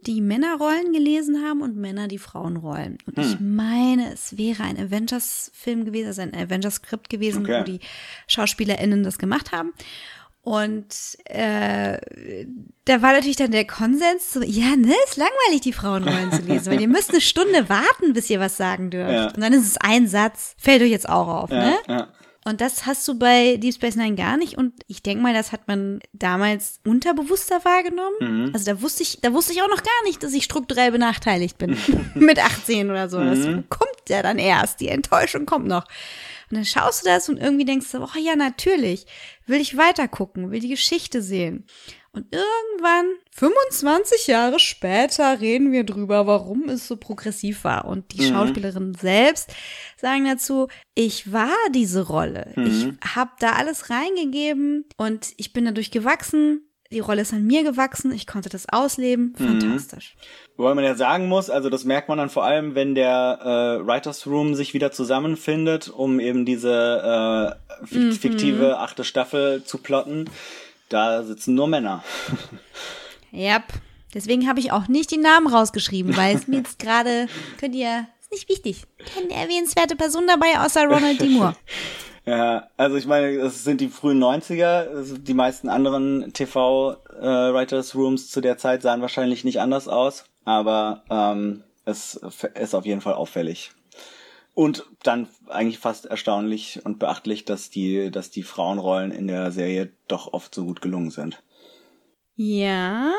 die 0.06 0.20
Männerrollen 0.20 0.92
gelesen 0.92 1.42
haben 1.42 1.62
und 1.62 1.76
Männer 1.76 2.08
die 2.08 2.18
Frauenrollen. 2.18 2.98
Und 3.06 3.18
ich 3.18 3.38
Hm. 3.38 3.56
meine, 3.56 4.12
es 4.12 4.36
wäre 4.36 4.62
ein 4.64 4.78
Avengers-Film 4.78 5.84
gewesen, 5.86 6.08
also 6.08 6.22
ein 6.22 6.34
Avengers-Skript 6.34 7.08
gewesen, 7.08 7.42
Okay. 7.44 7.60
wo 7.60 7.64
die 7.64 7.80
SchauspielerInnen 8.28 9.02
das 9.02 9.18
gemacht 9.18 9.50
haben. 9.52 9.72
Und 10.44 10.86
äh, 11.24 11.98
da 12.84 13.00
war 13.00 13.12
natürlich 13.14 13.36
dann 13.36 13.50
der 13.50 13.66
Konsens, 13.66 14.32
so, 14.34 14.42
ja, 14.42 14.76
ne, 14.76 14.92
ist 15.06 15.16
langweilig, 15.16 15.62
die 15.62 15.72
Frauenrollen 15.72 16.32
zu 16.32 16.42
lesen, 16.42 16.70
weil 16.70 16.80
ihr 16.82 16.88
müsst 16.88 17.10
eine 17.10 17.22
Stunde 17.22 17.68
warten, 17.70 18.12
bis 18.12 18.28
ihr 18.28 18.40
was 18.40 18.58
sagen 18.58 18.90
dürft. 18.90 19.10
Ja. 19.12 19.26
Und 19.28 19.40
dann 19.40 19.54
ist 19.54 19.66
es 19.66 19.78
ein 19.78 20.06
Satz, 20.06 20.54
fällt 20.58 20.82
euch 20.82 20.90
jetzt 20.90 21.08
auch 21.08 21.28
auf, 21.28 21.50
Ja, 21.50 21.64
ne? 21.64 21.74
ja. 21.88 22.08
Und 22.46 22.60
das 22.60 22.84
hast 22.84 23.08
du 23.08 23.18
bei 23.18 23.56
Deep 23.56 23.72
Space 23.72 23.96
Nine 23.96 24.16
gar 24.16 24.36
nicht. 24.36 24.58
Und 24.58 24.74
ich 24.86 25.02
denke 25.02 25.22
mal, 25.22 25.32
das 25.32 25.50
hat 25.50 25.66
man 25.66 26.00
damals 26.12 26.78
unterbewusster 26.84 27.64
wahrgenommen. 27.64 28.16
Mhm. 28.48 28.50
Also 28.52 28.66
da 28.70 28.82
wusste 28.82 29.02
ich, 29.02 29.18
da 29.22 29.32
wusste 29.32 29.54
ich 29.54 29.62
auch 29.62 29.68
noch 29.70 29.82
gar 29.82 30.04
nicht, 30.04 30.22
dass 30.22 30.34
ich 30.34 30.44
strukturell 30.44 30.92
benachteiligt 30.92 31.56
bin. 31.56 31.74
Mit 32.14 32.38
18 32.38 32.90
oder 32.90 33.08
so. 33.08 33.18
Das 33.18 33.38
Mhm. 33.38 33.64
kommt 33.70 34.10
ja 34.10 34.20
dann 34.22 34.38
erst. 34.38 34.80
Die 34.80 34.88
Enttäuschung 34.88 35.46
kommt 35.46 35.66
noch. 35.68 35.84
Und 36.54 36.58
dann 36.58 36.64
schaust 36.64 37.02
du 37.04 37.08
das 37.08 37.28
und 37.28 37.36
irgendwie 37.38 37.64
denkst 37.64 37.90
du, 37.90 37.98
oh 38.04 38.18
ja, 38.18 38.36
natürlich, 38.36 39.06
will 39.46 39.60
ich 39.60 39.76
weitergucken, 39.76 40.52
will 40.52 40.60
die 40.60 40.68
Geschichte 40.68 41.20
sehen. 41.20 41.66
Und 42.12 42.26
irgendwann, 42.32 43.06
25 43.32 44.28
Jahre 44.28 44.60
später, 44.60 45.40
reden 45.40 45.72
wir 45.72 45.82
drüber, 45.82 46.28
warum 46.28 46.68
es 46.68 46.86
so 46.86 46.96
progressiv 46.96 47.64
war. 47.64 47.86
Und 47.86 48.12
die 48.12 48.22
Mhm. 48.22 48.32
Schauspielerinnen 48.32 48.94
selbst 48.94 49.52
sagen 50.00 50.26
dazu, 50.26 50.68
ich 50.94 51.32
war 51.32 51.50
diese 51.72 52.06
Rolle. 52.06 52.52
Mhm. 52.54 52.98
Ich 53.02 53.16
habe 53.16 53.32
da 53.40 53.54
alles 53.54 53.90
reingegeben 53.90 54.84
und 54.96 55.32
ich 55.38 55.52
bin 55.52 55.64
dadurch 55.64 55.90
gewachsen. 55.90 56.60
Die 56.92 57.00
Rolle 57.00 57.22
ist 57.22 57.32
an 57.32 57.44
mir 57.44 57.64
gewachsen. 57.64 58.12
Ich 58.12 58.26
konnte 58.26 58.48
das 58.48 58.68
ausleben. 58.68 59.34
Mhm. 59.38 59.60
Fantastisch. 59.60 60.14
Wobei 60.56 60.74
man 60.74 60.84
ja 60.84 60.94
sagen 60.94 61.28
muss, 61.28 61.50
also 61.50 61.70
das 61.70 61.84
merkt 61.84 62.08
man 62.08 62.18
dann 62.18 62.30
vor 62.30 62.44
allem, 62.44 62.74
wenn 62.74 62.94
der 62.94 63.38
äh, 63.82 63.86
Writers 63.86 64.26
Room 64.26 64.54
sich 64.54 64.74
wieder 64.74 64.92
zusammenfindet, 64.92 65.88
um 65.88 66.20
eben 66.20 66.44
diese 66.44 67.58
äh, 67.58 67.64
Mhm. 67.90 68.12
fiktive 68.12 68.78
achte 68.78 69.02
Staffel 69.02 69.64
zu 69.64 69.78
plotten. 69.78 70.30
Da 70.88 71.24
sitzen 71.24 71.54
nur 71.54 71.66
Männer. 71.68 72.04
Yep. 73.32 73.64
Deswegen 74.14 74.48
habe 74.48 74.60
ich 74.60 74.70
auch 74.70 74.86
nicht 74.86 75.10
die 75.10 75.16
Namen 75.16 75.48
rausgeschrieben, 75.48 76.16
weil 76.16 76.36
es 76.36 76.46
mir 76.46 76.58
jetzt 76.58 76.78
gerade, 76.78 77.26
könnt 77.58 77.74
ihr, 77.74 78.06
ist 78.20 78.30
nicht 78.30 78.48
wichtig, 78.48 78.84
keine 79.12 79.34
erwähnenswerte 79.34 79.96
Person 79.96 80.28
dabei 80.28 80.60
außer 80.64 80.84
Ronald 80.86 81.20
D. 81.20 81.28
Moore. 81.30 81.56
Ja, 82.26 82.68
also 82.78 82.96
ich 82.96 83.06
meine, 83.06 83.36
das 83.36 83.64
sind 83.64 83.80
die 83.80 83.88
frühen 83.88 84.22
90er. 84.22 84.88
Also 84.88 85.18
Die 85.18 85.34
meisten 85.34 85.68
anderen 85.68 86.32
TV-Writers 86.32 87.94
Rooms 87.94 88.30
zu 88.30 88.40
der 88.40 88.56
Zeit 88.56 88.82
sahen 88.82 89.02
wahrscheinlich 89.02 89.44
nicht 89.44 89.60
anders 89.60 89.88
aus, 89.88 90.24
aber 90.44 91.02
ähm, 91.10 91.64
es 91.84 92.14
ist 92.54 92.74
auf 92.74 92.86
jeden 92.86 93.02
Fall 93.02 93.14
auffällig. 93.14 93.72
Und 94.54 94.86
dann 95.02 95.28
eigentlich 95.48 95.80
fast 95.80 96.06
erstaunlich 96.06 96.80
und 96.84 96.98
beachtlich, 96.98 97.44
dass 97.44 97.70
die, 97.70 98.10
dass 98.10 98.30
die 98.30 98.44
Frauenrollen 98.44 99.10
in 99.10 99.26
der 99.26 99.50
Serie 99.50 99.92
doch 100.06 100.32
oft 100.32 100.54
so 100.54 100.64
gut 100.64 100.80
gelungen 100.80 101.10
sind. 101.10 101.42
Ja, 102.36 103.12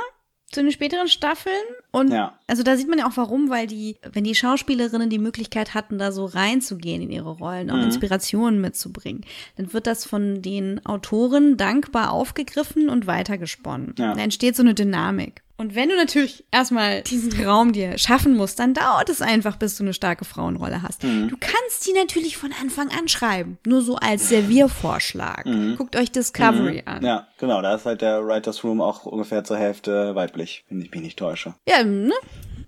zu 0.55 0.63
den 0.63 0.71
späteren 0.71 1.07
Staffeln. 1.07 1.53
Und 1.91 2.11
Ja. 2.11 2.37
also 2.47 2.63
da 2.63 2.75
sieht 2.75 2.89
man 2.89 2.97
ja 2.99 3.07
auch 3.07 3.15
warum, 3.17 3.49
weil 3.49 3.67
die, 3.67 3.97
wenn 4.11 4.23
die 4.23 4.33
Schauspielerinnen 4.35 5.09
die 5.09 5.19
Möglichkeit 5.19 5.73
hatten, 5.75 5.97
da 5.99 6.11
so 6.11 6.25
reinzugehen 6.25 7.01
in 7.03 7.11
ihre 7.11 7.29
Rollen, 7.29 7.69
auch 7.69 7.75
Mhm. 7.77 7.83
Inspirationen 7.83 8.59
mitzubringen, 8.59 9.23
dann 9.57 9.71
wird 9.73 9.85
das 9.87 10.05
von 10.05 10.41
den 10.41 10.83
Autoren 10.85 11.57
dankbar 11.57 12.11
aufgegriffen 12.11 12.89
und 12.89 13.05
weitergesponnen. 13.07 13.93
Ja. 13.99 14.13
Da 14.15 14.19
entsteht 14.21 14.55
so 14.55 14.63
eine 14.63 14.73
Dynamik. 14.73 15.43
Und 15.57 15.73
wenn 15.73 15.87
du 15.87 15.95
natürlich 15.95 16.43
erstmal 16.51 17.01
diesen 17.03 17.45
Raum 17.45 17.71
dir 17.71 17.97
schaffen 17.97 18.35
musst, 18.35 18.59
dann 18.59 18.73
dauert 18.73 19.07
es 19.09 19.21
einfach, 19.21 19.55
bis 19.55 19.77
du 19.77 19.83
eine 19.83 19.93
starke 19.93 20.25
Frauenrolle 20.25 20.81
hast. 20.81 21.03
Mhm. 21.03 21.29
Du 21.29 21.37
kannst 21.39 21.87
die 21.87 21.93
natürlich 21.93 22.35
von 22.35 22.51
Anfang 22.61 22.89
an 22.89 23.07
schreiben. 23.07 23.57
Nur 23.65 23.81
so 23.81 23.95
als 23.95 24.27
Serviervorschlag. 24.27 25.45
Mhm. 25.45 25.75
Guckt 25.77 25.95
euch 25.95 26.11
Discovery 26.11 26.81
Mhm. 26.85 26.93
an. 26.93 27.05
Ja, 27.05 27.27
genau, 27.37 27.61
da 27.61 27.75
ist 27.75 27.85
halt 27.85 28.01
der 28.01 28.25
Writers 28.25 28.63
Room 28.65 28.81
auch 28.81 29.05
ungefähr 29.05 29.43
zur 29.45 29.57
Hälfte 29.57 30.13
weiblich, 30.15 30.65
wenn 30.69 30.81
ich 30.81 30.91
mich 30.91 31.01
nicht 31.01 31.17
täusche. 31.19 31.53
Ja, 31.67 31.83
ne? 31.83 32.13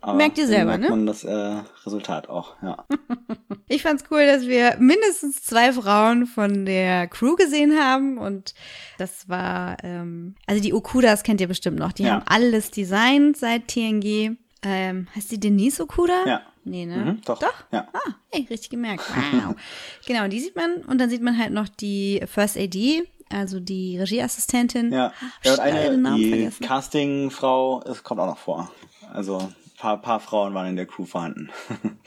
Aber 0.07 0.15
Merkt 0.17 0.37
ihr 0.37 0.47
selber, 0.47 0.77
merkt 0.77 0.83
ne? 0.85 0.89
man 0.89 1.05
das 1.05 1.25
äh, 1.25 1.55
Resultat 1.85 2.29
auch, 2.29 2.55
ja. 2.63 2.85
Ich 3.67 3.81
fand's 3.83 4.05
cool, 4.09 4.25
dass 4.25 4.47
wir 4.47 4.77
mindestens 4.79 5.43
zwei 5.43 5.73
Frauen 5.73 6.25
von 6.25 6.65
der 6.65 7.07
Crew 7.07 7.35
gesehen 7.35 7.77
haben 7.77 8.17
und 8.17 8.53
das 8.97 9.27
war, 9.27 9.75
ähm, 9.83 10.35
also 10.45 10.61
die 10.61 10.73
Okudas 10.73 11.23
kennt 11.23 11.41
ihr 11.41 11.49
bestimmt 11.49 11.77
noch. 11.77 11.91
Die 11.91 12.03
Ja. 12.03 12.11
haben 12.13 12.23
alles 12.27 12.71
designt 12.71 13.35
seit 13.35 13.67
TNG. 13.67 14.37
Ähm, 14.63 15.07
heißt 15.13 15.29
die 15.31 15.39
Denise 15.41 15.81
Okuda? 15.83 16.25
Ja. 16.25 16.41
Nee, 16.63 16.85
ne? 16.85 16.95
Mhm, 16.97 17.21
doch. 17.25 17.39
Doch? 17.39 17.53
Ja. 17.73 17.87
Ah, 17.91 18.13
ey, 18.31 18.47
richtig 18.49 18.69
gemerkt. 18.69 19.03
Wow. 19.13 19.55
genau, 20.07 20.27
die 20.29 20.39
sieht 20.39 20.55
man 20.55 20.77
und 20.87 20.99
dann 20.99 21.09
sieht 21.09 21.21
man 21.21 21.37
halt 21.37 21.51
noch 21.51 21.67
die 21.67 22.21
First 22.25 22.57
AD, 22.57 23.03
also 23.29 23.59
die 23.59 23.99
Regieassistentin. 23.99 24.93
Ja, 24.93 25.11
ja 25.43 25.51
und 25.53 25.59
eine, 25.59 25.97
Namen 25.97 26.17
die. 26.17 26.49
Castingfrau, 26.65 27.83
es 27.83 28.03
kommt 28.03 28.21
auch 28.21 28.27
noch 28.27 28.37
vor. 28.37 28.71
Also 29.13 29.49
paar, 29.77 30.01
paar 30.01 30.19
Frauen 30.19 30.53
waren 30.53 30.67
in 30.67 30.75
der 30.75 30.85
Crew 30.87 31.05
vorhanden. 31.05 31.49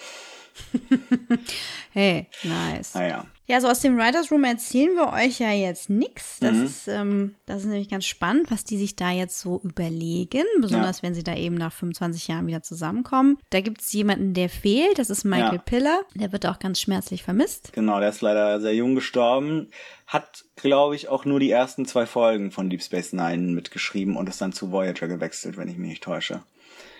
Hey, 1.93 2.29
nice. 2.45 2.95
naja. 2.95 3.25
Ja, 3.47 3.57
also 3.57 3.67
aus 3.69 3.81
dem 3.81 3.97
Writers 3.97 4.31
Room 4.31 4.45
erzählen 4.45 4.95
wir 4.95 5.13
euch 5.13 5.41
ja 5.41 5.51
jetzt 5.51 5.91
nichts. 5.91 6.39
Das 6.39 6.55
Mhm. 6.55 6.65
ist, 6.65 6.87
ähm, 6.89 7.35
das 7.47 7.63
ist 7.63 7.67
nämlich 7.67 7.89
ganz 7.89 8.05
spannend, 8.07 8.49
was 8.51 8.63
die 8.63 8.77
sich 8.79 8.95
da 8.95 9.11
jetzt 9.11 9.41
so 9.41 9.61
überlegen, 9.65 10.45
besonders 10.61 10.99
Ja. 10.99 11.03
wenn 11.03 11.15
sie 11.15 11.25
da 11.25 11.35
eben 11.35 11.57
nach 11.57 11.73
25 11.73 12.29
Jahren 12.29 12.47
wieder 12.47 12.63
zusammenkommen. 12.63 13.39
Da 13.51 13.61
gibt 13.61 13.81
es 13.81 13.93
jemanden, 13.93 14.35
der 14.35 14.49
fehlt, 14.49 14.99
das 15.01 15.11
ist 15.11 15.25
Michael 15.25 15.55
Ja. 15.57 15.63
Piller. 15.63 16.01
Der 16.15 16.31
wird 16.31 16.47
auch 16.47 16.61
ganz 16.61 16.81
schmerzlich 16.81 17.25
vermisst. 17.25 17.73
Genau, 17.73 17.99
der 17.99 18.11
ist 18.11 18.21
leider 18.21 18.61
sehr 18.61 18.75
jung 18.75 18.95
gestorben. 18.95 19.69
Hat, 20.07 20.45
glaube 20.55 20.95
ich, 20.95 21.09
auch 21.09 21.25
nur 21.25 21.41
die 21.41 21.51
ersten 21.51 21.87
zwei 21.87 22.07
Folgen 22.07 22.53
von 22.53 22.71
Deep 22.71 22.83
Space 22.83 23.13
Nine 23.13 23.53
mitgeschrieben 23.53 24.17
und 24.17 24.29
ist 24.29 24.41
dann 24.41 24.53
zu 24.53 24.71
Voyager 24.71 25.09
gewechselt, 25.09 25.57
wenn 25.57 25.69
ich 25.69 25.77
mich 25.79 25.89
nicht 25.91 26.05
täusche. 26.05 26.43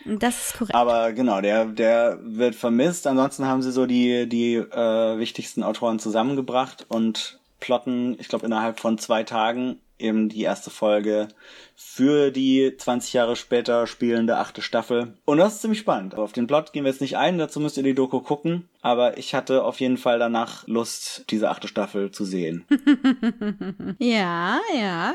Das 0.07 0.47
ist 0.47 0.59
korrekt. 0.59 0.75
Aber 0.75 1.13
genau, 1.13 1.41
der, 1.41 1.67
der 1.67 2.19
wird 2.23 2.55
vermisst. 2.55 3.07
Ansonsten 3.07 3.47
haben 3.47 3.63
sie 3.63 3.73
so 3.73 3.87
die, 3.87 4.29
die 4.29 4.55
äh, 4.55 5.19
wichtigsten 5.19 5.63
Autoren 5.63 5.99
zusammengebracht 5.99 6.87
und 6.89 7.39
plotten, 7.61 8.17
ich 8.19 8.29
glaube, 8.29 8.47
innerhalb 8.47 8.81
von 8.81 8.99
zwei 8.99 9.23
Tagen 9.23 9.79
eben 10.01 10.29
die 10.29 10.43
erste 10.43 10.71
Folge 10.71 11.29
für 11.77 12.31
die 12.31 12.75
20 12.77 13.13
Jahre 13.13 13.37
später 13.37 13.87
spielende 13.87 14.39
achte 14.39 14.63
Staffel. 14.63 15.15
Und 15.25 15.39
das 15.39 15.55
ist 15.55 15.61
ziemlich 15.61 15.81
spannend. 15.81 16.15
Aber 16.15 16.25
auf 16.25 16.33
den 16.33 16.47
Plot 16.47 16.73
gehen 16.73 16.85
wir 16.85 16.91
jetzt 16.91 17.01
nicht 17.01 17.17
ein, 17.17 17.39
dazu 17.39 17.61
müsst 17.61 17.77
ihr 17.77 17.83
die 17.83 17.95
Doku 17.95 18.21
gucken. 18.21 18.69
Aber 18.81 19.19
ich 19.19 19.35
hatte 19.35 19.63
auf 19.65 19.81
jeden 19.81 19.99
Fall 19.99 20.19
danach 20.19 20.67
Lust, 20.67 21.25
diese 21.31 21.51
achte 21.51 21.69
Staffel 21.69 22.11
zu 22.11 22.25
sehen. 22.25 22.65
ja, 23.99 24.59
ja. 24.75 25.15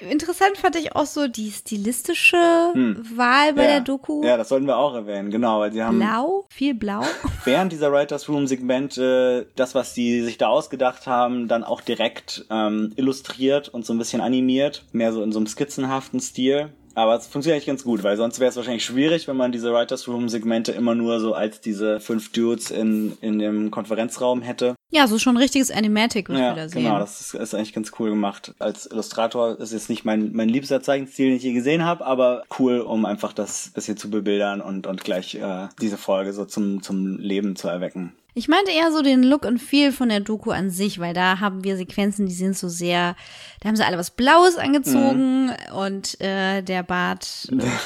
Interessant 0.00 0.58
fand 0.58 0.76
ich 0.76 0.94
auch 0.94 1.06
so 1.06 1.26
die 1.26 1.50
stilistische 1.50 2.36
Hm. 2.72 3.02
Wahl 3.16 3.54
bei 3.54 3.62
ja. 3.62 3.68
der 3.68 3.80
Doku. 3.80 4.22
Ja, 4.22 4.36
das 4.36 4.50
sollten 4.50 4.66
wir 4.66 4.76
auch 4.76 4.94
erwähnen, 4.94 5.30
genau, 5.30 5.60
weil 5.60 5.72
sie 5.72 5.82
haben 5.82 5.98
Blau, 5.98 6.44
viel 6.50 6.74
blau. 6.74 7.02
während 7.44 7.72
dieser 7.72 7.90
Writers 7.92 8.28
Room 8.28 8.46
Segmente 8.46 9.48
das, 9.56 9.74
was 9.74 9.94
die 9.94 10.20
sich 10.20 10.36
da 10.36 10.48
ausgedacht 10.48 11.06
haben, 11.06 11.48
dann 11.48 11.64
auch 11.64 11.80
direkt 11.80 12.44
ähm, 12.50 12.92
illustriert 12.96 13.70
und 13.70 13.86
so 13.86 13.94
ein 13.94 13.98
bisschen 13.98 14.20
animiert, 14.20 14.84
mehr 14.92 15.12
so 15.12 15.22
in 15.22 15.32
so 15.32 15.38
einem 15.38 15.46
skizzenhaften 15.46 16.20
Stil. 16.20 16.70
Aber 16.94 17.14
es 17.14 17.26
funktioniert 17.26 17.56
eigentlich 17.56 17.66
ganz 17.66 17.84
gut, 17.84 18.02
weil 18.02 18.16
sonst 18.16 18.40
wäre 18.40 18.48
es 18.48 18.56
wahrscheinlich 18.56 18.84
schwierig, 18.84 19.28
wenn 19.28 19.36
man 19.36 19.52
diese 19.52 19.72
Writers 19.72 20.08
Room 20.08 20.30
Segmente 20.30 20.72
immer 20.72 20.94
nur 20.94 21.20
so 21.20 21.34
als 21.34 21.60
diese 21.60 22.00
fünf 22.00 22.32
Dudes 22.32 22.70
in, 22.70 23.18
in 23.20 23.38
dem 23.38 23.70
Konferenzraum 23.70 24.40
hätte. 24.40 24.75
Ja, 24.88 25.08
so 25.08 25.18
schon 25.18 25.34
ein 25.34 25.42
richtiges 25.42 25.70
Animatic, 25.72 26.28
was 26.28 26.38
Ja, 26.38 26.50
wir 26.54 26.62
da 26.62 26.68
sehen. 26.68 26.84
genau, 26.84 26.98
das 27.00 27.20
ist, 27.20 27.34
ist 27.34 27.54
eigentlich 27.54 27.72
ganz 27.72 27.90
cool 27.98 28.10
gemacht. 28.10 28.54
Als 28.60 28.86
Illustrator 28.86 29.58
ist 29.58 29.72
jetzt 29.72 29.90
nicht 29.90 30.04
mein, 30.04 30.32
mein 30.32 30.48
liebster 30.48 30.80
Zeichenstil, 30.80 31.26
den 31.26 31.36
ich 31.36 31.42
je 31.42 31.52
gesehen 31.52 31.84
habe, 31.84 32.06
aber 32.06 32.44
cool, 32.58 32.78
um 32.80 33.04
einfach 33.04 33.32
das 33.32 33.70
bisschen 33.74 33.96
zu 33.96 34.10
bebildern 34.10 34.60
und, 34.60 34.86
und 34.86 35.02
gleich 35.02 35.34
äh, 35.34 35.68
diese 35.80 35.96
Folge 35.98 36.32
so 36.32 36.44
zum, 36.44 36.82
zum 36.82 37.18
Leben 37.18 37.56
zu 37.56 37.66
erwecken. 37.68 38.12
Ich 38.38 38.48
meinte 38.48 38.70
eher 38.70 38.92
so 38.92 39.00
den 39.00 39.22
Look 39.22 39.46
und 39.46 39.58
Feel 39.58 39.92
von 39.92 40.10
der 40.10 40.20
Doku 40.20 40.50
an 40.50 40.68
sich, 40.68 40.98
weil 40.98 41.14
da 41.14 41.40
haben 41.40 41.64
wir 41.64 41.78
Sequenzen, 41.78 42.26
die 42.26 42.34
sind 42.34 42.54
so 42.54 42.68
sehr, 42.68 43.16
da 43.60 43.68
haben 43.70 43.76
sie 43.76 43.82
alle 43.86 43.96
was 43.96 44.10
Blaues 44.10 44.56
angezogen 44.56 45.52
und 45.74 46.20
äh, 46.20 46.60
der 46.60 46.82
Bart 46.82 47.24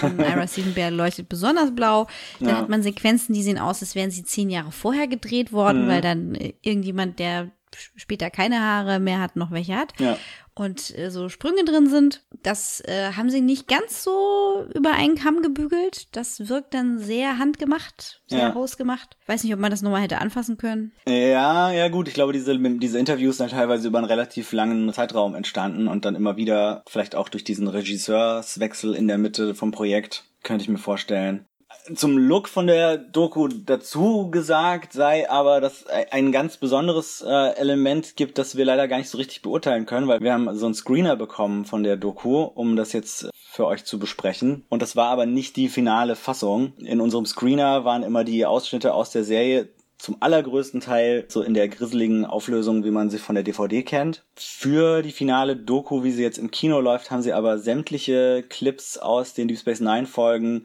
von 0.00 0.18
Ira 0.18 0.48
Steven 0.48 0.74
Bear 0.74 0.90
leuchtet 0.90 1.28
besonders 1.28 1.72
blau. 1.72 2.08
Dann 2.40 2.48
Ja. 2.48 2.56
hat 2.58 2.68
man 2.68 2.82
Sequenzen, 2.82 3.32
die 3.32 3.44
sehen 3.44 3.58
aus, 3.58 3.80
als 3.80 3.94
wären 3.94 4.10
sie 4.10 4.24
zehn 4.24 4.50
Jahre 4.50 4.72
vorher 4.72 5.06
gedreht 5.06 5.52
worden, 5.52 5.84
Mhm. 5.84 5.88
weil 5.88 6.00
dann 6.00 6.34
äh, 6.34 6.52
irgendjemand, 6.62 7.20
der 7.20 7.52
später 7.94 8.28
keine 8.30 8.60
Haare 8.60 8.98
mehr 8.98 9.20
hat, 9.20 9.36
noch 9.36 9.52
welche 9.52 9.76
hat. 9.76 9.92
Ja. 10.00 10.16
Und 10.54 10.96
äh, 10.98 11.10
so 11.10 11.28
Sprünge 11.28 11.64
drin 11.64 11.88
sind, 11.88 12.22
das 12.42 12.82
äh, 12.86 13.12
haben 13.12 13.30
sie 13.30 13.40
nicht 13.40 13.68
ganz 13.68 14.02
so 14.02 14.66
über 14.74 14.92
einen 14.92 15.14
Kamm 15.14 15.42
gebügelt. 15.42 16.14
Das 16.14 16.48
wirkt 16.48 16.74
dann 16.74 16.98
sehr 16.98 17.38
handgemacht, 17.38 18.22
sehr 18.26 18.40
Ja. 18.40 18.54
hausgemacht. 18.54 19.16
Weiß 19.26 19.44
nicht, 19.44 19.54
ob 19.54 19.60
man 19.60 19.70
das 19.70 19.80
nochmal 19.82 20.02
hätte 20.02 20.18
anfassen 20.18 20.58
können. 20.58 20.92
Ja, 21.06 21.70
ja 21.70 21.88
gut, 21.88 22.08
ich 22.08 22.14
glaube, 22.14 22.32
diese, 22.32 22.58
diese 22.58 22.98
Interviews 22.98 23.38
sind 23.38 23.52
teilweise 23.52 23.88
über 23.88 23.98
einen 23.98 24.06
relativ 24.08 24.52
langen 24.52 24.92
Zeitraum 24.92 25.34
entstanden 25.34 25.88
und 25.88 26.04
dann 26.04 26.14
immer 26.16 26.36
wieder, 26.36 26.82
vielleicht 26.88 27.14
auch 27.14 27.28
durch 27.28 27.44
diesen 27.44 27.68
Regisseurswechsel 27.68 28.94
in 28.94 29.08
der 29.08 29.18
Mitte 29.18 29.54
vom 29.54 29.70
Projekt, 29.70 30.24
könnte 30.42 30.62
ich 30.62 30.68
mir 30.68 30.78
vorstellen. 30.78 31.46
Zum 31.94 32.18
Look 32.18 32.48
von 32.48 32.66
der 32.66 32.98
Doku 32.98 33.48
dazu 33.48 34.30
gesagt 34.30 34.92
sei 34.92 35.28
aber, 35.30 35.60
dass 35.60 35.86
ein 35.86 36.32
ganz 36.32 36.56
besonderes 36.56 37.22
äh, 37.26 37.56
Element 37.56 38.16
gibt, 38.16 38.38
das 38.38 38.56
wir 38.56 38.64
leider 38.64 38.88
gar 38.88 38.98
nicht 38.98 39.08
so 39.08 39.18
richtig 39.18 39.42
beurteilen 39.42 39.86
können, 39.86 40.08
weil 40.08 40.20
wir 40.20 40.32
haben 40.32 40.54
so 40.56 40.66
einen 40.66 40.74
Screener 40.74 41.16
bekommen 41.16 41.64
von 41.64 41.82
der 41.82 41.96
Doku, 41.96 42.42
um 42.42 42.76
das 42.76 42.92
jetzt 42.92 43.30
für 43.34 43.66
euch 43.66 43.84
zu 43.84 43.98
besprechen. 43.98 44.64
Und 44.68 44.82
das 44.82 44.96
war 44.96 45.08
aber 45.08 45.26
nicht 45.26 45.56
die 45.56 45.68
finale 45.68 46.16
Fassung. 46.16 46.72
In 46.78 47.00
unserem 47.00 47.26
Screener 47.26 47.84
waren 47.84 48.02
immer 48.02 48.24
die 48.24 48.46
Ausschnitte 48.46 48.94
aus 48.94 49.10
der 49.10 49.24
Serie 49.24 49.68
zum 50.00 50.16
allergrößten 50.20 50.80
Teil 50.80 51.26
so 51.28 51.42
in 51.42 51.54
der 51.54 51.68
grisseligen 51.68 52.24
Auflösung, 52.24 52.84
wie 52.84 52.90
man 52.90 53.10
sie 53.10 53.18
von 53.18 53.34
der 53.34 53.44
DVD 53.44 53.82
kennt. 53.82 54.24
Für 54.34 55.02
die 55.02 55.12
finale 55.12 55.56
Doku, 55.56 56.02
wie 56.02 56.10
sie 56.10 56.22
jetzt 56.22 56.38
im 56.38 56.50
Kino 56.50 56.80
läuft, 56.80 57.10
haben 57.10 57.22
sie 57.22 57.32
aber 57.32 57.58
sämtliche 57.58 58.44
Clips 58.48 58.96
aus 58.96 59.34
den 59.34 59.48
Deep 59.48 59.58
Space 59.58 59.80
Nine 59.80 60.06
Folgen 60.06 60.64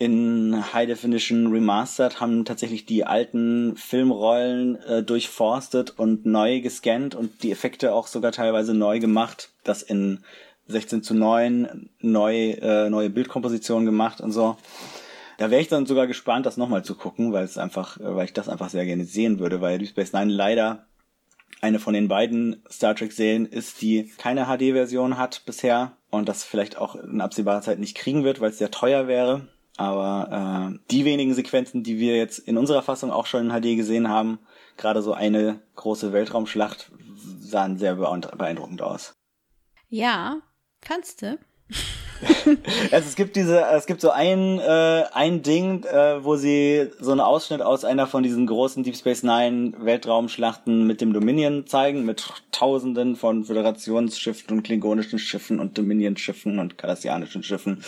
in 0.00 0.72
High 0.72 0.86
Definition 0.86 1.48
Remastered, 1.48 2.20
haben 2.20 2.46
tatsächlich 2.46 2.86
die 2.86 3.04
alten 3.04 3.76
Filmrollen 3.76 4.76
äh, 4.76 5.02
durchforstet 5.02 5.98
und 5.98 6.24
neu 6.24 6.62
gescannt 6.62 7.14
und 7.14 7.42
die 7.42 7.52
Effekte 7.52 7.92
auch 7.92 8.06
sogar 8.06 8.32
teilweise 8.32 8.72
neu 8.72 8.98
gemacht. 8.98 9.50
Das 9.62 9.82
in 9.82 10.24
16 10.68 11.02
zu 11.02 11.12
9 11.12 11.90
neu, 12.00 12.52
äh, 12.52 12.88
neue 12.88 13.10
Bildkompositionen 13.10 13.84
gemacht 13.84 14.22
und 14.22 14.32
so. 14.32 14.56
Da 15.36 15.50
wäre 15.50 15.60
ich 15.60 15.68
dann 15.68 15.84
sogar 15.84 16.06
gespannt, 16.06 16.46
das 16.46 16.56
nochmal 16.56 16.82
zu 16.82 16.94
gucken, 16.94 17.34
weil 17.34 17.44
es 17.44 17.58
einfach, 17.58 18.00
äh, 18.00 18.16
weil 18.16 18.24
ich 18.24 18.32
das 18.32 18.48
einfach 18.48 18.70
sehr 18.70 18.86
gerne 18.86 19.04
sehen 19.04 19.38
würde, 19.38 19.60
weil 19.60 19.76
Deep 19.76 19.88
Space 19.90 20.14
Nine 20.14 20.32
leider 20.32 20.86
eine 21.60 21.78
von 21.78 21.92
den 21.92 22.08
beiden 22.08 22.62
Star 22.70 22.94
Trek 22.94 23.12
Serien 23.12 23.44
ist, 23.44 23.82
die 23.82 24.10
keine 24.16 24.46
HD-Version 24.46 25.18
hat 25.18 25.42
bisher 25.44 25.92
und 26.08 26.26
das 26.26 26.42
vielleicht 26.42 26.78
auch 26.78 26.94
in 26.96 27.20
absehbarer 27.20 27.60
Zeit 27.60 27.78
nicht 27.78 27.98
kriegen 27.98 28.24
wird, 28.24 28.40
weil 28.40 28.48
es 28.48 28.56
sehr 28.56 28.70
teuer 28.70 29.06
wäre. 29.06 29.46
Aber 29.80 30.74
äh, 30.74 30.78
die 30.90 31.06
wenigen 31.06 31.32
Sequenzen, 31.32 31.82
die 31.82 31.98
wir 31.98 32.14
jetzt 32.14 32.38
in 32.38 32.58
unserer 32.58 32.82
Fassung 32.82 33.10
auch 33.10 33.24
schon 33.24 33.48
in 33.48 33.50
HD 33.62 33.78
gesehen 33.78 34.10
haben, 34.10 34.38
gerade 34.76 35.00
so 35.00 35.14
eine 35.14 35.62
große 35.76 36.12
Weltraumschlacht, 36.12 36.92
sahen 37.40 37.78
sehr 37.78 37.94
beeindruckend 37.94 38.82
aus. 38.82 39.14
Ja, 39.88 40.42
fandst 40.82 41.22
du? 41.22 41.38
also 42.92 43.08
es 43.08 43.16
gibt 43.16 43.36
diese, 43.36 43.62
es 43.68 43.86
gibt 43.86 44.02
so 44.02 44.10
ein 44.10 44.58
äh, 44.58 45.04
ein 45.14 45.40
Ding, 45.40 45.84
äh, 45.84 46.22
wo 46.22 46.36
sie 46.36 46.90
so 47.00 47.12
einen 47.12 47.22
Ausschnitt 47.22 47.62
aus 47.62 47.86
einer 47.86 48.06
von 48.06 48.22
diesen 48.22 48.46
großen 48.46 48.82
Deep 48.82 48.96
Space 48.96 49.22
Nine 49.22 49.72
Weltraumschlachten 49.78 50.86
mit 50.86 51.00
dem 51.00 51.14
Dominion 51.14 51.66
zeigen, 51.66 52.04
mit 52.04 52.34
Tausenden 52.52 53.16
von 53.16 53.44
Föderationsschiffen 53.44 54.58
und 54.58 54.62
klingonischen 54.62 55.18
Schiffen 55.18 55.58
und 55.58 55.78
Dominion-Schiffen 55.78 56.58
und 56.58 56.76
kardassianischen 56.76 57.42
Schiffen. 57.42 57.82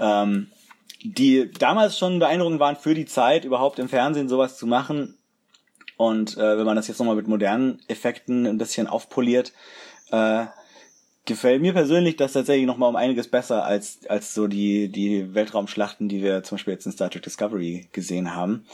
Ähm, 0.00 0.48
die 1.02 1.50
damals 1.50 1.98
schon 1.98 2.18
beeindruckend 2.18 2.60
waren 2.60 2.76
für 2.76 2.94
die 2.94 3.06
Zeit, 3.06 3.44
überhaupt 3.44 3.78
im 3.78 3.88
Fernsehen 3.88 4.28
sowas 4.28 4.56
zu 4.56 4.66
machen. 4.66 5.16
Und 5.96 6.36
äh, 6.36 6.58
wenn 6.58 6.66
man 6.66 6.76
das 6.76 6.88
jetzt 6.88 6.98
nochmal 6.98 7.16
mit 7.16 7.28
modernen 7.28 7.80
Effekten 7.88 8.46
ein 8.46 8.58
bisschen 8.58 8.86
aufpoliert, 8.86 9.52
äh, 10.10 10.46
gefällt 11.26 11.62
mir 11.62 11.72
persönlich 11.72 12.16
das 12.16 12.32
tatsächlich 12.32 12.66
noch 12.66 12.76
mal 12.76 12.88
um 12.88 12.96
einiges 12.96 13.28
besser 13.28 13.64
als, 13.64 14.00
als 14.08 14.34
so 14.34 14.46
die, 14.46 14.88
die 14.88 15.34
Weltraumschlachten, 15.34 16.08
die 16.08 16.22
wir 16.22 16.42
zum 16.42 16.56
Beispiel 16.56 16.74
jetzt 16.74 16.86
in 16.86 16.92
Star 16.92 17.10
Trek 17.10 17.22
Discovery 17.22 17.88
gesehen 17.92 18.34
haben. 18.34 18.66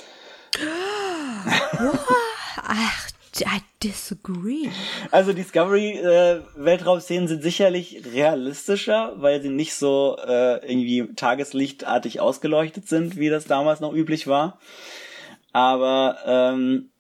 Ach, 2.63 3.11
I 3.43 3.61
disagree. 3.83 4.69
Also 5.11 5.33
Discovery 5.33 5.99
äh, 5.99 7.01
sind 7.01 7.43
sicherlich 7.43 8.03
realistischer, 8.13 9.15
weil 9.17 9.43
sie 9.43 9.49
nicht 9.49 9.75
so 9.75 10.17
äh, 10.27 10.65
irgendwie 10.67 11.15
tageslichtartig 11.15 12.21
ausgeleuchtet 12.21 12.89
sind, 12.89 13.17
wie 13.17 13.29
das 13.29 13.45
damals 13.45 13.81
noch 13.81 13.93
üblich 13.93 14.27
war. 14.27 14.59
Aber 15.53 16.19
ähm, 16.27 16.91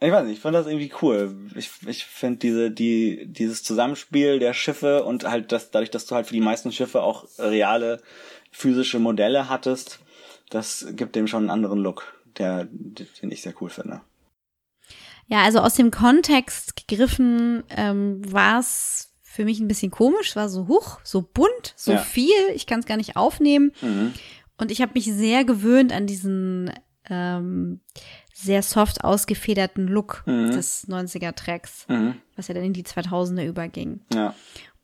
ich 0.00 0.10
weiß 0.10 0.24
nicht, 0.24 0.36
ich 0.36 0.40
fand 0.40 0.56
das 0.56 0.66
irgendwie 0.66 0.92
cool. 1.00 1.36
Ich, 1.54 1.70
ich 1.86 2.04
finde 2.04 2.38
diese, 2.38 2.70
die, 2.70 3.24
dieses 3.26 3.62
Zusammenspiel 3.62 4.40
der 4.40 4.52
Schiffe 4.52 5.04
und 5.04 5.24
halt 5.24 5.52
das, 5.52 5.70
dadurch, 5.70 5.90
dass 5.90 6.06
du 6.06 6.16
halt 6.16 6.26
für 6.26 6.34
die 6.34 6.40
meisten 6.40 6.72
Schiffe 6.72 7.02
auch 7.02 7.26
reale 7.38 8.02
physische 8.50 8.98
Modelle 8.98 9.48
hattest, 9.48 10.00
das 10.50 10.86
gibt 10.90 11.14
dem 11.14 11.28
schon 11.28 11.44
einen 11.44 11.50
anderen 11.50 11.78
Look, 11.78 12.20
der, 12.38 12.64
den 12.64 13.30
ich 13.30 13.42
sehr 13.42 13.54
cool 13.60 13.70
finde. 13.70 14.00
Ja, 15.26 15.42
also 15.42 15.60
aus 15.60 15.74
dem 15.74 15.90
Kontext 15.90 16.76
gegriffen 16.76 17.64
ähm, 17.70 18.20
war 18.30 18.60
es 18.60 19.12
für 19.22 19.44
mich 19.44 19.60
ein 19.60 19.68
bisschen 19.68 19.90
komisch, 19.90 20.36
war 20.36 20.48
so 20.48 20.68
hoch, 20.68 21.00
so 21.04 21.22
bunt, 21.22 21.72
so 21.74 21.92
ja. 21.92 21.98
viel, 21.98 22.34
ich 22.54 22.66
kann 22.66 22.80
es 22.80 22.86
gar 22.86 22.98
nicht 22.98 23.16
aufnehmen. 23.16 23.72
Mhm. 23.80 24.12
Und 24.58 24.70
ich 24.70 24.82
habe 24.82 24.92
mich 24.94 25.06
sehr 25.06 25.44
gewöhnt 25.44 25.92
an 25.92 26.06
diesen 26.06 26.70
ähm, 27.08 27.80
sehr 28.34 28.62
soft 28.62 29.04
ausgefederten 29.04 29.88
Look 29.88 30.22
mhm. 30.26 30.50
des 30.50 30.88
90er-Tracks, 30.88 31.86
mhm. 31.88 32.16
was 32.36 32.48
ja 32.48 32.54
dann 32.54 32.64
in 32.64 32.72
die 32.72 32.84
2000er 32.84 33.46
überging. 33.46 34.00
Ja. 34.12 34.34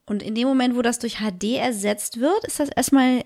Und 0.07 0.23
in 0.23 0.35
dem 0.35 0.49
Moment, 0.49 0.75
wo 0.77 0.83
das 0.83 0.99
durch 0.99 1.19
HD 1.19 1.57
ersetzt 1.59 2.19
wird, 2.19 2.45
ist 2.47 2.61
das 2.61 2.71
erstmal 2.71 3.25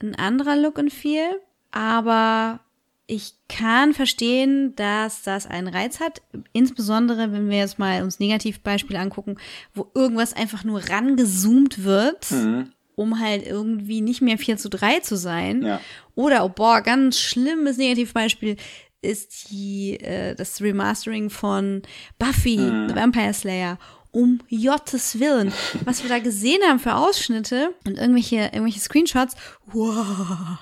ein 0.00 0.14
anderer 0.14 0.56
Look 0.56 0.78
und 0.78 0.90
Feel. 0.90 1.40
Aber 1.70 2.60
ich 3.06 3.34
kann 3.48 3.94
verstehen, 3.94 4.74
dass 4.74 5.22
das 5.22 5.46
einen 5.46 5.68
Reiz 5.68 6.00
hat. 6.00 6.22
Insbesondere, 6.52 7.32
wenn 7.32 7.48
wir 7.48 7.58
jetzt 7.58 7.78
mal 7.78 8.02
uns 8.02 8.18
Negativbeispiele 8.18 8.98
angucken, 8.98 9.36
wo 9.74 9.90
irgendwas 9.94 10.32
einfach 10.32 10.64
nur 10.64 10.80
rangezoomt 10.88 11.84
wird. 11.84 12.30
Mhm 12.30 12.72
um 12.98 13.20
halt 13.20 13.46
irgendwie 13.46 14.00
nicht 14.00 14.22
mehr 14.22 14.38
4 14.38 14.56
zu 14.56 14.70
3 14.70 15.00
zu 15.00 15.16
sein. 15.16 15.62
Ja. 15.62 15.80
Oder, 16.14 16.46
oh 16.46 16.48
boah, 16.48 16.80
ganz 16.80 17.20
schlimmes 17.20 17.76
Negativbeispiel, 17.76 18.56
ist 19.02 19.50
die, 19.50 20.00
äh, 20.00 20.34
das 20.34 20.60
Remastering 20.60 21.30
von 21.30 21.82
Buffy, 22.18 22.56
mhm. 22.56 22.88
The 22.88 22.96
Vampire 22.96 23.34
Slayer. 23.34 23.78
Um 24.12 24.40
Jottes 24.48 25.20
Willen. 25.20 25.52
Was 25.84 26.02
wir 26.02 26.08
da 26.08 26.18
gesehen 26.20 26.62
haben 26.66 26.78
für 26.78 26.94
Ausschnitte 26.94 27.74
und 27.84 27.98
irgendwelche, 27.98 28.36
irgendwelche 28.36 28.80
Screenshots. 28.80 29.36
Wow. 29.66 30.58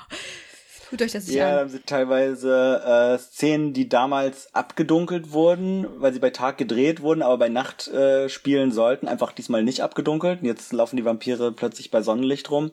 Tut 0.95 1.03
euch 1.03 1.13
das 1.13 1.27
nicht 1.27 1.35
ja, 1.35 1.47
an. 1.49 1.53
Ja, 1.55 1.61
haben 1.63 1.71
sie 1.71 1.81
teilweise 1.81 3.17
äh, 3.17 3.19
Szenen, 3.19 3.73
die 3.73 3.89
damals 3.89 4.55
abgedunkelt 4.55 5.33
wurden, 5.33 5.87
weil 5.99 6.13
sie 6.13 6.21
bei 6.21 6.31
Tag 6.31 6.57
gedreht 6.57 7.03
wurden, 7.03 7.21
aber 7.21 7.37
bei 7.37 7.49
Nacht 7.49 7.89
äh, 7.89 8.29
spielen 8.29 8.71
sollten. 8.71 9.09
Einfach 9.09 9.33
diesmal 9.33 9.65
nicht 9.65 9.83
abgedunkelt. 9.83 10.41
Jetzt 10.43 10.73
laufen 10.73 10.97
die 10.97 11.05
Vampire 11.05 11.51
plötzlich 11.51 11.91
bei 11.91 12.01
Sonnenlicht 12.01 12.49
rum 12.53 12.71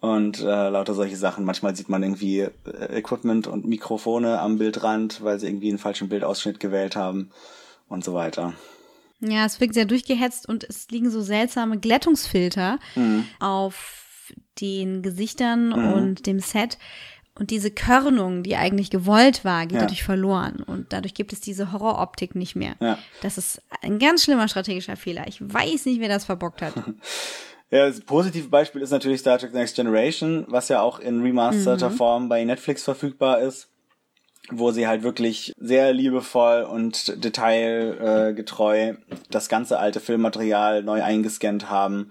und 0.00 0.40
äh, 0.40 0.68
lauter 0.68 0.92
solche 0.92 1.16
Sachen. 1.16 1.46
Manchmal 1.46 1.74
sieht 1.74 1.88
man 1.88 2.02
irgendwie 2.02 2.40
äh, 2.40 2.50
Equipment 2.98 3.46
und 3.46 3.64
Mikrofone 3.64 4.38
am 4.38 4.58
Bildrand, 4.58 5.24
weil 5.24 5.38
sie 5.40 5.46
irgendwie 5.46 5.70
einen 5.70 5.78
falschen 5.78 6.10
Bildausschnitt 6.10 6.60
gewählt 6.60 6.96
haben 6.96 7.30
und 7.88 8.04
so 8.04 8.12
weiter. 8.12 8.52
Ja, 9.20 9.46
es 9.46 9.58
wirkt 9.58 9.72
sehr 9.72 9.86
durchgehetzt 9.86 10.46
und 10.46 10.64
es 10.64 10.90
liegen 10.90 11.10
so 11.10 11.22
seltsame 11.22 11.78
Glättungsfilter 11.78 12.78
mhm. 12.94 13.24
auf 13.40 14.00
den 14.60 15.02
Gesichtern 15.02 15.68
Mhm. 15.68 15.92
und 15.92 16.26
dem 16.26 16.40
Set. 16.40 16.78
Und 17.34 17.50
diese 17.50 17.70
Körnung, 17.70 18.42
die 18.42 18.56
eigentlich 18.56 18.90
gewollt 18.90 19.44
war, 19.44 19.62
geht 19.62 19.72
Ja. 19.76 19.80
dadurch 19.80 20.04
verloren. 20.04 20.62
Und 20.62 20.92
dadurch 20.92 21.14
gibt 21.14 21.32
es 21.32 21.40
diese 21.40 21.72
Horroroptik 21.72 22.34
nicht 22.34 22.56
mehr. 22.56 22.74
Ja. 22.80 22.98
Das 23.22 23.38
ist 23.38 23.62
ein 23.80 23.98
ganz 23.98 24.24
schlimmer 24.24 24.48
strategischer 24.48 24.96
Fehler. 24.96 25.26
Ich 25.26 25.40
weiß 25.40 25.86
nicht, 25.86 26.00
wer 26.00 26.08
das 26.08 26.24
verbockt 26.26 26.62
hat. 26.62 26.74
Ja, 27.74 27.86
das 27.86 28.02
positive 28.02 28.48
Beispiel 28.48 28.82
ist 28.82 28.90
natürlich 28.90 29.20
Star 29.20 29.38
Trek 29.38 29.54
Next 29.54 29.76
Generation, 29.76 30.44
was 30.46 30.68
ja 30.68 30.82
auch 30.82 30.98
in 31.00 31.22
remasterter 31.22 31.88
Mhm. 31.88 31.94
Form 31.94 32.28
bei 32.28 32.44
Netflix 32.44 32.82
verfügbar 32.84 33.40
ist, 33.40 33.70
wo 34.50 34.72
sie 34.72 34.86
halt 34.86 35.02
wirklich 35.04 35.54
sehr 35.56 35.90
liebevoll 35.94 36.64
und 36.64 37.24
detailgetreu 37.24 38.94
das 39.30 39.48
ganze 39.48 39.78
alte 39.78 40.00
Filmmaterial 40.00 40.82
neu 40.82 41.02
eingescannt 41.02 41.70
haben, 41.70 42.10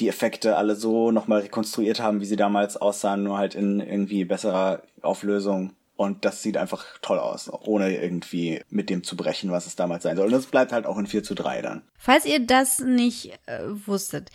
die 0.00 0.08
Effekte 0.08 0.56
alle 0.56 0.76
so 0.76 1.10
nochmal 1.10 1.40
rekonstruiert 1.40 2.00
haben, 2.00 2.20
wie 2.20 2.26
sie 2.26 2.36
damals 2.36 2.76
aussahen, 2.76 3.24
nur 3.24 3.38
halt 3.38 3.54
in 3.54 3.80
irgendwie 3.80 4.24
besserer 4.24 4.82
Auflösung. 5.02 5.72
Und 5.96 6.24
das 6.24 6.42
sieht 6.42 6.56
einfach 6.56 6.84
toll 7.02 7.18
aus, 7.18 7.50
ohne 7.52 8.00
irgendwie 8.00 8.62
mit 8.68 8.88
dem 8.88 9.02
zu 9.02 9.16
brechen, 9.16 9.50
was 9.50 9.66
es 9.66 9.74
damals 9.74 10.04
sein 10.04 10.16
soll. 10.16 10.26
Und 10.26 10.32
das 10.32 10.46
bleibt 10.46 10.70
halt 10.70 10.86
auch 10.86 10.96
in 10.96 11.08
4 11.08 11.24
zu 11.24 11.34
3 11.34 11.60
dann. 11.60 11.82
Falls 11.98 12.24
ihr 12.24 12.38
das 12.38 12.78
nicht 12.78 13.32
äh, 13.46 13.62
wusstet, 13.64 14.30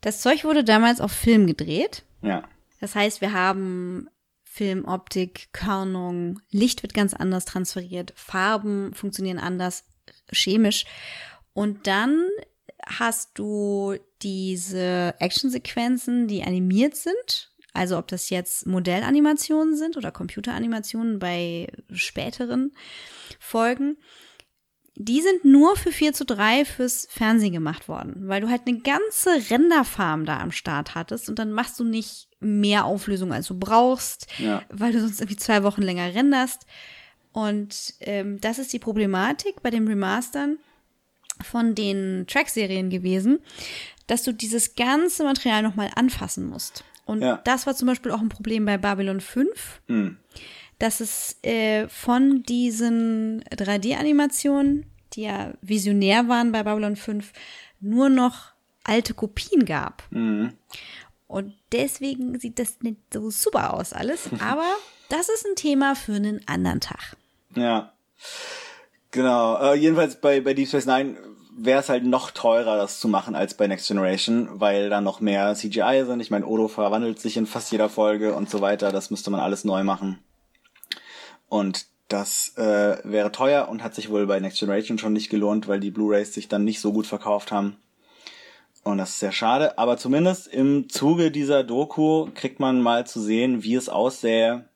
das 0.00 0.20
Zeug 0.20 0.44
wurde 0.44 0.64
damals 0.64 1.00
auf 1.00 1.12
Film 1.12 1.46
gedreht. 1.46 2.02
Ja. 2.20 2.42
Das 2.80 2.96
heißt, 2.96 3.20
wir 3.20 3.32
haben 3.32 4.08
Filmoptik, 4.42 5.48
Körnung, 5.52 6.40
Licht 6.50 6.82
wird 6.82 6.94
ganz 6.94 7.14
anders 7.14 7.44
transferiert, 7.44 8.12
Farben 8.16 8.92
funktionieren 8.92 9.38
anders, 9.38 9.84
chemisch. 10.32 10.84
Und 11.52 11.86
dann 11.86 12.26
hast 12.86 13.30
du 13.38 13.94
diese 14.22 15.14
Actionsequenzen, 15.18 16.28
die 16.28 16.42
animiert 16.42 16.96
sind. 16.96 17.50
Also 17.72 17.98
ob 17.98 18.06
das 18.08 18.30
jetzt 18.30 18.66
Modellanimationen 18.66 19.76
sind 19.76 19.96
oder 19.96 20.12
Computeranimationen 20.12 21.18
bei 21.18 21.68
späteren 21.92 22.72
Folgen. 23.40 23.96
Die 24.96 25.20
sind 25.20 25.44
nur 25.44 25.74
für 25.76 25.90
4 25.90 26.12
zu 26.12 26.24
3 26.24 26.64
fürs 26.64 27.08
Fernsehen 27.10 27.52
gemacht 27.52 27.88
worden, 27.88 28.28
weil 28.28 28.40
du 28.40 28.48
halt 28.48 28.62
eine 28.66 28.78
ganze 28.78 29.50
Renderfarm 29.50 30.24
da 30.24 30.38
am 30.38 30.52
Start 30.52 30.94
hattest 30.94 31.28
und 31.28 31.40
dann 31.40 31.50
machst 31.50 31.80
du 31.80 31.84
nicht 31.84 32.28
mehr 32.38 32.84
Auflösung, 32.84 33.32
als 33.32 33.48
du 33.48 33.58
brauchst, 33.58 34.28
Ja. 34.38 34.62
weil 34.70 34.92
du 34.92 35.00
sonst 35.00 35.20
irgendwie 35.20 35.36
zwei 35.36 35.64
Wochen 35.64 35.82
länger 35.82 36.14
renderst. 36.14 36.64
Und 37.32 37.94
ähm, 38.00 38.40
das 38.40 38.60
ist 38.60 38.72
die 38.72 38.78
Problematik 38.78 39.60
bei 39.64 39.70
den 39.70 39.88
Remastern 39.88 40.58
von 41.42 41.74
den 41.74 42.26
Track-Serien 42.28 42.90
gewesen, 42.90 43.40
dass 44.06 44.22
du 44.22 44.32
dieses 44.32 44.74
ganze 44.74 45.24
Material 45.24 45.62
nochmal 45.62 45.90
anfassen 45.94 46.46
musst. 46.48 46.84
Und 47.06 47.22
Ja. 47.22 47.40
das 47.44 47.66
war 47.66 47.74
zum 47.74 47.88
Beispiel 47.88 48.12
auch 48.12 48.20
ein 48.20 48.28
Problem 48.28 48.64
bei 48.64 48.78
Babylon 48.78 49.20
5 49.20 49.80
Hm. 49.88 50.16
dass 50.78 51.00
es 51.00 51.38
äh, 51.42 51.86
von 51.88 52.42
diesen 52.42 53.42
3D-Animationen, 53.44 54.86
die 55.14 55.22
ja 55.22 55.52
visionär 55.62 56.28
waren 56.28 56.52
bei 56.52 56.62
Babylon 56.62 56.96
5, 56.96 57.32
nur 57.80 58.08
noch 58.08 58.52
alte 58.84 59.14
Kopien 59.14 59.64
gab. 59.64 60.02
Mhm. 60.10 60.52
Und 61.26 61.54
deswegen 61.72 62.38
sieht 62.38 62.58
das 62.58 62.80
nicht 62.82 62.98
so 63.12 63.30
super 63.30 63.74
aus 63.74 63.92
alles. 63.92 64.28
Aber 64.40 64.66
das 65.08 65.28
ist 65.28 65.46
ein 65.46 65.56
Thema 65.56 65.94
für 65.94 66.14
einen 66.14 66.40
anderen 66.46 66.80
Tag. 66.80 67.16
Ja. 67.54 67.92
Genau. 69.14 69.56
Äh, 69.58 69.76
jedenfalls 69.76 70.16
bei, 70.16 70.40
bei 70.40 70.54
Deep 70.54 70.66
Space 70.66 70.86
Nine 70.86 71.14
wäre 71.56 71.78
es 71.78 71.88
halt 71.88 72.04
noch 72.04 72.32
teurer, 72.32 72.76
das 72.76 72.98
zu 72.98 73.06
machen 73.06 73.36
als 73.36 73.54
bei 73.54 73.68
Next 73.68 73.86
Generation, 73.86 74.48
weil 74.54 74.90
da 74.90 75.00
noch 75.00 75.20
mehr 75.20 75.54
CGI 75.54 76.02
sind. 76.04 76.18
Ich 76.18 76.32
meine, 76.32 76.44
Odo 76.44 76.66
verwandelt 76.66 77.20
sich 77.20 77.36
in 77.36 77.46
fast 77.46 77.70
jeder 77.70 77.88
Folge 77.88 78.34
und 78.34 78.50
so 78.50 78.60
weiter. 78.60 78.90
Das 78.90 79.12
müsste 79.12 79.30
man 79.30 79.38
alles 79.38 79.62
neu 79.62 79.84
machen. 79.84 80.18
Und 81.48 81.86
das 82.08 82.54
äh, 82.56 82.98
wäre 83.04 83.30
teuer 83.30 83.68
und 83.68 83.84
hat 83.84 83.94
sich 83.94 84.10
wohl 84.10 84.26
bei 84.26 84.40
Next 84.40 84.58
Generation 84.58 84.98
schon 84.98 85.12
nicht 85.12 85.30
gelohnt, 85.30 85.68
weil 85.68 85.78
die 85.78 85.92
Blu-rays 85.92 86.34
sich 86.34 86.48
dann 86.48 86.64
nicht 86.64 86.80
so 86.80 86.92
gut 86.92 87.06
verkauft 87.06 87.52
haben. 87.52 87.76
Und 88.82 88.98
das 88.98 89.10
ist 89.10 89.20
sehr 89.20 89.30
schade. 89.30 89.78
Aber 89.78 89.96
zumindest 89.96 90.48
im 90.48 90.88
Zuge 90.88 91.30
dieser 91.30 91.62
Doku 91.62 92.30
kriegt 92.34 92.58
man 92.58 92.80
mal 92.80 93.06
zu 93.06 93.20
sehen, 93.20 93.62
wie 93.62 93.76
es 93.76 93.88
aussähe. 93.88 94.68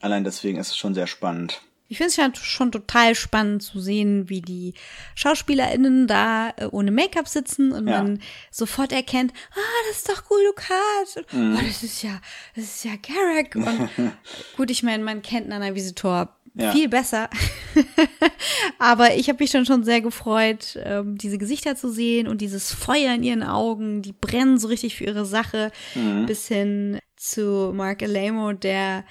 Allein 0.00 0.24
deswegen 0.24 0.56
ist 0.56 0.68
es 0.68 0.78
schon 0.78 0.94
sehr 0.94 1.06
spannend. 1.06 1.60
Ich 1.90 1.96
finde 1.98 2.08
es 2.10 2.16
ja 2.16 2.30
schon 2.34 2.70
total 2.72 3.14
spannend 3.16 3.62
zu 3.64 3.80
sehen, 3.80 4.28
wie 4.28 4.40
die 4.40 4.74
SchauspielerInnen 5.16 6.06
da 6.06 6.50
äh, 6.56 6.66
ohne 6.70 6.92
Make-up 6.92 7.26
sitzen 7.28 7.72
und 7.72 7.88
Ja. 7.88 8.02
man 8.02 8.20
sofort 8.50 8.92
erkennt, 8.92 9.32
ah, 9.52 9.58
das 9.88 9.98
ist 9.98 10.08
doch 10.08 10.24
Gul 10.26 10.38
Dukat. 10.46 11.32
Mhm. 11.32 11.56
Oh, 11.58 11.66
das 11.66 11.82
ist 11.82 12.02
ja, 12.02 12.20
das 12.54 12.64
ist 12.64 12.84
ja 12.84 12.92
Garrick. 12.96 13.56
Und 13.56 13.88
gut, 14.56 14.70
ich 14.70 14.82
meine, 14.84 15.02
man 15.02 15.20
kennt 15.20 15.48
Nana 15.48 15.74
Visitor 15.74 16.34
Ja. 16.54 16.70
viel 16.72 16.88
besser. 16.88 17.28
Aber 18.78 19.14
ich 19.14 19.28
habe 19.28 19.42
mich 19.42 19.50
dann 19.50 19.66
schon 19.66 19.84
sehr 19.84 20.00
gefreut, 20.00 20.78
ähm, 20.84 21.16
diese 21.18 21.38
Gesichter 21.38 21.76
zu 21.76 21.90
sehen 21.90 22.28
und 22.28 22.40
dieses 22.40 22.72
Feuer 22.72 23.14
in 23.14 23.22
ihren 23.22 23.42
Augen, 23.42 24.02
die 24.02 24.12
brennen 24.12 24.58
so 24.58 24.68
richtig 24.68 24.96
für 24.96 25.04
ihre 25.04 25.24
Sache, 25.26 25.70
Mhm. 25.94 26.26
bis 26.26 26.46
hin 26.48 26.98
zu 27.16 27.72
Mark 27.74 28.02
Alamo, 28.02 28.52
der 28.52 29.04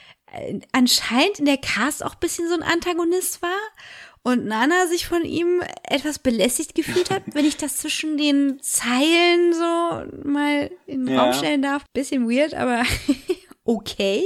anscheinend 0.72 1.40
in 1.40 1.46
der 1.46 1.58
Cast 1.58 2.04
auch 2.04 2.14
ein 2.14 2.20
bisschen 2.20 2.48
so 2.48 2.56
ein 2.56 2.64
Antagonist 2.64 3.42
war 3.42 3.50
und 4.24 4.46
Nana 4.46 4.88
sich 4.88 5.08
von 5.08 5.24
ihm 5.24 5.62
etwas 5.84 6.20
belästigt 6.20 6.76
gefühlt 6.76 7.10
hat, 7.10 7.24
wenn 7.34 7.46
ich 7.46 7.58
das 7.58 7.78
zwischen 7.78 8.18
den 8.18 8.60
Zeilen 8.62 9.54
so 9.54 10.30
mal 10.30 10.70
in 10.86 11.06
den 11.06 11.16
Ja. 11.16 11.24
Raum 11.24 11.34
stellen 11.34 11.62
darf. 11.62 11.84
Bisschen 11.94 12.30
weird, 12.30 12.54
aber 12.54 12.84
okay. 13.64 14.24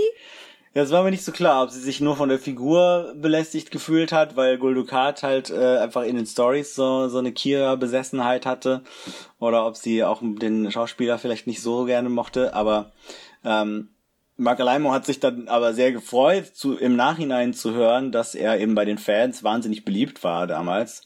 Ja, 0.76 0.82
es 0.82 0.90
war 0.90 1.04
mir 1.04 1.12
nicht 1.12 1.24
so 1.24 1.32
klar, 1.32 1.64
ob 1.64 1.70
sie 1.70 1.80
sich 1.80 2.02
nur 2.02 2.16
von 2.16 2.30
der 2.30 2.40
Figur 2.40 3.14
belästigt 3.16 3.70
gefühlt 3.70 4.12
hat, 4.12 4.36
weil 4.36 4.58
Guldukat 4.58 5.22
halt 5.22 5.52
äh, 5.52 5.78
einfach 5.78 6.02
in 6.02 6.16
den 6.16 6.26
Stories 6.26 6.74
so, 6.74 7.10
so 7.10 7.20
eine 7.20 7.32
Kira-Besessenheit 7.32 8.48
hatte. 8.48 8.84
Oder 9.38 9.68
ob 9.68 9.78
sie 9.78 10.04
auch 10.04 10.22
den 10.24 10.72
Schauspieler 10.72 11.20
vielleicht 11.20 11.46
nicht 11.46 11.62
so 11.62 11.86
gerne 11.86 12.10
mochte. 12.10 12.56
Aber 12.56 12.92
ähm, 13.46 13.90
Mark 14.38 14.60
Alaimo 14.60 14.92
hat 14.92 15.06
sich 15.06 15.20
dann 15.20 15.48
aber 15.48 15.74
sehr 15.74 15.92
gefreut, 15.92 16.48
zu, 16.48 16.78
im 16.78 16.96
Nachhinein 16.96 17.54
zu 17.54 17.74
hören, 17.74 18.12
dass 18.12 18.36
er 18.36 18.60
eben 18.60 18.76
bei 18.76 18.86
den 18.86 18.98
Fans 18.98 19.44
wahnsinnig 19.44 19.86
beliebt 19.86 20.24
war 20.24 20.48
damals. 20.48 21.04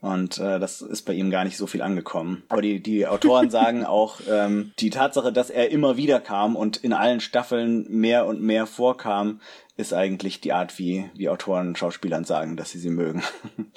Und 0.00 0.38
äh, 0.38 0.60
das 0.60 0.82
ist 0.82 1.02
bei 1.02 1.14
ihm 1.14 1.30
gar 1.30 1.44
nicht 1.44 1.56
so 1.56 1.66
viel 1.66 1.82
angekommen. 1.82 2.44
Aber 2.48 2.62
die, 2.62 2.80
die 2.80 3.06
Autoren 3.06 3.50
sagen 3.50 3.84
auch, 3.84 4.20
ähm, 4.28 4.72
die 4.78 4.90
Tatsache, 4.90 5.32
dass 5.32 5.50
er 5.50 5.70
immer 5.70 5.96
wieder 5.96 6.20
kam 6.20 6.54
und 6.54 6.76
in 6.76 6.92
allen 6.92 7.20
Staffeln 7.20 7.86
mehr 7.88 8.26
und 8.26 8.40
mehr 8.40 8.66
vorkam, 8.66 9.40
ist 9.76 9.92
eigentlich 9.92 10.40
die 10.40 10.52
Art, 10.52 10.78
wie, 10.78 11.10
wie 11.14 11.28
Autoren 11.28 11.76
Schauspielern 11.76 12.24
sagen, 12.24 12.56
dass 12.56 12.70
sie 12.70 12.78
sie 12.78 12.90
mögen. 12.90 13.22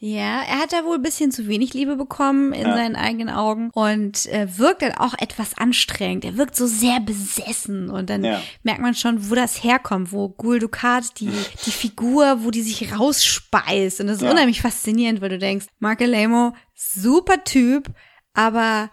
Ja, 0.00 0.42
er 0.42 0.60
hat 0.60 0.72
da 0.72 0.84
wohl 0.84 0.94
ein 0.94 1.02
bisschen 1.02 1.32
zu 1.32 1.48
wenig 1.48 1.74
Liebe 1.74 1.96
bekommen 1.96 2.52
in 2.52 2.68
Ja. 2.68 2.76
seinen 2.76 2.94
eigenen 2.94 3.30
Augen 3.30 3.70
und 3.72 4.26
äh, 4.26 4.46
wirkt 4.56 4.82
dann 4.82 4.92
auch 4.92 5.14
etwas 5.18 5.58
anstrengend. 5.58 6.24
Er 6.24 6.36
wirkt 6.36 6.54
so 6.54 6.68
sehr 6.68 7.00
besessen 7.00 7.90
und 7.90 8.08
dann 8.08 8.22
Ja. 8.22 8.40
merkt 8.62 8.80
man 8.80 8.94
schon, 8.94 9.28
wo 9.28 9.34
das 9.34 9.64
herkommt, 9.64 10.12
wo 10.12 10.28
Gul 10.28 10.60
Dukat, 10.60 11.18
die, 11.18 11.32
die 11.66 11.72
Figur, 11.72 12.44
wo 12.44 12.52
die 12.52 12.62
sich 12.62 12.96
rausspeist. 12.96 14.00
Und 14.00 14.06
das 14.06 14.18
ist 14.18 14.22
Ja. 14.22 14.30
unheimlich 14.30 14.62
faszinierend, 14.62 15.20
weil 15.20 15.30
du 15.30 15.38
denkst, 15.38 15.66
Mark 15.80 16.00
Alamo, 16.00 16.52
super 16.76 17.42
Typ, 17.42 17.88
aber 18.34 18.90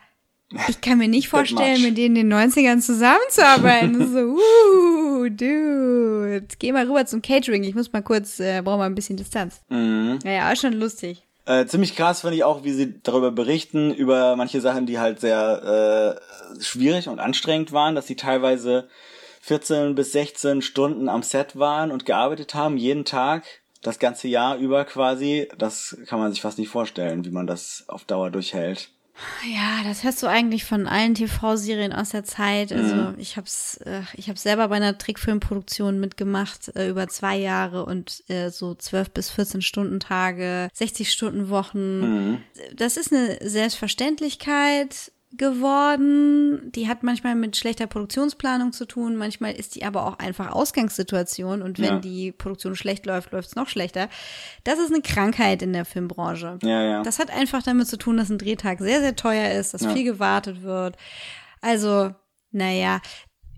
ich 0.68 0.82
kann 0.82 0.98
mir 0.98 1.08
nicht 1.08 1.30
vorstellen, 1.30 1.82
mit 1.82 1.98
denen 1.98 2.16
in 2.16 2.30
den 2.30 2.34
90ern 2.34 2.80
zusammenzuarbeiten. 2.80 4.12
so, 4.12 4.38
uh, 4.38 5.30
dude, 5.30 6.48
geh 6.60 6.72
mal 6.72 6.86
rüber 6.86 7.06
zum 7.06 7.22
Catering. 7.22 7.64
Ich 7.64 7.76
muss 7.76 7.92
mal 7.92 8.02
kurz, 8.02 8.40
äh, 8.40 8.62
brauche 8.64 8.78
mal 8.78 8.86
ein 8.86 8.96
bisschen 8.96 9.18
Distanz. 9.18 9.62
Mhm. 9.70 10.20
Naja, 10.24 10.52
ist 10.52 10.62
schon 10.62 10.74
lustig. 10.74 11.24
Äh, 11.46 11.68
ziemlich 11.68 11.96
krass 11.96 12.22
fand 12.22 12.36
ich 12.36 12.44
auch, 12.44 12.64
wie 12.64 12.72
sie 12.72 13.00
darüber 13.04 13.32
berichten, 13.32 13.94
über 13.94 14.36
manche 14.36 14.62
Sachen, 14.62 14.88
die 14.88 14.98
halt 14.98 15.20
sehr 15.20 16.20
äh, 16.58 16.64
schwierig 16.64 17.08
und 17.08 17.20
anstrengend 17.20 17.72
waren, 17.72 17.94
dass 17.94 18.08
sie 18.08 18.16
teilweise 18.16 18.90
14 19.42 19.94
bis 19.94 20.12
16 20.12 20.64
Stunden 20.64 21.08
am 21.08 21.22
Set 21.22 21.56
waren 21.56 21.92
und 21.92 22.06
gearbeitet 22.06 22.56
haben, 22.56 22.78
jeden 22.78 23.06
Tag, 23.06 23.44
das 23.84 24.00
ganze 24.00 24.28
Jahr 24.28 24.58
über 24.58 24.86
quasi. 24.86 25.48
Das 25.60 25.96
kann 26.08 26.20
man 26.20 26.32
sich 26.32 26.42
fast 26.42 26.58
nicht 26.58 26.70
vorstellen, 26.70 27.26
wie 27.26 27.30
man 27.30 27.46
das 27.46 27.84
auf 27.88 28.06
Dauer 28.06 28.32
durchhält. 28.32 28.90
Ja, 29.50 29.82
das 29.86 30.04
hörst 30.04 30.22
du 30.24 30.28
eigentlich 30.28 30.66
von 30.66 30.88
allen 30.88 31.14
TV-Serien 31.16 31.94
aus 31.94 32.10
der 32.10 32.26
Zeit. 32.26 32.72
Also 32.74 32.96
Mhm. 32.96 33.16
ich 33.18 33.38
hab's, 33.38 33.78
äh, 33.78 34.02
ich 34.14 34.30
hab's 34.30 34.44
selber 34.44 34.68
bei 34.68 34.76
einer 34.76 34.98
Trickfilmproduktion 34.98 36.00
mitgemacht 36.00 36.76
äh, 36.76 36.90
über 36.90 37.08
zwei 37.08 37.38
Jahre 37.38 37.86
und 37.86 38.24
äh, 38.30 38.50
so 38.50 38.76
12 38.76 39.12
bis 39.12 39.30
14 39.30 39.62
Stunden 39.62 40.00
Tage, 40.00 40.68
60 40.74 41.12
Stunden 41.12 41.50
Wochen. 41.50 42.00
Mhm. 42.32 42.38
Das 42.76 42.98
ist 42.98 43.14
eine 43.14 43.38
Selbstverständlichkeit 43.42 45.12
geworden. 45.38 46.72
Die 46.74 46.88
hat 46.88 47.04
manchmal 47.04 47.36
mit 47.36 47.56
schlechter 47.58 47.88
Produktionsplanung 47.88 48.72
zu 48.74 48.86
tun. 48.86 49.16
Manchmal 49.16 49.54
ist 49.54 49.76
die 49.76 49.84
aber 49.84 50.06
auch 50.08 50.20
einfach 50.20 50.52
Ausgangssituation. 50.52 51.62
Und 51.62 51.80
wenn 51.80 51.86
Ja. 51.86 52.00
die 52.00 52.32
Produktion 52.32 52.76
schlecht 52.76 53.06
läuft, 53.06 53.32
läuft 53.32 53.50
es 53.50 53.56
noch 53.56 53.68
schlechter. 53.70 54.10
Das 54.64 54.80
ist 54.80 54.92
eine 54.92 55.02
Krankheit 55.02 55.62
in 55.62 55.74
der 55.74 55.86
Filmbranche. 55.86 56.60
Ja, 56.64 56.84
ja. 56.84 57.04
Das 57.04 57.20
hat 57.20 57.30
einfach 57.32 57.64
damit 57.64 57.88
zu 57.88 57.98
tun, 57.98 58.18
dass 58.18 58.30
ein 58.30 58.38
Drehtag 58.38 58.80
sehr, 58.80 59.02
sehr 59.02 59.16
teuer 59.16 59.52
ist, 59.52 59.74
dass 59.74 59.82
Ja. 59.82 59.94
viel 59.94 60.04
gewartet 60.04 60.64
wird. 60.64 60.96
Also, 61.62 62.12
naja. 62.52 63.02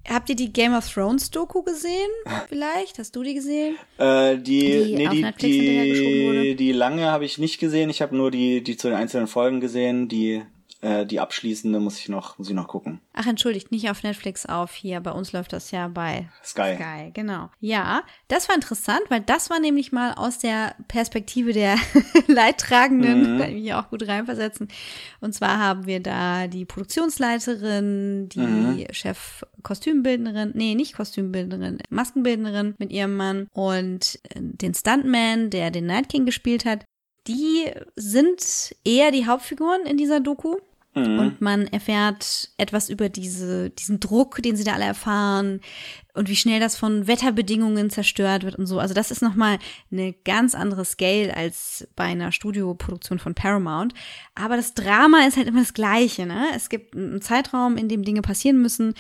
Habt 0.09 0.29
ihr 0.29 0.37
die 0.37 0.53
Game 0.53 0.73
of 0.73 0.87
Thrones 0.89 1.31
Doku 1.31 1.63
gesehen? 1.63 2.07
Vielleicht? 2.47 2.97
Hast 2.97 3.13
du 3.13 3.23
die 3.23 3.33
gesehen? 3.33 3.75
Äh, 3.97 4.37
die, 4.37 4.85
Die 4.85 4.95
nee, 4.95 5.09
die, 5.09 5.33
die, 5.41 6.55
die 6.55 6.71
lange 6.71 7.07
habe 7.11 7.25
ich 7.25 7.37
nicht 7.37 7.59
gesehen. 7.59 7.89
Ich 7.89 8.01
habe 8.01 8.15
nur 8.15 8.31
die, 8.31 8.63
die 8.63 8.77
zu 8.77 8.87
den 8.87 8.95
einzelnen 8.95 9.27
Folgen 9.27 9.59
gesehen. 9.59 10.07
Die, 10.07 10.43
äh, 10.81 11.05
die 11.05 11.19
abschließende 11.19 11.79
muss 11.79 11.97
ich 11.99 12.07
noch, 12.09 12.37
muss 12.37 12.49
ich 12.49 12.55
noch 12.55 12.67
gucken. 12.67 13.01
Ach, 13.13 13.25
entschuldigt, 13.25 13.71
nicht 13.71 13.89
auf 13.89 14.03
Netflix 14.03 14.45
auf 14.45 14.73
hier. 14.73 14.99
Bei 14.99 15.11
uns 15.11 15.31
läuft 15.31 15.53
das 15.53 15.71
ja 15.71 15.87
bei 15.87 16.29
Sky. 16.43 16.75
Sky, 16.75 17.11
genau. 17.13 17.49
Ja, 17.59 18.03
das 18.27 18.47
war 18.47 18.55
interessant, 18.55 19.01
weil 19.09 19.21
das 19.21 19.49
war 19.49 19.59
nämlich 19.59 19.91
mal 19.91 20.13
aus 20.13 20.37
der 20.39 20.75
Perspektive 20.87 21.53
der 21.53 21.77
Leidtragenden, 22.27 23.35
Mhm. 23.35 23.39
kann 23.39 23.49
ich 23.49 23.63
mich 23.63 23.73
auch 23.73 23.89
gut 23.89 24.07
reinversetzen. 24.07 24.67
Und 25.19 25.33
zwar 25.33 25.57
haben 25.59 25.85
wir 25.87 25.99
da 26.01 26.47
die 26.47 26.65
Produktionsleiterin, 26.65 28.29
die 28.29 28.39
Mhm. 28.39 28.85
Chef-Kostümbildnerin, 28.91 30.51
nee, 30.55 30.75
nicht 30.75 30.95
Kostümbildnerin, 30.95 31.79
Maskenbildnerin 31.89 32.75
mit 32.77 32.91
ihrem 32.91 33.15
Mann 33.15 33.47
und 33.53 34.19
äh, 34.29 34.39
den 34.39 34.73
Stuntman, 34.73 35.49
der 35.49 35.71
den 35.71 35.85
Night 35.87 36.09
King 36.09 36.25
gespielt 36.25 36.65
hat. 36.65 36.85
Die 37.27 37.71
sind 37.95 38.75
eher 38.83 39.11
die 39.11 39.25
Hauptfiguren 39.25 39.85
in 39.85 39.97
dieser 39.97 40.19
Doku. 40.19 40.55
Mhm. 40.95 41.19
Und 41.19 41.41
man 41.41 41.67
erfährt 41.67 42.49
etwas 42.57 42.89
über 42.89 43.09
diese, 43.09 43.69
diesen 43.69 43.99
Druck, 43.99 44.41
den 44.41 44.55
sie 44.55 44.63
da 44.63 44.73
alle 44.73 44.85
erfahren 44.85 45.61
und 46.17 46.29
wie 46.29 46.35
schnell 46.35 46.59
das 46.59 46.75
von 46.75 47.07
Wetterbedingungen 47.07 47.89
zerstört 47.89 48.43
wird 48.43 48.55
und 48.55 48.65
so. 48.65 48.79
Also 48.79 48.93
das 48.93 49.11
ist 49.11 49.21
nochmal 49.21 49.59
eine 49.91 50.13
ganz 50.25 50.55
andere 50.55 50.83
Scale 50.85 51.35
als 51.35 51.87
bei 51.95 52.05
einer 52.05 52.31
Studioproduktion 52.31 53.19
von 53.19 53.35
Paramount. 53.35 53.93
Aber 54.35 54.57
das 54.57 54.73
Drama 54.73 55.25
ist 55.27 55.37
halt 55.37 55.47
immer 55.47 55.61
das 55.61 55.73
Gleiche. 55.73 56.25
Ne? 56.25 56.47
Es 56.55 56.69
gibt 56.69 56.95
einen 56.95 57.21
Zeitraum, 57.21 57.77
in 57.77 57.89
dem 57.89 58.03
Dinge 58.03 58.21
passieren 58.21 58.61
müssen. 58.61 58.93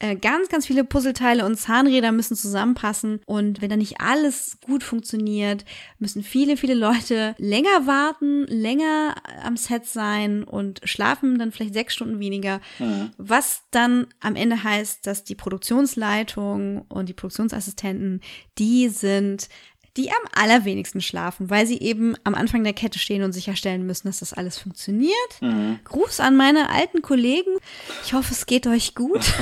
Äh, 0.00 0.16
Ganz, 0.16 0.48
ganz 0.48 0.66
viele 0.66 0.84
Puzzleteile 0.84 1.44
und 1.44 1.56
Zahnräder 1.56 2.10
müssen 2.10 2.36
zusammenpassen. 2.36 3.20
Und 3.26 3.62
wenn 3.62 3.70
da 3.70 3.76
nicht 3.76 4.00
alles 4.00 4.58
gut 4.64 4.82
funktioniert, 4.82 5.64
müssen 5.98 6.22
viele, 6.22 6.56
viele 6.56 6.74
Leute 6.74 7.34
länger 7.38 7.86
warten, 7.86 8.44
länger 8.46 9.14
am 9.42 9.56
Set 9.56 9.86
sein 9.86 10.44
und 10.44 10.80
schlafen 10.84 11.38
dann 11.38 11.52
vielleicht 11.52 11.74
sechs 11.74 11.94
Stunden 11.94 12.20
weniger. 12.20 12.60
Mhm. 12.78 13.10
Was 13.18 13.62
dann 13.70 14.06
am 14.20 14.36
Ende 14.36 14.64
heißt, 14.64 15.06
dass 15.06 15.24
die 15.24 15.34
Produktionsleitung 15.34 16.63
und 16.88 17.08
die 17.08 17.14
Produktionsassistenten, 17.14 18.20
die 18.58 18.88
sind 18.88 19.48
die 19.96 20.10
am 20.10 20.18
allerwenigsten 20.34 21.00
schlafen, 21.00 21.50
weil 21.50 21.66
sie 21.66 21.78
eben 21.78 22.16
am 22.24 22.34
Anfang 22.34 22.64
der 22.64 22.72
Kette 22.72 22.98
stehen 22.98 23.22
und 23.22 23.32
sicherstellen 23.32 23.86
müssen, 23.86 24.08
dass 24.08 24.18
das 24.18 24.32
alles 24.32 24.58
funktioniert. 24.58 25.14
Mhm. 25.40 25.78
Gruß 25.84 26.18
an 26.18 26.36
meine 26.36 26.70
alten 26.70 27.00
Kollegen. 27.00 27.58
Ich 28.04 28.12
hoffe, 28.12 28.32
es 28.32 28.46
geht 28.46 28.66
euch 28.66 28.96
gut. 28.96 29.32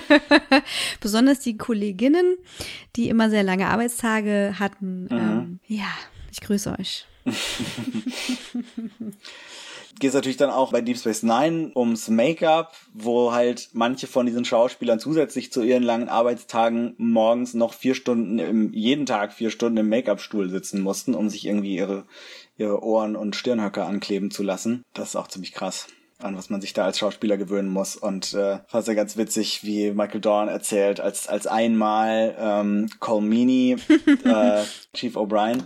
Besonders 1.00 1.40
die 1.40 1.58
Kolleginnen, 1.58 2.36
die 2.96 3.10
immer 3.10 3.28
sehr 3.28 3.42
lange 3.42 3.68
Arbeitstage 3.68 4.54
hatten. 4.58 5.02
Mhm. 5.02 5.08
Ähm, 5.10 5.60
ja, 5.66 5.92
ich 6.32 6.40
grüße 6.40 6.74
euch. 6.78 7.06
geht 9.98 10.08
es 10.08 10.14
natürlich 10.14 10.36
dann 10.36 10.50
auch 10.50 10.72
bei 10.72 10.80
Deep 10.80 10.98
Space 10.98 11.22
Nine 11.22 11.72
ums 11.74 12.08
Make-up, 12.08 12.74
wo 12.94 13.32
halt 13.32 13.70
manche 13.72 14.06
von 14.06 14.26
diesen 14.26 14.44
Schauspielern 14.44 15.00
zusätzlich 15.00 15.52
zu 15.52 15.62
ihren 15.62 15.82
langen 15.82 16.08
Arbeitstagen 16.08 16.94
morgens 16.98 17.54
noch 17.54 17.74
vier 17.74 17.94
Stunden 17.94 18.38
im, 18.38 18.72
jeden 18.72 19.06
Tag 19.06 19.32
vier 19.32 19.50
Stunden 19.50 19.78
im 19.78 19.88
Make-up-Stuhl 19.88 20.48
sitzen 20.48 20.80
mussten, 20.80 21.14
um 21.14 21.28
sich 21.28 21.46
irgendwie 21.46 21.76
ihre, 21.76 22.04
ihre 22.56 22.82
Ohren 22.82 23.16
und 23.16 23.36
Stirnhöcker 23.36 23.86
ankleben 23.86 24.30
zu 24.30 24.42
lassen. 24.42 24.84
Das 24.94 25.10
ist 25.10 25.16
auch 25.16 25.28
ziemlich 25.28 25.52
krass 25.52 25.88
an 26.22 26.36
was 26.36 26.50
man 26.50 26.60
sich 26.60 26.72
da 26.72 26.84
als 26.84 26.98
Schauspieler 26.98 27.36
gewöhnen 27.36 27.68
muss. 27.68 27.96
Und 27.96 28.34
äh, 28.34 28.58
fand 28.66 28.86
ja 28.86 28.94
ganz 28.94 29.16
witzig, 29.16 29.64
wie 29.64 29.90
Michael 29.92 30.20
Dorn 30.20 30.48
erzählt, 30.48 31.00
als, 31.00 31.28
als 31.28 31.46
einmal 31.46 32.36
ähm, 32.38 32.90
Colmini, 33.00 33.76
äh, 34.24 34.62
Chief 34.94 35.16
O'Brien, 35.16 35.62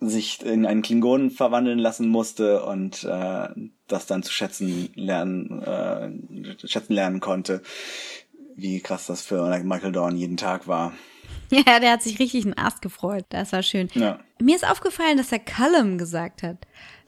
sich 0.00 0.42
in 0.42 0.64
einen 0.66 0.82
Klingonen 0.82 1.30
verwandeln 1.30 1.78
lassen 1.78 2.08
musste 2.08 2.64
und 2.64 3.04
äh, 3.04 3.48
das 3.86 4.06
dann 4.06 4.22
zu 4.22 4.32
schätzen 4.32 4.90
lernen, 4.94 5.62
äh, 5.62 6.66
schätzen 6.66 6.94
lernen 6.94 7.20
konnte, 7.20 7.62
wie 8.56 8.80
krass 8.80 9.06
das 9.06 9.22
für 9.22 9.46
Michael 9.62 9.92
Dorn 9.92 10.16
jeden 10.16 10.36
Tag 10.36 10.66
war. 10.66 10.92
Ja, 11.52 11.80
der 11.80 11.90
hat 11.92 12.02
sich 12.02 12.20
richtig 12.20 12.44
einen 12.44 12.56
Ast 12.56 12.80
gefreut. 12.80 13.24
Das 13.30 13.52
war 13.52 13.64
schön. 13.64 13.88
Ja. 13.94 14.20
Mir 14.40 14.54
ist 14.54 14.68
aufgefallen, 14.68 15.16
dass 15.16 15.32
er 15.32 15.40
Callum 15.40 15.98
gesagt 15.98 16.44
hat. 16.44 16.58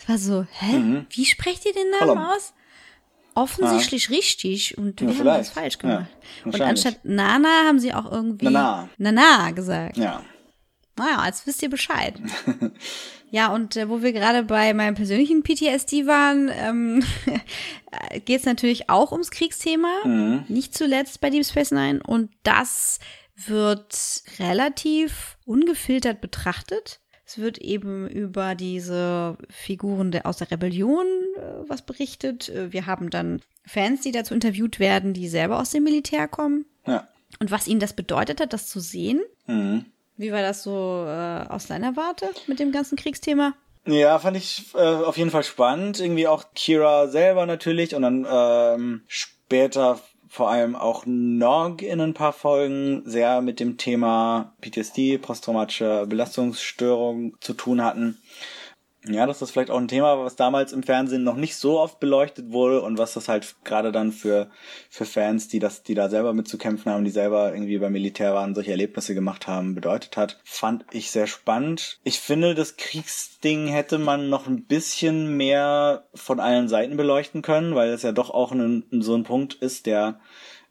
Es 0.00 0.08
war 0.08 0.18
so, 0.18 0.44
hä? 0.50 0.78
Mhm. 0.78 1.06
Wie 1.10 1.24
sprecht 1.26 1.64
ihr 1.64 1.72
den 1.72 1.90
Namen 1.90 2.16
Callum. 2.16 2.18
aus? 2.18 2.52
Offensichtlich 3.34 4.10
richtig 4.10 4.76
und 4.76 5.00
Ja, 5.00 5.06
wir 5.06 5.14
haben 5.14 5.20
vielleicht. 5.22 5.40
das 5.40 5.50
falsch 5.50 5.74
Ja, 5.74 5.80
gemacht. 5.80 6.06
und 6.44 6.52
wahrscheinlich. 6.52 6.84
anstatt 6.86 7.04
Nana 7.04 7.48
haben 7.66 7.78
sie 7.78 7.94
auch 7.94 8.10
irgendwie 8.10 8.44
Nana. 8.46 8.88
Nana 8.98 9.50
gesagt. 9.52 9.96
Ja. 9.96 10.22
Naja, 11.02 11.26
jetzt 11.26 11.46
wisst 11.46 11.62
ihr 11.62 11.70
Bescheid. 11.70 12.14
ja, 13.30 13.52
und 13.52 13.76
äh, 13.76 13.88
wo 13.88 14.02
wir 14.02 14.12
gerade 14.12 14.44
bei 14.44 14.72
meinem 14.72 14.94
persönlichen 14.94 15.42
PTSD 15.42 16.06
waren, 16.06 16.48
ähm, 16.54 17.04
geht 18.24 18.40
es 18.40 18.46
natürlich 18.46 18.88
auch 18.88 19.10
ums 19.10 19.32
Kriegsthema. 19.32 20.04
Mhm. 20.04 20.44
Nicht 20.48 20.76
zuletzt 20.76 21.20
bei 21.20 21.30
Deep 21.30 21.44
Space 21.44 21.72
Nine. 21.72 22.00
Und 22.06 22.30
das 22.44 23.00
wird 23.34 24.22
relativ 24.38 25.38
ungefiltert 25.44 26.20
betrachtet. 26.20 27.00
Es 27.24 27.38
wird 27.38 27.58
eben 27.58 28.08
über 28.08 28.54
diese 28.54 29.38
Figuren 29.48 30.12
der, 30.12 30.26
aus 30.26 30.36
der 30.36 30.50
Rebellion 30.50 31.06
äh, 31.36 31.68
was 31.68 31.82
berichtet. 31.82 32.48
Äh, 32.48 32.72
Wir 32.72 32.86
haben 32.86 33.10
dann 33.10 33.40
Fans, 33.66 34.02
die 34.02 34.12
dazu 34.12 34.34
interviewt 34.34 34.78
werden, 34.78 35.14
die 35.14 35.28
selber 35.28 35.58
aus 35.58 35.70
dem 35.70 35.82
Militär 35.82 36.28
kommen. 36.28 36.66
Ja. 36.86 37.08
Und 37.40 37.50
was 37.50 37.66
ihnen 37.66 37.80
das 37.80 37.94
bedeutet 37.94 38.40
hat, 38.40 38.52
das 38.52 38.68
zu 38.68 38.78
sehen. 38.78 39.20
Mhm. 39.46 39.86
Wie 40.16 40.32
war 40.32 40.42
das 40.42 40.62
so 40.62 41.04
äh, 41.06 41.46
aus 41.48 41.66
deiner 41.66 41.96
Warte 41.96 42.30
mit 42.46 42.60
dem 42.60 42.72
ganzen 42.72 42.96
Kriegsthema? 42.96 43.54
Ja, 43.86 44.18
fand 44.18 44.36
ich 44.36 44.66
äh, 44.74 44.78
auf 44.78 45.16
jeden 45.16 45.30
Fall 45.30 45.42
spannend. 45.42 45.98
Irgendwie 45.98 46.28
auch 46.28 46.44
Kira 46.54 47.08
selber 47.08 47.46
natürlich 47.46 47.94
und 47.94 48.02
dann 48.02 48.26
ähm, 48.30 49.02
später 49.08 49.98
vor 50.28 50.50
allem 50.50 50.76
auch 50.76 51.04
Nog 51.04 51.82
in 51.82 52.00
ein 52.00 52.14
paar 52.14 52.32
Folgen 52.32 53.02
sehr 53.04 53.42
mit 53.42 53.60
dem 53.60 53.76
Thema 53.76 54.54
PTSD, 54.62 55.18
posttraumatische 55.18 56.06
Belastungsstörung 56.08 57.36
zu 57.40 57.52
tun 57.52 57.82
hatten. 57.82 58.18
Ja, 59.04 59.26
das 59.26 59.42
ist 59.42 59.50
vielleicht 59.50 59.70
auch 59.70 59.78
ein 59.78 59.88
Thema, 59.88 60.24
was 60.24 60.36
damals 60.36 60.72
im 60.72 60.84
Fernsehen 60.84 61.24
noch 61.24 61.34
nicht 61.34 61.56
so 61.56 61.80
oft 61.80 61.98
beleuchtet 61.98 62.52
wurde 62.52 62.82
und 62.82 62.98
was 62.98 63.14
das 63.14 63.28
halt 63.28 63.56
gerade 63.64 63.90
dann 63.90 64.12
für, 64.12 64.48
für 64.90 65.04
Fans, 65.04 65.48
die 65.48 65.58
das, 65.58 65.82
die 65.82 65.94
da 65.94 66.08
selber 66.08 66.32
mitzukämpfen 66.32 66.92
haben, 66.92 67.04
die 67.04 67.10
selber 67.10 67.52
irgendwie 67.52 67.78
beim 67.78 67.92
Militär 67.92 68.32
waren, 68.32 68.54
solche 68.54 68.70
Erlebnisse 68.70 69.14
gemacht 69.14 69.48
haben, 69.48 69.74
bedeutet 69.74 70.16
hat, 70.16 70.38
fand 70.44 70.84
ich 70.92 71.10
sehr 71.10 71.26
spannend. 71.26 71.98
Ich 72.04 72.20
finde, 72.20 72.54
das 72.54 72.76
Kriegsding 72.76 73.66
hätte 73.66 73.98
man 73.98 74.28
noch 74.28 74.46
ein 74.46 74.66
bisschen 74.66 75.36
mehr 75.36 76.04
von 76.14 76.38
allen 76.38 76.68
Seiten 76.68 76.96
beleuchten 76.96 77.42
können, 77.42 77.74
weil 77.74 77.90
es 77.90 78.02
ja 78.02 78.12
doch 78.12 78.30
auch 78.30 78.52
ein, 78.52 78.84
so 78.90 79.16
ein 79.16 79.24
Punkt 79.24 79.54
ist, 79.54 79.86
der 79.86 80.20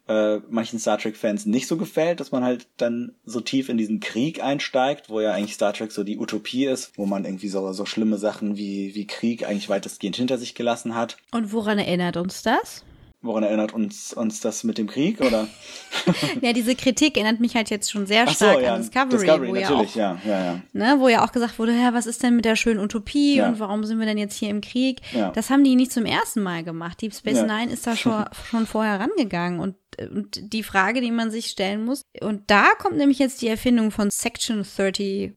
äh, 0.07 0.37
manchen 0.49 0.79
Star 0.79 0.97
Trek-Fans 0.97 1.45
nicht 1.45 1.67
so 1.67 1.77
gefällt, 1.77 2.19
dass 2.19 2.31
man 2.31 2.43
halt 2.43 2.67
dann 2.77 3.13
so 3.25 3.41
tief 3.41 3.69
in 3.69 3.77
diesen 3.77 3.99
Krieg 3.99 4.43
einsteigt, 4.43 5.09
wo 5.09 5.21
ja 5.21 5.31
eigentlich 5.33 5.53
Star 5.53 5.73
Trek 5.73 5.91
so 5.91 6.03
die 6.03 6.17
Utopie 6.17 6.65
ist, 6.65 6.97
wo 6.97 7.05
man 7.05 7.25
irgendwie 7.25 7.49
so, 7.49 7.71
so 7.73 7.85
schlimme 7.85 8.17
Sachen 8.17 8.57
wie, 8.57 8.95
wie 8.95 9.07
Krieg 9.07 9.47
eigentlich 9.47 9.69
weitestgehend 9.69 10.15
hinter 10.15 10.37
sich 10.37 10.55
gelassen 10.55 10.95
hat. 10.95 11.17
Und 11.31 11.53
woran 11.53 11.79
erinnert 11.79 12.17
uns 12.17 12.41
das? 12.43 12.83
Woran 13.23 13.43
erinnert 13.43 13.71
uns, 13.71 14.13
uns 14.13 14.39
das 14.39 14.63
mit 14.63 14.79
dem 14.79 14.87
Krieg, 14.87 15.21
oder? 15.21 15.47
ja, 16.41 16.53
diese 16.53 16.73
Kritik 16.75 17.17
erinnert 17.17 17.39
mich 17.39 17.55
halt 17.55 17.69
jetzt 17.69 17.91
schon 17.91 18.07
sehr 18.07 18.23
Ach 18.27 18.29
so, 18.29 18.45
stark 18.45 18.61
ja, 18.63 18.73
an 18.73 18.81
Discovery, 18.81 19.17
Discovery 19.19 19.49
wo 19.49 19.55
ja 19.55 19.69
natürlich, 19.69 19.91
auch 19.91 19.95
ja, 19.95 20.21
ja, 20.25 20.43
ja. 20.45 20.61
Ne, 20.73 20.95
wo 20.99 21.07
ja 21.07 21.23
auch 21.23 21.31
gesagt 21.31 21.59
wurde, 21.59 21.73
ja, 21.73 21.93
was 21.93 22.07
ist 22.07 22.23
denn 22.23 22.35
mit 22.35 22.45
der 22.45 22.55
schönen 22.55 22.79
Utopie 22.79 23.35
Ja. 23.35 23.47
und 23.49 23.59
warum 23.59 23.83
sind 23.83 23.99
wir 23.99 24.07
denn 24.07 24.17
jetzt 24.17 24.33
hier 24.35 24.49
im 24.49 24.61
Krieg? 24.61 25.01
Ja. 25.13 25.29
Das 25.31 25.51
haben 25.51 25.63
die 25.63 25.75
nicht 25.75 25.91
zum 25.91 26.05
ersten 26.05 26.41
Mal 26.41 26.63
gemacht. 26.63 26.99
Deep 26.99 27.13
Space 27.13 27.37
Ja. 27.37 27.45
Nine 27.45 27.71
ist 27.71 27.85
da 27.85 27.95
schon, 27.95 28.25
schon 28.49 28.65
vorher 28.65 28.99
rangegangen 28.99 29.59
und, 29.59 29.75
und 30.11 30.51
die 30.51 30.63
Frage, 30.63 30.99
die 31.01 31.11
man 31.11 31.29
sich 31.29 31.45
stellen 31.45 31.85
muss, 31.85 32.01
und 32.21 32.49
da 32.49 32.69
kommt 32.79 32.97
nämlich 32.97 33.19
jetzt 33.19 33.43
die 33.43 33.49
Erfindung 33.49 33.91
von 33.91 34.09
Section 34.09 34.65
31 34.65 35.33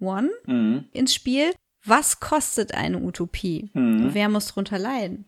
Mhm. 0.47 0.85
ins 0.93 1.12
Spiel. 1.14 1.53
Was 1.85 2.18
kostet 2.18 2.72
eine 2.72 2.99
Utopie? 2.99 3.68
Mhm. 3.74 4.14
Wer 4.14 4.30
muss 4.30 4.47
drunter 4.47 4.78
leiden? 4.78 5.26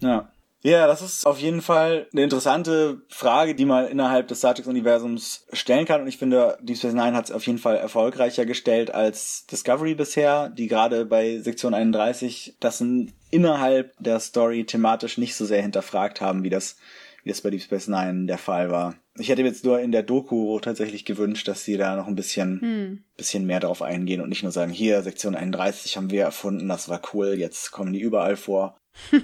Ja. 0.00 0.31
Ja, 0.64 0.86
das 0.86 1.02
ist 1.02 1.26
auf 1.26 1.40
jeden 1.40 1.60
Fall 1.60 2.06
eine 2.12 2.22
interessante 2.22 3.02
Frage, 3.08 3.56
die 3.56 3.64
man 3.64 3.88
innerhalb 3.88 4.28
des 4.28 4.38
Star 4.38 4.54
Trek-Universums 4.54 5.44
stellen 5.52 5.86
kann. 5.86 6.02
Und 6.02 6.06
ich 6.06 6.18
finde, 6.18 6.56
Deep 6.62 6.76
Space 6.76 6.92
Nine 6.92 7.14
hat 7.14 7.24
es 7.24 7.32
auf 7.32 7.44
jeden 7.48 7.58
Fall 7.58 7.76
erfolgreicher 7.76 8.46
gestellt 8.46 8.94
als 8.94 9.44
Discovery 9.46 9.96
bisher, 9.96 10.50
die 10.50 10.68
gerade 10.68 11.04
bei 11.04 11.38
Sektion 11.40 11.74
31 11.74 12.56
das 12.60 12.80
in- 12.80 13.12
innerhalb 13.30 13.92
der 13.98 14.20
Story 14.20 14.64
thematisch 14.64 15.18
nicht 15.18 15.34
so 15.34 15.44
sehr 15.44 15.62
hinterfragt 15.62 16.20
haben, 16.20 16.44
wie 16.44 16.50
das, 16.50 16.76
wie 17.24 17.30
das 17.30 17.40
bei 17.40 17.50
Deep 17.50 17.62
Space 17.62 17.88
Nine 17.88 18.26
der 18.26 18.38
Fall 18.38 18.70
war. 18.70 18.94
Ich 19.18 19.28
hätte 19.30 19.42
mir 19.42 19.48
jetzt 19.48 19.64
nur 19.64 19.80
in 19.80 19.90
der 19.90 20.04
Doku 20.04 20.60
tatsächlich 20.60 21.04
gewünscht, 21.04 21.48
dass 21.48 21.64
sie 21.64 21.76
da 21.76 21.96
noch 21.96 22.06
ein 22.06 22.14
bisschen, 22.14 22.60
Hm. 22.60 23.04
bisschen 23.16 23.46
mehr 23.46 23.58
drauf 23.58 23.82
eingehen 23.82 24.20
und 24.20 24.28
nicht 24.28 24.44
nur 24.44 24.52
sagen, 24.52 24.70
hier, 24.72 25.02
Sektion 25.02 25.34
31 25.34 25.96
haben 25.96 26.10
wir 26.12 26.22
erfunden, 26.22 26.68
das 26.68 26.88
war 26.88 27.02
cool, 27.12 27.34
jetzt 27.36 27.72
kommen 27.72 27.92
die 27.92 28.00
überall 28.00 28.36
vor. 28.36 28.76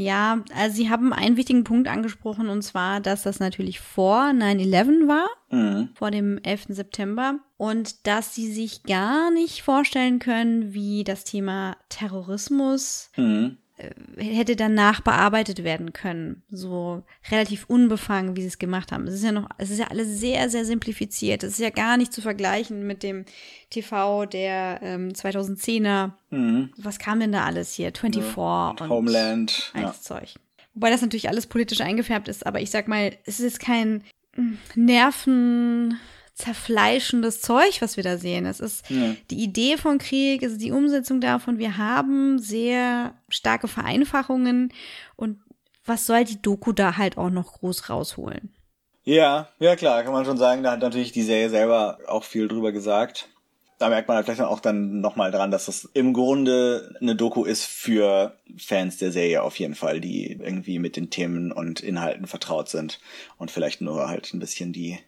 Ja, 0.00 0.44
also 0.54 0.76
sie 0.76 0.90
haben 0.90 1.12
einen 1.12 1.36
wichtigen 1.36 1.64
Punkt 1.64 1.88
angesprochen 1.88 2.48
und 2.48 2.62
zwar, 2.62 3.00
dass 3.00 3.24
das 3.24 3.40
natürlich 3.40 3.80
vor 3.80 4.32
9-11 4.32 5.08
war, 5.08 5.26
Mhm. 5.50 5.88
vor 5.94 6.12
dem 6.12 6.38
11. 6.44 6.66
September 6.74 7.40
und 7.56 8.06
dass 8.06 8.32
sie 8.32 8.52
sich 8.52 8.84
gar 8.84 9.32
nicht 9.32 9.62
vorstellen 9.62 10.20
können, 10.20 10.72
wie 10.72 11.02
das 11.02 11.24
Thema 11.24 11.76
Terrorismus 11.88 13.10
Mhm. 13.16 13.58
Hätte 14.16 14.56
danach 14.56 15.00
bearbeitet 15.00 15.62
werden 15.62 15.92
können. 15.92 16.42
So 16.50 17.02
relativ 17.30 17.66
unbefangen, 17.68 18.36
wie 18.36 18.42
sie 18.42 18.48
es 18.48 18.58
gemacht 18.58 18.90
haben. 18.90 19.06
Es 19.06 19.14
ist 19.14 19.24
ja 19.24 19.32
noch, 19.32 19.48
es 19.58 19.70
ist 19.70 19.78
ja 19.78 19.86
alles 19.86 20.18
sehr, 20.18 20.50
sehr 20.50 20.64
simplifiziert. 20.64 21.44
Es 21.44 21.52
ist 21.52 21.60
ja 21.60 21.70
gar 21.70 21.96
nicht 21.96 22.12
zu 22.12 22.20
vergleichen 22.20 22.86
mit 22.86 23.02
dem 23.02 23.24
TV 23.70 24.26
der 24.26 24.80
ähm, 24.82 25.10
2010er. 25.10 26.12
Mhm. 26.30 26.70
Was 26.76 26.98
kam 26.98 27.20
denn 27.20 27.32
da 27.32 27.44
alles 27.44 27.72
hier? 27.72 27.92
24 27.92 28.36
und 28.36 28.90
Homeland, 28.90 29.70
all 29.74 29.82
ja. 29.82 29.94
Zeug. 29.94 30.34
Wobei 30.74 30.90
das 30.90 31.02
natürlich 31.02 31.28
alles 31.28 31.46
politisch 31.46 31.80
eingefärbt 31.80 32.28
ist, 32.28 32.46
aber 32.46 32.60
ich 32.60 32.70
sag 32.70 32.88
mal, 32.88 33.12
es 33.24 33.40
ist 33.40 33.60
kein 33.60 34.04
mm, 34.36 34.54
Nerven 34.74 35.98
zerfleischendes 36.38 37.40
Zeug, 37.40 37.80
was 37.80 37.96
wir 37.96 38.04
da 38.04 38.16
sehen. 38.18 38.46
Es 38.46 38.60
ist 38.60 38.88
Ja. 38.90 39.14
die 39.30 39.42
Idee 39.42 39.76
von 39.76 39.98
Krieg, 39.98 40.42
es 40.42 40.52
ist 40.52 40.62
die 40.62 40.72
Umsetzung 40.72 41.20
davon. 41.20 41.58
Wir 41.58 41.76
haben 41.76 42.38
sehr 42.38 43.14
starke 43.28 43.68
Vereinfachungen 43.68 44.72
und 45.16 45.40
was 45.84 46.06
soll 46.06 46.24
die 46.24 46.40
Doku 46.40 46.72
da 46.72 46.96
halt 46.96 47.16
auch 47.16 47.30
noch 47.30 47.54
groß 47.54 47.88
rausholen? 47.90 48.50
Ja, 49.04 49.48
ja 49.58 49.74
klar, 49.74 50.02
kann 50.02 50.12
man 50.12 50.26
schon 50.26 50.36
sagen, 50.36 50.62
da 50.62 50.72
hat 50.72 50.80
natürlich 50.80 51.12
die 51.12 51.22
Serie 51.22 51.48
selber 51.48 51.98
auch 52.06 52.24
viel 52.24 52.46
drüber 52.46 52.72
gesagt. 52.72 53.28
Da 53.78 53.88
merkt 53.88 54.08
man 54.08 54.16
halt 54.16 54.26
vielleicht 54.26 54.40
auch 54.42 54.60
dann 54.60 55.00
nochmal 55.00 55.30
dran, 55.30 55.50
dass 55.52 55.66
das 55.66 55.88
im 55.94 56.12
Grunde 56.12 56.94
eine 57.00 57.14
Doku 57.14 57.44
ist 57.44 57.64
für 57.64 58.36
Fans 58.58 58.96
der 58.98 59.12
Serie 59.12 59.42
auf 59.42 59.56
jeden 59.58 59.76
Fall, 59.76 60.00
die 60.00 60.32
irgendwie 60.32 60.78
mit 60.80 60.96
den 60.96 61.10
Themen 61.10 61.52
und 61.52 61.80
Inhalten 61.80 62.26
vertraut 62.26 62.68
sind 62.68 62.98
und 63.38 63.50
vielleicht 63.52 63.80
nur 63.80 64.08
halt 64.08 64.34
ein 64.34 64.40
bisschen 64.40 64.72
die, 64.72 64.98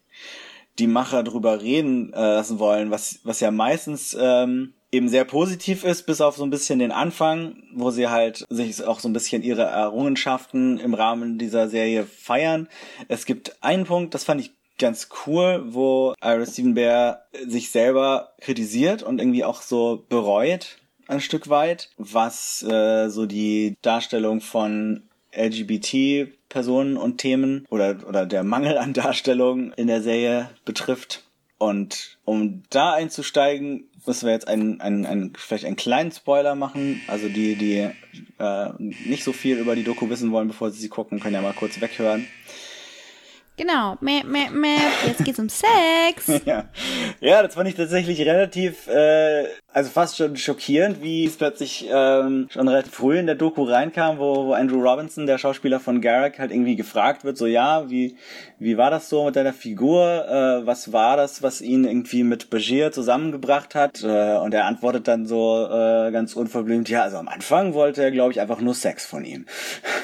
die 0.78 0.86
Macher 0.86 1.22
drüber 1.22 1.60
reden 1.60 2.12
äh, 2.12 2.20
lassen 2.20 2.58
wollen, 2.58 2.90
was, 2.90 3.20
was 3.24 3.40
ja 3.40 3.50
meistens 3.50 4.16
ähm, 4.18 4.74
eben 4.92 5.08
sehr 5.08 5.24
positiv 5.24 5.84
ist, 5.84 6.06
bis 6.06 6.20
auf 6.20 6.36
so 6.36 6.44
ein 6.44 6.50
bisschen 6.50 6.78
den 6.78 6.92
Anfang, 6.92 7.62
wo 7.74 7.90
sie 7.90 8.08
halt 8.08 8.44
sich 8.48 8.82
auch 8.84 9.00
so 9.00 9.08
ein 9.08 9.12
bisschen 9.12 9.42
ihre 9.42 9.62
Errungenschaften 9.62 10.78
im 10.78 10.94
Rahmen 10.94 11.38
dieser 11.38 11.68
Serie 11.68 12.04
feiern. 12.04 12.68
Es 13.08 13.26
gibt 13.26 13.62
einen 13.62 13.84
Punkt, 13.84 14.14
das 14.14 14.24
fand 14.24 14.40
ich 14.40 14.52
ganz 14.78 15.08
cool, 15.26 15.62
wo 15.66 16.14
Iris 16.22 16.54
Stephen 16.54 16.74
Bear 16.74 17.26
sich 17.46 17.70
selber 17.70 18.32
kritisiert 18.40 19.02
und 19.02 19.20
irgendwie 19.20 19.44
auch 19.44 19.62
so 19.62 20.04
bereut 20.08 20.78
ein 21.06 21.20
Stück 21.20 21.48
weit, 21.50 21.90
was 21.96 22.62
äh, 22.62 23.08
so 23.08 23.26
die 23.26 23.76
Darstellung 23.82 24.40
von 24.40 25.08
LGBT-Personen 26.50 26.96
und 26.96 27.18
Themen 27.18 27.66
oder, 27.70 27.96
oder 28.06 28.26
der 28.26 28.42
Mangel 28.44 28.76
an 28.76 28.92
Darstellung 28.92 29.72
in 29.72 29.86
der 29.86 30.02
Serie 30.02 30.50
betrifft. 30.64 31.24
Und 31.58 32.18
um 32.24 32.62
da 32.70 32.94
einzusteigen, 32.94 33.90
müssen 34.06 34.26
wir 34.26 34.32
jetzt 34.32 34.48
einen, 34.48 34.80
einen, 34.80 35.04
einen, 35.04 35.32
vielleicht 35.36 35.66
einen 35.66 35.76
kleinen 35.76 36.10
Spoiler 36.10 36.54
machen. 36.54 37.02
Also 37.06 37.28
die, 37.28 37.54
die 37.54 37.90
äh, 38.38 38.70
nicht 38.78 39.24
so 39.24 39.32
viel 39.32 39.58
über 39.58 39.76
die 39.76 39.84
Doku 39.84 40.08
wissen 40.08 40.32
wollen, 40.32 40.48
bevor 40.48 40.70
sie 40.70 40.80
sie 40.80 40.88
gucken, 40.88 41.20
können 41.20 41.34
ja 41.34 41.42
mal 41.42 41.52
kurz 41.52 41.80
weghören. 41.80 42.26
Genau, 43.60 43.98
mäh, 44.00 44.22
mäh, 44.24 44.48
mäh. 44.48 44.78
jetzt 45.06 45.22
geht's 45.22 45.38
um 45.38 45.50
Sex. 45.50 46.28
ja. 46.46 46.64
ja, 47.20 47.42
das 47.42 47.52
fand 47.52 47.68
ich 47.68 47.74
tatsächlich 47.74 48.18
relativ, 48.22 48.88
äh, 48.88 49.44
also 49.70 49.90
fast 49.90 50.16
schon 50.16 50.38
schockierend, 50.38 51.02
wie 51.02 51.26
es 51.26 51.36
plötzlich 51.36 51.86
ähm, 51.92 52.48
schon 52.50 52.66
relativ 52.66 52.94
früh 52.94 53.18
in 53.18 53.26
der 53.26 53.34
Doku 53.34 53.64
reinkam, 53.64 54.18
wo, 54.18 54.46
wo 54.46 54.52
Andrew 54.54 54.80
Robinson, 54.80 55.26
der 55.26 55.36
Schauspieler 55.36 55.78
von 55.78 56.00
Garrick, 56.00 56.38
halt 56.38 56.52
irgendwie 56.52 56.74
gefragt 56.74 57.22
wird, 57.22 57.36
so 57.36 57.44
ja, 57.44 57.90
wie, 57.90 58.16
wie 58.58 58.78
war 58.78 58.90
das 58.90 59.10
so 59.10 59.26
mit 59.26 59.36
deiner 59.36 59.52
Figur? 59.52 60.26
Äh, 60.26 60.66
was 60.66 60.94
war 60.94 61.18
das, 61.18 61.42
was 61.42 61.60
ihn 61.60 61.84
irgendwie 61.84 62.24
mit 62.24 62.48
Bashir 62.48 62.92
zusammengebracht 62.92 63.74
hat? 63.74 64.02
Äh, 64.02 64.38
und 64.38 64.54
er 64.54 64.64
antwortet 64.64 65.06
dann 65.06 65.26
so 65.26 65.66
äh, 65.66 66.10
ganz 66.12 66.34
unverblümt, 66.34 66.88
ja, 66.88 67.02
also 67.02 67.18
am 67.18 67.28
Anfang 67.28 67.74
wollte 67.74 68.02
er, 68.02 68.10
glaube 68.10 68.32
ich, 68.32 68.40
einfach 68.40 68.62
nur 68.62 68.72
Sex 68.72 69.04
von 69.04 69.22
ihm. 69.22 69.44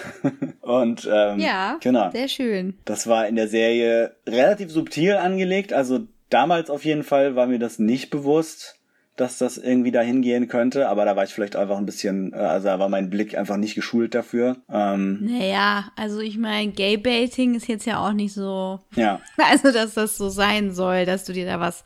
und 0.60 1.08
ähm, 1.10 1.38
ja, 1.38 1.78
genau. 1.80 2.10
sehr 2.10 2.28
schön. 2.28 2.74
Das 2.84 3.06
war 3.06 3.26
in 3.26 3.36
der 3.36 3.45
Serie 3.46 4.16
relativ 4.26 4.70
subtil 4.70 5.14
angelegt, 5.14 5.72
also 5.72 6.00
damals 6.30 6.70
auf 6.70 6.84
jeden 6.84 7.02
Fall 7.02 7.36
war 7.36 7.46
mir 7.46 7.58
das 7.58 7.78
nicht 7.78 8.10
bewusst 8.10 8.76
dass 9.16 9.38
das 9.38 9.56
irgendwie 9.56 9.90
dahin 9.90 10.22
gehen 10.22 10.46
könnte, 10.46 10.88
aber 10.88 11.04
da 11.04 11.16
war 11.16 11.24
ich 11.24 11.32
vielleicht 11.32 11.56
einfach 11.56 11.78
ein 11.78 11.86
bisschen, 11.86 12.32
äh, 12.32 12.36
also 12.36 12.68
da 12.68 12.78
war 12.78 12.88
mein 12.88 13.10
Blick 13.10 13.36
einfach 13.36 13.56
nicht 13.56 13.74
geschult 13.74 14.14
dafür. 14.14 14.58
Ähm, 14.70 15.18
naja, 15.22 15.90
also 15.96 16.20
ich 16.20 16.36
meine, 16.36 16.72
Gay-Baiting 16.72 17.54
ist 17.54 17.66
jetzt 17.66 17.86
ja 17.86 18.06
auch 18.06 18.12
nicht 18.12 18.34
so. 18.34 18.80
Ja. 18.94 19.20
Also, 19.48 19.70
dass 19.70 19.94
das 19.94 20.16
so 20.16 20.28
sein 20.28 20.72
soll, 20.72 21.06
dass 21.06 21.24
du 21.24 21.32
dir 21.32 21.46
da 21.46 21.60
was. 21.60 21.84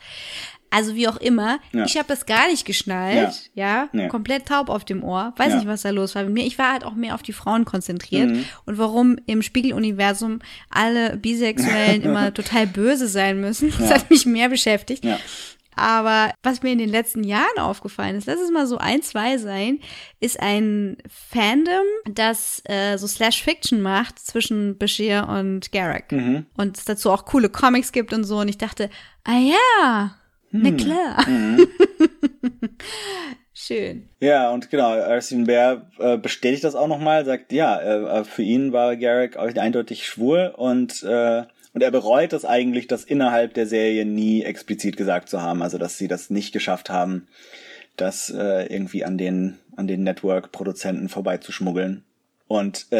Also 0.71 0.95
wie 0.95 1.09
auch 1.09 1.16
immer, 1.16 1.59
ja. 1.73 1.85
ich 1.85 1.97
habe 1.97 2.07
das 2.07 2.27
gar 2.27 2.47
nicht 2.49 2.64
geschnallt, 2.64 3.51
ja, 3.55 3.83
ja? 3.83 3.89
Nee. 3.93 4.09
komplett 4.09 4.47
taub 4.47 4.68
auf 4.68 4.85
dem 4.85 5.03
Ohr, 5.03 5.35
weiß 5.37 5.51
ja. 5.51 5.57
nicht, 5.57 5.66
was 5.66 5.83
da 5.83 5.91
los 5.91 6.14
war 6.14 6.23
mit 6.23 6.33
mir. 6.33 6.47
Ich 6.47 6.59
war 6.59 6.73
halt 6.73 6.85
auch 6.85 6.95
mehr 6.95 7.14
auf 7.14 7.23
die 7.23 7.33
Frauen 7.33 7.64
konzentriert 7.64 8.31
mhm. 8.31 8.45
und 8.66 8.79
warum 8.79 9.16
im 9.27 9.43
Spiegeluniversum 9.43 10.39
alle 10.71 11.16
Bisexuellen 11.16 12.03
immer 12.05 12.33
total 12.33 12.66
böse 12.66 13.09
sein 13.09 13.41
müssen, 13.41 13.73
das 13.79 13.91
hat 13.91 14.11
mich 14.11 14.27
mehr 14.27 14.49
beschäftigt. 14.49 15.05
Ja. 15.05 15.18
Aber 15.77 16.33
was 16.43 16.62
mir 16.62 16.73
in 16.73 16.79
den 16.79 16.91
letzten 16.91 17.25
Jahren 17.25 17.59
aufgefallen 17.59 18.16
ist, 18.16 18.27
lass 18.27 18.39
es 18.39 18.51
mal 18.51 18.66
so 18.66 18.77
ein, 18.77 19.03
zwei 19.03 19.39
sein, 19.39 19.81
ist 20.21 20.39
ein 20.39 20.99
Fandom, 21.09 21.87
das 22.05 22.62
äh, 22.66 22.99
so 22.99 23.07
Slash-Fiction 23.07 23.81
macht 23.81 24.18
zwischen 24.18 24.77
Bashir 24.77 25.27
und 25.29 25.73
Garrick. 25.73 26.12
Mhm. 26.12 26.47
Und 26.57 26.77
es 26.77 26.85
dazu 26.85 27.11
auch 27.11 27.25
coole 27.25 27.49
Comics 27.49 27.93
gibt 27.93 28.12
und 28.12 28.25
so. 28.25 28.39
Und 28.41 28.49
ich 28.49 28.59
dachte, 28.59 28.91
ah 29.25 29.39
ja, 29.39 30.16
hm. 30.51 30.62
na 30.62 30.70
klar. 30.72 31.28
Mhm. 31.28 31.66
Schön. 33.53 34.09
Ja, 34.20 34.51
und 34.51 34.70
genau, 34.70 34.90
Arsene 34.90 35.44
Bear 35.44 35.90
äh, 35.98 36.16
bestätigt 36.16 36.64
das 36.64 36.74
auch 36.74 36.88
nochmal, 36.88 37.24
sagt, 37.24 37.53
ja, 37.53 38.20
äh, 38.20 38.24
für 38.24 38.42
ihn 38.42 38.72
war 38.72 38.96
Garrick 38.96 39.36
eindeutig 39.36 40.07
schwul 40.07 40.53
und 40.57 41.03
äh, 41.03 41.44
und 41.72 41.82
er 41.82 41.92
bereut 41.92 42.32
es 42.32 42.44
eigentlich, 42.44 42.88
das 42.88 43.05
innerhalb 43.05 43.55
der 43.55 43.66
Serie 43.66 44.05
nie 44.05 44.42
explizit 44.42 44.96
gesagt 44.96 45.28
zu 45.28 45.40
haben, 45.40 45.62
also 45.62 45.78
dass 45.78 45.98
sie 45.98 46.09
das 46.09 46.30
nicht 46.30 46.53
geschafft 46.53 46.90
haben, 46.90 47.28
das 47.96 48.28
äh, 48.30 48.66
irgendwie 48.66 49.05
an 49.05 49.18
den 49.18 49.59
an 49.76 49.86
den 49.86 50.03
Network-Produzenten 50.03 51.09
vorbeizuschmuggeln. 51.09 52.05
Und 52.48 52.90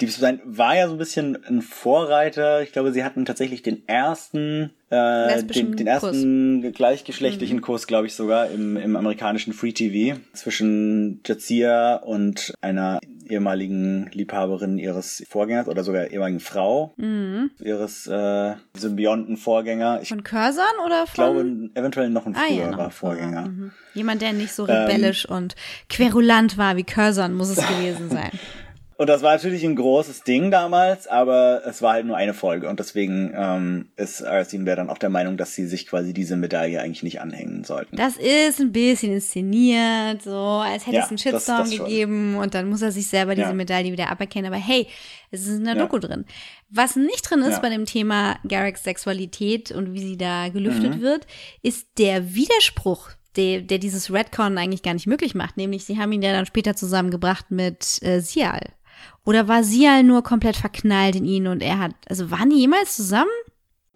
Deep 0.00 0.10
Space 0.10 0.22
Nine 0.22 0.40
war 0.44 0.76
ja 0.76 0.86
so 0.86 0.94
ein 0.94 0.98
bisschen 0.98 1.44
ein 1.44 1.62
Vorreiter. 1.62 2.62
Ich 2.62 2.72
glaube, 2.72 2.92
sie 2.92 3.04
hatten 3.04 3.24
tatsächlich 3.24 3.62
den 3.62 3.86
ersten, 3.86 4.70
äh, 4.88 5.42
den, 5.44 5.76
den 5.76 5.86
ersten 5.86 6.62
Kurs. 6.62 6.74
gleichgeschlechtlichen 6.74 7.58
mhm. 7.58 7.62
Kurs, 7.62 7.86
glaube 7.86 8.06
ich 8.06 8.14
sogar, 8.14 8.50
im, 8.50 8.76
im 8.76 8.96
amerikanischen 8.96 9.52
Free 9.52 9.72
TV 9.72 10.18
zwischen 10.32 11.20
Jazia 11.26 11.96
und 11.96 12.54
einer 12.60 13.00
ehemaligen 13.28 14.10
Liebhaberin 14.12 14.78
ihres 14.78 15.22
Vorgängers 15.28 15.68
oder 15.68 15.84
sogar 15.84 16.08
ehemaligen 16.08 16.40
Frau 16.40 16.92
mhm. 16.96 17.50
ihres 17.60 18.06
äh, 18.06 18.54
Symbionten-Vorgänger. 18.74 20.00
Von 20.04 20.24
Curzon 20.24 20.64
oder 20.84 21.06
von? 21.06 21.06
Ich 21.06 21.14
glaube, 21.14 21.70
eventuell 21.74 22.10
noch 22.10 22.26
ein 22.26 22.34
ah, 22.34 22.46
früherer 22.48 22.78
ja, 22.78 22.90
Vorgänger. 22.90 23.48
Mhm. 23.48 23.72
Jemand, 23.94 24.22
der 24.22 24.32
nicht 24.32 24.52
so 24.52 24.64
rebellisch 24.64 25.26
ähm, 25.28 25.36
und 25.36 25.56
querulant 25.88 26.58
war 26.58 26.76
wie 26.76 26.84
Curzon, 26.84 27.34
muss 27.34 27.50
es 27.50 27.56
gewesen 27.56 28.08
sein. 28.10 28.30
Und 29.00 29.06
das 29.06 29.22
war 29.22 29.32
natürlich 29.32 29.64
ein 29.64 29.76
großes 29.76 30.24
Ding 30.24 30.50
damals, 30.50 31.06
aber 31.06 31.62
es 31.64 31.80
war 31.80 31.94
halt 31.94 32.04
nur 32.04 32.18
eine 32.18 32.34
Folge 32.34 32.68
und 32.68 32.80
deswegen 32.80 33.32
ähm, 33.34 33.88
ist 33.96 34.22
Arsene 34.22 34.64
Bear 34.64 34.76
dann 34.76 34.90
auch 34.90 34.98
der 34.98 35.08
Meinung, 35.08 35.38
dass 35.38 35.54
sie 35.54 35.66
sich 35.66 35.86
quasi 35.86 36.12
diese 36.12 36.36
Medaille 36.36 36.82
eigentlich 36.82 37.02
nicht 37.02 37.18
anhängen 37.18 37.64
sollten. 37.64 37.96
Das 37.96 38.18
ist 38.18 38.60
ein 38.60 38.72
bisschen 38.72 39.14
inszeniert, 39.14 40.20
so 40.20 40.36
als 40.36 40.86
hätte 40.86 40.96
ja, 40.96 41.04
es 41.04 41.08
einen 41.08 41.16
Shitstorm 41.16 41.60
das, 41.60 41.70
das 41.70 41.78
gegeben 41.78 42.36
und 42.36 42.52
dann 42.52 42.68
muss 42.68 42.82
er 42.82 42.92
sich 42.92 43.06
selber 43.06 43.34
diese 43.34 43.48
ja. 43.48 43.54
Medaille 43.54 43.90
wieder 43.90 44.10
aberkennen. 44.10 44.52
Aber 44.52 44.60
hey, 44.62 44.86
es 45.30 45.46
ist 45.46 45.56
in 45.56 45.64
der 45.64 45.76
ja. 45.76 45.80
Doku 45.80 45.98
drin. 45.98 46.26
Was 46.68 46.94
nicht 46.94 47.22
drin 47.22 47.40
ist 47.40 47.62
bei 47.62 47.70
dem 47.70 47.86
Thema 47.86 48.36
Garricks 48.46 48.84
Sexualität 48.84 49.70
und 49.70 49.94
wie 49.94 50.00
sie 50.00 50.18
da 50.18 50.50
gelüftet 50.50 50.96
mhm. 50.96 51.00
wird, 51.00 51.26
ist 51.62 51.88
der 51.96 52.34
Widerspruch 52.34 53.08
der, 53.36 53.62
der 53.62 53.78
dieses 53.78 54.12
Redcon 54.12 54.58
eigentlich 54.58 54.82
gar 54.82 54.92
nicht 54.92 55.06
möglich 55.06 55.34
macht. 55.34 55.56
Nämlich, 55.56 55.86
sie 55.86 55.98
haben 55.98 56.12
ihn 56.12 56.20
ja 56.20 56.32
dann 56.32 56.44
später 56.44 56.76
zusammengebracht 56.76 57.50
mit 57.50 58.02
äh, 58.02 58.20
Sial. 58.20 58.60
Oder 59.24 59.48
war 59.48 59.62
sie 59.62 59.84
ja 59.84 60.02
nur 60.02 60.22
komplett 60.22 60.56
verknallt 60.56 61.16
in 61.16 61.24
ihn 61.24 61.46
und 61.46 61.62
er 61.62 61.78
hat, 61.78 61.92
also 62.08 62.30
waren 62.30 62.50
die 62.50 62.60
jemals 62.60 62.96
zusammen? 62.96 63.30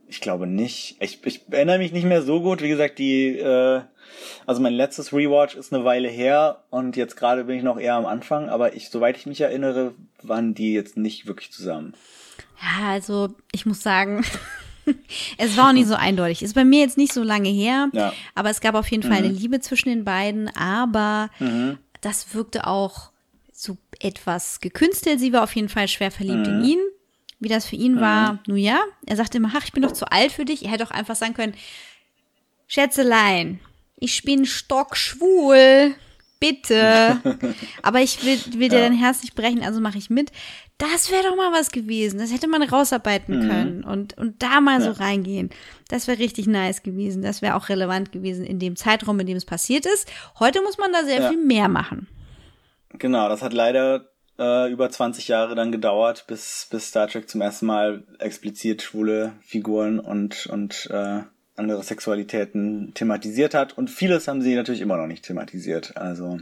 Ich 0.06 0.20
glaube 0.20 0.46
nicht. 0.46 0.96
Ich, 1.00 1.24
ich 1.24 1.42
erinnere 1.50 1.78
mich 1.78 1.92
nicht 1.92 2.04
mehr 2.04 2.22
so 2.22 2.40
gut. 2.40 2.62
Wie 2.62 2.68
gesagt, 2.68 2.98
die, 2.98 3.38
äh, 3.38 3.80
also 4.46 4.60
mein 4.60 4.74
letztes 4.74 5.12
Rewatch 5.12 5.54
ist 5.54 5.72
eine 5.72 5.84
Weile 5.84 6.08
her 6.08 6.64
und 6.70 6.96
jetzt 6.96 7.16
gerade 7.16 7.44
bin 7.44 7.56
ich 7.56 7.64
noch 7.64 7.78
eher 7.78 7.94
am 7.94 8.06
Anfang, 8.06 8.48
aber 8.48 8.74
ich, 8.74 8.90
soweit 8.90 9.16
ich 9.16 9.26
mich 9.26 9.40
erinnere, 9.40 9.94
waren 10.22 10.54
die 10.54 10.72
jetzt 10.72 10.96
nicht 10.96 11.26
wirklich 11.26 11.52
zusammen. 11.52 11.94
Ja, 12.60 12.90
also 12.90 13.34
ich 13.52 13.66
muss 13.66 13.82
sagen, 13.82 14.24
es 15.38 15.56
war 15.56 15.70
auch 15.70 15.72
nicht 15.72 15.88
so 15.88 15.94
eindeutig. 15.94 16.42
Ist 16.42 16.54
bei 16.54 16.64
mir 16.64 16.80
jetzt 16.80 16.98
nicht 16.98 17.12
so 17.12 17.22
lange 17.22 17.48
her, 17.48 17.88
ja. 17.92 18.12
aber 18.34 18.50
es 18.50 18.60
gab 18.60 18.74
auf 18.74 18.88
jeden 18.90 19.02
Fall 19.02 19.20
mhm. 19.20 19.26
eine 19.26 19.28
Liebe 19.28 19.60
zwischen 19.60 19.88
den 19.88 20.04
beiden, 20.04 20.48
aber 20.56 21.30
mhm. 21.38 21.78
das 22.00 22.34
wirkte 22.34 22.66
auch 22.66 23.10
so 23.64 23.76
etwas 24.00 24.60
gekünstelt. 24.60 25.18
Sie 25.18 25.32
war 25.32 25.42
auf 25.42 25.54
jeden 25.56 25.68
Fall 25.68 25.88
schwer 25.88 26.10
verliebt 26.10 26.46
mhm. 26.46 26.60
in 26.60 26.64
ihn. 26.64 26.78
Wie 27.40 27.48
das 27.48 27.66
für 27.66 27.76
ihn 27.76 27.96
mhm. 27.96 28.00
war, 28.00 28.38
nun 28.46 28.58
ja, 28.58 28.80
er 29.06 29.16
sagte 29.16 29.38
immer, 29.38 29.50
ach, 29.54 29.64
ich 29.64 29.72
bin 29.72 29.82
doch 29.82 29.92
zu 29.92 30.10
alt 30.10 30.32
für 30.32 30.44
dich. 30.44 30.64
Er 30.64 30.70
hätte 30.70 30.84
auch 30.84 30.92
einfach 30.92 31.16
sagen 31.16 31.34
können, 31.34 31.54
Schätzelein, 32.66 33.60
ich 33.96 34.22
bin 34.22 34.46
stockschwul, 34.46 35.94
bitte. 36.40 37.20
Aber 37.82 38.00
ich 38.00 38.24
will, 38.24 38.38
will 38.58 38.68
dir 38.68 38.80
dein 38.80 38.96
Herz 38.96 39.22
nicht 39.22 39.34
brechen, 39.34 39.62
also 39.62 39.80
mache 39.80 39.98
ich 39.98 40.10
mit. 40.10 40.30
Das 40.78 41.10
wäre 41.10 41.22
doch 41.22 41.36
mal 41.36 41.52
was 41.52 41.70
gewesen. 41.70 42.18
Das 42.18 42.32
hätte 42.32 42.48
man 42.48 42.62
rausarbeiten 42.62 43.38
mhm. 43.38 43.48
können 43.48 43.84
und, 43.84 44.16
und 44.16 44.42
da 44.42 44.60
mal 44.60 44.80
ja. 44.80 44.92
so 44.92 45.00
reingehen. 45.00 45.50
Das 45.88 46.08
wäre 46.08 46.18
richtig 46.18 46.46
nice 46.46 46.82
gewesen. 46.82 47.22
Das 47.22 47.42
wäre 47.42 47.54
auch 47.56 47.68
relevant 47.68 48.10
gewesen 48.12 48.44
in 48.44 48.58
dem 48.58 48.76
Zeitraum, 48.76 49.20
in 49.20 49.26
dem 49.26 49.36
es 49.36 49.44
passiert 49.44 49.86
ist. 49.86 50.10
Heute 50.38 50.62
muss 50.62 50.78
man 50.78 50.92
da 50.92 51.04
sehr 51.04 51.20
ja. 51.20 51.28
viel 51.28 51.44
mehr 51.44 51.68
machen. 51.68 52.08
Genau, 52.98 53.28
das 53.28 53.42
hat 53.42 53.52
leider 53.52 54.08
äh, 54.38 54.70
über 54.70 54.90
20 54.90 55.28
Jahre 55.28 55.54
dann 55.54 55.72
gedauert, 55.72 56.24
bis, 56.26 56.66
bis 56.70 56.88
Star 56.88 57.08
Trek 57.08 57.28
zum 57.28 57.40
ersten 57.40 57.66
Mal 57.66 58.04
explizit 58.18 58.82
schwule 58.82 59.32
Figuren 59.42 59.98
und, 59.98 60.46
und 60.46 60.88
äh, 60.90 61.22
andere 61.56 61.82
Sexualitäten 61.82 62.92
thematisiert 62.94 63.54
hat. 63.54 63.76
Und 63.78 63.90
vieles 63.90 64.28
haben 64.28 64.42
sie 64.42 64.54
natürlich 64.54 64.80
immer 64.80 64.96
noch 64.96 65.06
nicht 65.06 65.24
thematisiert. 65.24 65.96
Also 65.96 66.40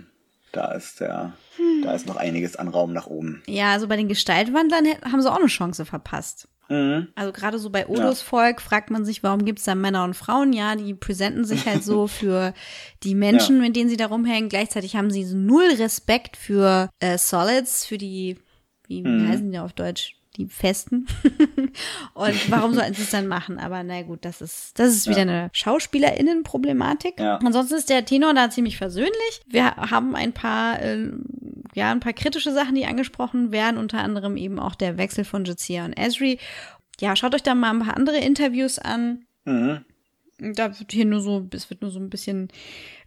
da 0.52 0.72
ist 0.72 1.00
der, 1.00 1.32
hm. 1.56 1.82
da 1.82 1.94
ist 1.94 2.06
noch 2.06 2.16
einiges 2.16 2.56
an 2.56 2.68
Raum 2.68 2.92
nach 2.92 3.06
oben. 3.06 3.42
Ja, 3.46 3.72
also 3.72 3.88
bei 3.88 3.96
den 3.96 4.08
Gestaltwandlern 4.08 4.86
haben 5.10 5.22
sie 5.22 5.30
auch 5.30 5.38
eine 5.38 5.46
Chance 5.46 5.84
verpasst. 5.84 6.48
Mhm. 6.72 7.08
Also 7.16 7.32
gerade 7.32 7.58
so 7.58 7.68
bei 7.68 7.86
Odos 7.86 8.20
ja. 8.20 8.26
Volk 8.26 8.62
fragt 8.62 8.90
man 8.90 9.04
sich, 9.04 9.22
warum 9.22 9.44
gibt 9.44 9.58
es 9.58 9.66
da 9.66 9.74
Männer 9.74 10.04
und 10.04 10.14
Frauen? 10.14 10.54
Ja, 10.54 10.74
die 10.74 10.94
präsenten 10.94 11.44
sich 11.44 11.66
halt 11.66 11.84
so 11.84 12.06
für 12.06 12.54
die 13.02 13.14
Menschen, 13.14 13.56
ja. 13.56 13.62
mit 13.62 13.76
denen 13.76 13.90
sie 13.90 13.98
da 13.98 14.06
rumhängen. 14.06 14.48
Gleichzeitig 14.48 14.96
haben 14.96 15.10
sie 15.10 15.24
null 15.24 15.68
Respekt 15.78 16.38
für 16.38 16.88
äh, 16.98 17.18
Solids, 17.18 17.84
für 17.84 17.98
die, 17.98 18.38
wie, 18.86 19.02
mhm. 19.02 19.28
heißen 19.28 19.52
die 19.52 19.58
auf 19.58 19.74
Deutsch? 19.74 20.16
Die 20.36 20.46
Festen. 20.46 21.06
und 22.14 22.50
warum 22.50 22.74
sollten 22.74 22.94
sie 22.94 23.02
es 23.02 23.10
dann 23.10 23.26
machen? 23.26 23.58
Aber 23.58 23.82
na 23.82 24.02
gut, 24.02 24.24
das 24.24 24.40
ist, 24.40 24.78
das 24.78 24.94
ist 24.94 25.08
wieder 25.08 25.18
ja. 25.18 25.22
eine 25.22 25.50
SchauspielerInnen-Problematik. 25.52 27.20
Ja. 27.20 27.36
Ansonsten 27.36 27.74
ist 27.74 27.90
der 27.90 28.04
Tenor 28.04 28.34
da 28.34 28.50
ziemlich 28.50 28.76
versöhnlich. 28.76 29.42
Wir 29.46 29.76
haben 29.76 30.14
ein 30.14 30.32
paar, 30.32 30.80
äh, 30.80 31.10
ja, 31.74 31.90
ein 31.90 32.00
paar 32.00 32.12
kritische 32.12 32.52
Sachen, 32.52 32.74
die 32.74 32.86
angesprochen 32.86 33.52
werden, 33.52 33.78
unter 33.78 33.98
anderem 33.98 34.36
eben 34.36 34.58
auch 34.58 34.74
der 34.74 34.98
Wechsel 34.98 35.24
von 35.24 35.44
Jazia 35.44 35.84
und 35.84 35.92
Esri. 35.92 36.38
Ja, 37.00 37.16
schaut 37.16 37.34
euch 37.34 37.42
da 37.42 37.54
mal 37.54 37.70
ein 37.70 37.80
paar 37.80 37.96
andere 37.96 38.18
Interviews 38.18 38.78
an. 38.78 39.26
Mhm. 39.44 39.84
Da 40.54 40.78
wird 40.78 40.90
hier 40.92 41.04
nur 41.04 41.20
so, 41.20 41.46
es 41.52 41.70
wird 41.70 41.82
nur 41.82 41.90
so 41.90 42.00
ein 42.00 42.10
bisschen 42.10 42.48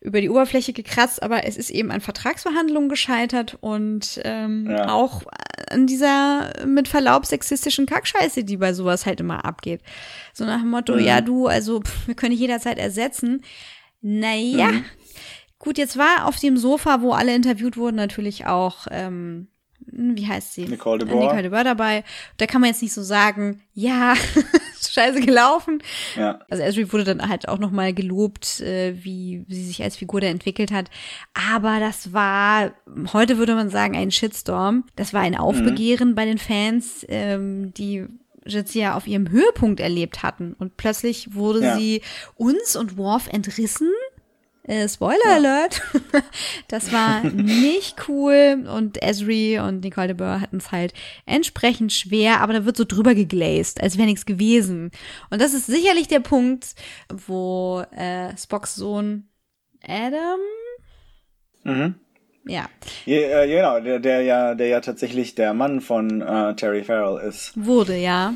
über 0.01 0.21
die 0.21 0.29
Oberfläche 0.29 0.71
gekratzt, 0.73 1.21
aber 1.21 1.45
es 1.45 1.57
ist 1.57 1.69
eben 1.69 1.91
an 1.91 1.99
Vertragsverhandlungen 2.01 2.87
gescheitert 2.89 3.57
und 3.59 4.19
ähm, 4.23 4.67
ja. 4.69 4.89
auch 4.93 5.23
an 5.69 5.87
dieser 5.87 6.65
mit 6.65 6.87
Verlaub 6.87 7.25
sexistischen 7.25 7.85
Kackscheiße, 7.85 8.43
die 8.43 8.57
bei 8.57 8.73
sowas 8.73 9.05
halt 9.05 9.19
immer 9.19 9.43
abgeht. 9.45 9.81
So 10.33 10.45
nach 10.45 10.61
dem 10.61 10.69
Motto, 10.69 10.93
Mhm. 10.93 10.99
ja 10.99 11.21
du, 11.21 11.47
also 11.47 11.81
pff, 11.81 12.07
wir 12.07 12.15
können 12.15 12.31
dich 12.31 12.39
jederzeit 12.39 12.77
ersetzen. 12.77 13.43
Naja, 14.01 14.67
Mhm. 14.71 14.85
gut, 15.59 15.77
jetzt 15.77 15.97
war 15.97 16.27
auf 16.27 16.39
dem 16.39 16.57
Sofa, 16.57 17.01
wo 17.01 17.11
alle 17.11 17.33
interviewt 17.35 17.75
wurden, 17.77 17.95
natürlich 17.95 18.45
auch, 18.45 18.87
ähm, 18.91 19.47
wie 19.87 20.27
heißt 20.27 20.53
sie? 20.53 20.65
Nicole 20.67 20.99
de 20.99 21.07
Äh, 21.07 21.11
Boer. 21.11 21.21
Nicole 21.23 21.41
de 21.43 21.51
Boer 21.51 21.63
dabei. 21.63 22.03
Da 22.37 22.45
kann 22.45 22.61
man 22.61 22.69
jetzt 22.69 22.81
nicht 22.81 22.93
so 22.93 23.03
sagen, 23.03 23.61
ja, 23.73 24.13
scheiße 24.81 25.21
gelaufen. 25.21 25.81
Ja. 26.15 26.39
Also 26.49 26.63
Esri 26.63 26.91
wurde 26.91 27.03
dann 27.03 27.27
halt 27.27 27.47
auch 27.47 27.59
nochmal 27.59 27.93
gelobt, 27.93 28.59
äh, 28.61 28.95
wie 29.03 29.45
sie 29.49 29.63
sich 29.65 29.83
als 29.83 29.95
Figur 29.97 30.21
da 30.21 30.27
entwickelt 30.27 30.71
hat. 30.71 30.89
Aber 31.53 31.79
das 31.79 32.13
war, 32.13 32.71
heute 33.13 33.37
würde 33.37 33.55
man 33.55 33.69
sagen, 33.69 33.95
ein 33.95 34.11
Shitstorm. 34.11 34.85
Das 34.95 35.13
war 35.13 35.21
ein 35.21 35.35
Aufbegehren 35.37 36.15
bei 36.15 36.25
den 36.25 36.37
Fans, 36.37 37.05
ähm, 37.09 37.73
die 37.73 38.05
Jadzia 38.47 38.93
auf 38.95 39.07
ihrem 39.07 39.29
Höhepunkt 39.31 39.79
erlebt 39.79 40.21
hatten. 40.21 40.53
Und 40.59 40.77
plötzlich 40.77 41.33
wurde 41.33 41.61
Ja. 41.63 41.77
sie 41.77 42.01
uns 42.35 42.75
und 42.75 42.95
Worf 42.95 43.27
entrissen. 43.27 43.89
Äh, 44.67 44.89
Spoiler 44.89 45.27
Alert. 45.35 45.81
Das 46.67 46.91
war 46.91 47.23
nicht 47.23 48.07
cool 48.07 48.67
und 48.73 49.01
Esri 49.01 49.59
und 49.59 49.83
Nicole 49.83 50.07
de 50.07 50.15
Boer 50.15 50.41
hatten 50.41 50.57
es 50.57 50.71
halt 50.71 50.93
entsprechend 51.25 51.93
schwer, 51.93 52.41
aber 52.41 52.53
da 52.53 52.65
wird 52.65 52.75
so 52.77 52.83
drüber 52.85 53.13
geglazed, 53.15 53.81
als 53.81 53.97
wäre 53.97 54.07
nichts 54.07 54.25
gewesen. 54.25 54.89
Und 55.29 55.41
das 55.41 55.53
ist 55.53 55.67
sicherlich 55.67 56.07
der 56.07 56.19
Punkt, 56.21 56.73
wo 57.13 57.83
äh, 57.95 58.35
Spocks 58.37 58.75
Sohn 58.75 59.29
Adam, 59.87 60.39
Mhm. 61.63 61.95
ja, 62.47 62.65
Ja, 63.05 63.15
äh, 63.43 63.47
genau, 63.47 63.79
der, 63.79 63.99
der 63.99 64.21
ja, 64.23 64.55
der 64.55 64.67
ja 64.67 64.81
tatsächlich 64.81 65.35
der 65.35 65.53
Mann 65.53 65.81
von 65.81 66.21
äh, 66.21 66.55
Terry 66.55 66.83
Farrell 66.83 67.27
ist. 67.27 67.53
wurde, 67.55 67.95
ja. 67.95 68.33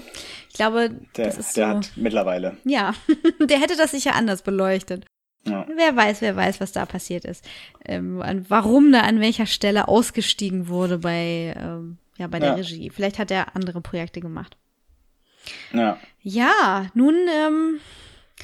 Ich 0.49 0.55
glaube, 0.55 0.89
Der, 1.15 1.25
das 1.25 1.37
ist 1.37 1.57
der 1.57 1.67
so. 1.69 1.73
hat 1.77 1.91
mittlerweile. 1.95 2.57
Ja, 2.65 2.93
der 3.39 3.59
hätte 3.59 3.75
das 3.77 3.91
sicher 3.91 4.15
anders 4.15 4.41
beleuchtet. 4.43 5.05
Ja. 5.49 5.67
Wer 5.75 5.95
weiß, 5.95 6.21
wer 6.21 6.35
weiß, 6.35 6.59
was 6.61 6.71
da 6.71 6.85
passiert 6.85 7.25
ist. 7.25 7.45
Ähm, 7.85 8.21
an, 8.21 8.45
warum 8.49 8.91
da 8.91 9.01
an 9.01 9.19
welcher 9.19 9.45
Stelle 9.45 9.87
ausgestiegen 9.87 10.67
wurde 10.67 10.97
bei, 10.99 11.53
ähm, 11.57 11.97
ja, 12.17 12.27
bei 12.27 12.39
der 12.39 12.49
Ja. 12.49 12.55
Regie. 12.55 12.89
Vielleicht 12.89 13.19
hat 13.19 13.31
er 13.31 13.55
andere 13.55 13.81
Projekte 13.81 14.21
gemacht. 14.21 14.57
Ja. 15.73 15.97
Ja, 16.21 16.87
nun 16.93 17.15
ähm, 17.15 17.79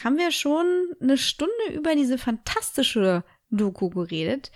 haben 0.03 0.18
wir 0.18 0.32
schon 0.32 0.66
eine 1.01 1.18
Stunde 1.18 1.53
über 1.74 1.95
diese 1.95 2.18
fantastische 2.18 3.24
Doku 3.51 3.89
geredet. 3.89 4.51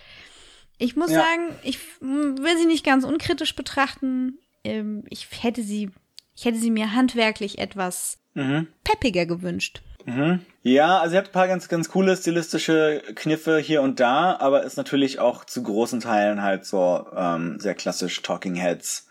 Ich 0.78 0.96
muss 0.96 1.10
Ja. 1.10 1.20
sagen, 1.20 1.54
ich 1.62 1.78
will 2.00 2.56
sie 2.58 2.66
nicht 2.66 2.84
ganz 2.84 3.04
unkritisch 3.04 3.54
betrachten. 3.54 4.38
Ähm, 4.64 5.04
ich 5.10 5.28
hätte 5.42 5.62
sie, 5.62 5.90
ich 6.34 6.44
hätte 6.46 6.58
sie 6.58 6.70
mir 6.70 6.94
handwerklich 6.94 7.58
etwas 7.58 8.18
Mhm. 8.34 8.68
peppiger 8.84 9.26
gewünscht. 9.26 9.82
Mhm. 10.04 10.40
Ja, 10.62 10.98
also 10.98 11.14
ihr 11.14 11.18
habt 11.18 11.28
ein 11.28 11.32
paar 11.32 11.48
ganz, 11.48 11.68
ganz 11.68 11.88
coole 11.88 12.16
stilistische 12.16 13.02
Kniffe 13.14 13.58
hier 13.58 13.82
und 13.82 14.00
da, 14.00 14.36
aber 14.38 14.62
ist 14.62 14.76
natürlich 14.76 15.18
auch 15.18 15.44
zu 15.44 15.62
großen 15.62 16.00
Teilen 16.00 16.42
halt 16.42 16.66
so 16.66 17.06
ähm, 17.16 17.58
sehr 17.58 17.74
klassisch 17.74 18.20
Talking 18.22 18.54
Heads. 18.54 19.08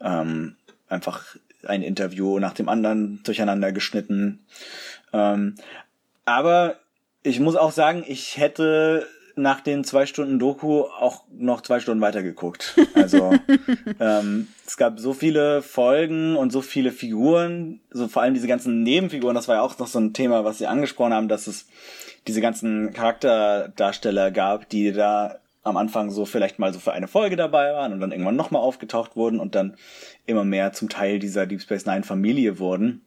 Ähm, 0.00 0.56
einfach 0.88 1.36
ein 1.66 1.82
Interview 1.82 2.38
nach 2.38 2.54
dem 2.54 2.68
anderen 2.68 3.22
durcheinander 3.22 3.72
geschnitten. 3.72 4.44
Ähm, 5.12 5.56
aber 6.24 6.76
ich 7.22 7.40
muss 7.40 7.56
auch 7.56 7.72
sagen, 7.72 8.04
ich 8.06 8.36
hätte 8.38 9.06
nach 9.36 9.60
den 9.60 9.84
zwei 9.84 10.06
Stunden 10.06 10.38
Doku 10.38 10.82
auch 10.82 11.24
noch 11.32 11.60
zwei 11.60 11.80
Stunden 11.80 12.00
weitergeguckt. 12.00 12.76
Also 12.94 13.32
ähm, 13.98 14.48
es 14.66 14.76
gab 14.76 15.00
so 15.00 15.14
viele 15.14 15.62
Folgen 15.62 16.36
und 16.36 16.50
so 16.52 16.60
viele 16.60 16.92
Figuren, 16.92 17.80
so 17.90 18.08
vor 18.08 18.22
allem 18.22 18.34
diese 18.34 18.46
ganzen 18.46 18.82
Nebenfiguren, 18.82 19.34
das 19.34 19.48
war 19.48 19.56
ja 19.56 19.62
auch 19.62 19.78
noch 19.78 19.86
so 19.86 19.98
ein 19.98 20.12
Thema, 20.12 20.44
was 20.44 20.58
Sie 20.58 20.66
angesprochen 20.66 21.14
haben, 21.14 21.28
dass 21.28 21.46
es 21.46 21.66
diese 22.26 22.40
ganzen 22.40 22.92
Charakterdarsteller 22.92 24.30
gab, 24.30 24.68
die 24.68 24.92
da 24.92 25.40
am 25.62 25.76
Anfang 25.76 26.10
so 26.10 26.24
vielleicht 26.24 26.58
mal 26.58 26.72
so 26.72 26.78
für 26.78 26.92
eine 26.92 27.08
Folge 27.08 27.36
dabei 27.36 27.72
waren 27.72 27.92
und 27.92 28.00
dann 28.00 28.12
irgendwann 28.12 28.36
nochmal 28.36 28.62
aufgetaucht 28.62 29.16
wurden 29.16 29.40
und 29.40 29.54
dann 29.54 29.76
immer 30.26 30.44
mehr 30.44 30.72
zum 30.72 30.88
Teil 30.88 31.18
dieser 31.18 31.46
Deep 31.46 31.62
Space 31.62 31.86
Nine 31.86 32.02
Familie 32.02 32.58
wurden. 32.58 33.02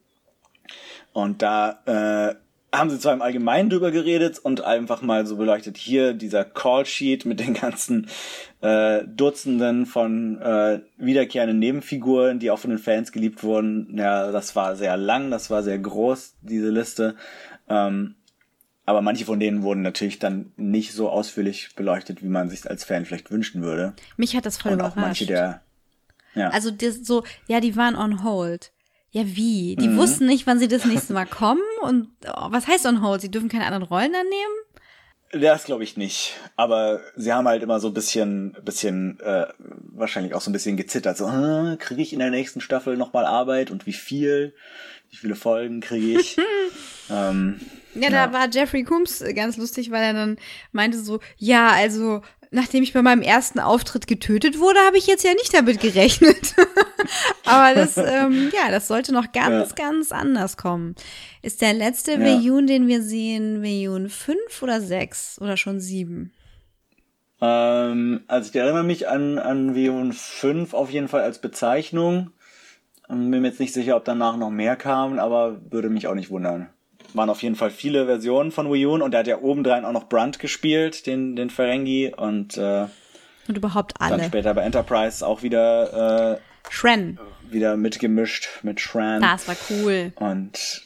Und 1.12 1.42
da 1.42 1.80
äh, 1.86 2.34
haben 2.78 2.90
sie 2.90 2.98
zwar 2.98 3.12
im 3.12 3.22
Allgemeinen 3.22 3.70
drüber 3.70 3.90
geredet 3.90 4.38
und 4.38 4.62
einfach 4.62 5.02
mal 5.02 5.26
so 5.26 5.36
beleuchtet, 5.36 5.76
hier 5.76 6.14
dieser 6.14 6.44
Call-Sheet 6.44 7.24
mit 7.24 7.40
den 7.40 7.54
ganzen 7.54 8.08
äh, 8.60 9.04
Dutzenden 9.06 9.86
von 9.86 10.40
äh, 10.40 10.80
wiederkehrenden 10.96 11.58
Nebenfiguren, 11.58 12.38
die 12.38 12.50
auch 12.50 12.58
von 12.58 12.70
den 12.70 12.78
Fans 12.78 13.12
geliebt 13.12 13.42
wurden. 13.42 13.96
Ja, 13.96 14.32
das 14.32 14.56
war 14.56 14.76
sehr 14.76 14.96
lang, 14.96 15.30
das 15.30 15.50
war 15.50 15.62
sehr 15.62 15.78
groß, 15.78 16.34
diese 16.42 16.70
Liste. 16.70 17.16
Ähm, 17.68 18.16
aber 18.86 19.00
manche 19.00 19.24
von 19.24 19.40
denen 19.40 19.62
wurden 19.62 19.82
natürlich 19.82 20.18
dann 20.18 20.52
nicht 20.56 20.92
so 20.92 21.08
ausführlich 21.08 21.74
beleuchtet, 21.74 22.22
wie 22.22 22.28
man 22.28 22.50
sich 22.50 22.68
als 22.68 22.84
Fan 22.84 23.06
vielleicht 23.06 23.30
wünschen 23.30 23.62
würde. 23.62 23.94
Mich 24.16 24.36
hat 24.36 24.44
das 24.44 24.58
voll 24.58 24.72
und 24.72 24.82
auch 24.82 24.92
überrascht. 24.92 25.20
manche 25.20 25.26
der 25.26 25.62
ja. 26.34 26.48
Also 26.50 26.70
das 26.70 26.96
so, 27.04 27.24
ja, 27.46 27.60
die 27.60 27.76
waren 27.76 27.96
on 27.96 28.24
hold. 28.24 28.72
Ja, 29.14 29.22
wie? 29.26 29.76
Die 29.76 29.88
Mhm. 29.88 29.96
wussten 29.96 30.26
nicht, 30.26 30.44
wann 30.48 30.58
sie 30.58 30.66
das 30.66 30.84
nächste 30.84 31.12
Mal 31.12 31.24
kommen 31.24 31.62
und 31.82 32.08
oh, 32.26 32.48
was 32.50 32.66
heißt 32.66 32.84
on 32.86 33.00
hold? 33.00 33.20
Sie 33.20 33.30
dürfen 33.30 33.48
keine 33.48 33.64
anderen 33.64 33.84
Rollen 33.84 34.12
annehmen? 34.12 34.54
Das 35.30 35.64
glaube 35.64 35.84
ich 35.84 35.96
nicht. 35.96 36.34
Aber 36.56 37.00
sie 37.14 37.32
haben 37.32 37.46
halt 37.46 37.62
immer 37.62 37.78
so 37.78 37.88
ein 37.88 37.94
bisschen, 37.94 38.56
bisschen, 38.64 39.20
äh, 39.20 39.46
wahrscheinlich 39.92 40.34
auch 40.34 40.40
so 40.40 40.50
ein 40.50 40.52
bisschen 40.52 40.76
gezittert. 40.76 41.16
So, 41.16 41.28
äh, 41.28 41.76
kriege 41.76 42.02
ich 42.02 42.12
in 42.12 42.18
der 42.18 42.30
nächsten 42.30 42.60
Staffel 42.60 42.96
nochmal 42.96 43.24
Arbeit 43.24 43.70
und 43.70 43.86
wie 43.86 43.92
viel? 43.92 44.52
Wie 45.10 45.16
viele 45.16 45.36
Folgen 45.36 45.80
kriege 45.80 46.18
ich? 46.20 46.36
ähm, 47.08 47.60
Ja, 47.94 48.10
da 48.10 48.32
war 48.32 48.48
Jeffrey 48.50 48.82
Coombs 48.82 49.22
ganz 49.36 49.56
lustig, 49.56 49.92
weil 49.92 50.02
er 50.02 50.12
dann 50.12 50.38
meinte 50.72 50.98
so, 50.98 51.20
ja, 51.36 51.68
also 51.68 52.22
nachdem 52.54 52.82
ich 52.82 52.92
bei 52.92 53.02
meinem 53.02 53.22
ersten 53.22 53.60
Auftritt 53.60 54.06
getötet 54.06 54.58
wurde, 54.58 54.78
habe 54.86 54.96
ich 54.96 55.06
jetzt 55.06 55.24
ja 55.24 55.32
nicht 55.34 55.52
damit 55.52 55.80
gerechnet. 55.80 56.54
Aber 57.44 57.74
das, 57.74 57.96
ähm, 57.98 58.50
ja, 58.54 58.70
das 58.70 58.88
sollte 58.88 59.12
noch 59.12 59.32
ganz, 59.32 59.70
Ja. 59.70 59.86
ganz 59.88 60.12
anders 60.12 60.56
kommen. 60.56 60.94
Ist 61.42 61.60
der 61.60 61.74
letzte 61.74 62.12
Ja. 62.12 62.60
Den 62.62 62.86
wir 62.88 63.02
sehen, 63.02 63.62
Veyun 63.62 64.08
5 64.08 64.62
oder 64.62 64.80
6 64.80 65.40
oder 65.40 65.56
schon 65.56 65.80
7? 65.80 66.32
ähm, 67.40 68.22
also 68.26 68.48
ich 68.50 68.56
erinnere 68.56 68.84
mich 68.84 69.08
an, 69.08 69.38
an 69.38 69.74
Vion 69.74 70.12
5 70.12 70.72
auf 70.72 70.90
jeden 70.90 71.08
Fall 71.08 71.22
als 71.22 71.40
Bezeichnung. 71.40 72.30
Ähm, 73.10 73.30
Bin 73.30 73.42
mir 73.42 73.48
jetzt 73.48 73.60
nicht 73.60 73.74
sicher, 73.74 73.96
ob 73.96 74.04
danach 74.04 74.36
noch 74.36 74.50
mehr 74.50 74.76
kamen, 74.76 75.18
aber 75.18 75.60
würde 75.70 75.90
mich 75.90 76.06
auch 76.06 76.14
nicht 76.14 76.30
wundern. 76.30 76.68
Waren 77.14 77.30
auf 77.30 77.42
jeden 77.42 77.54
Fall 77.54 77.70
viele 77.70 78.06
Versionen 78.06 78.50
von 78.50 78.72
Wii 78.72 78.86
U 78.86 78.94
und 78.94 79.14
er 79.14 79.20
hat 79.20 79.26
ja 79.26 79.38
obendrein 79.40 79.84
auch 79.84 79.92
noch 79.92 80.08
Brunt 80.08 80.38
gespielt, 80.38 81.06
den, 81.06 81.36
den 81.36 81.48
Ferengi 81.48 82.12
und 82.16 82.56
äh, 82.58 82.86
Und 83.48 83.56
überhaupt 83.56 83.94
dann 84.00 84.12
alle. 84.14 84.24
später 84.24 84.52
bei 84.54 84.62
Enterprise 84.62 85.26
auch 85.26 85.42
wieder 85.42 86.34
äh, 86.34 86.70
Shren. 86.70 87.18
wieder 87.50 87.76
mitgemischt 87.76 88.48
mit 88.62 88.80
Shran. 88.80 89.22
Das 89.22 89.46
war 89.46 89.56
cool. 89.70 90.12
Und 90.16 90.82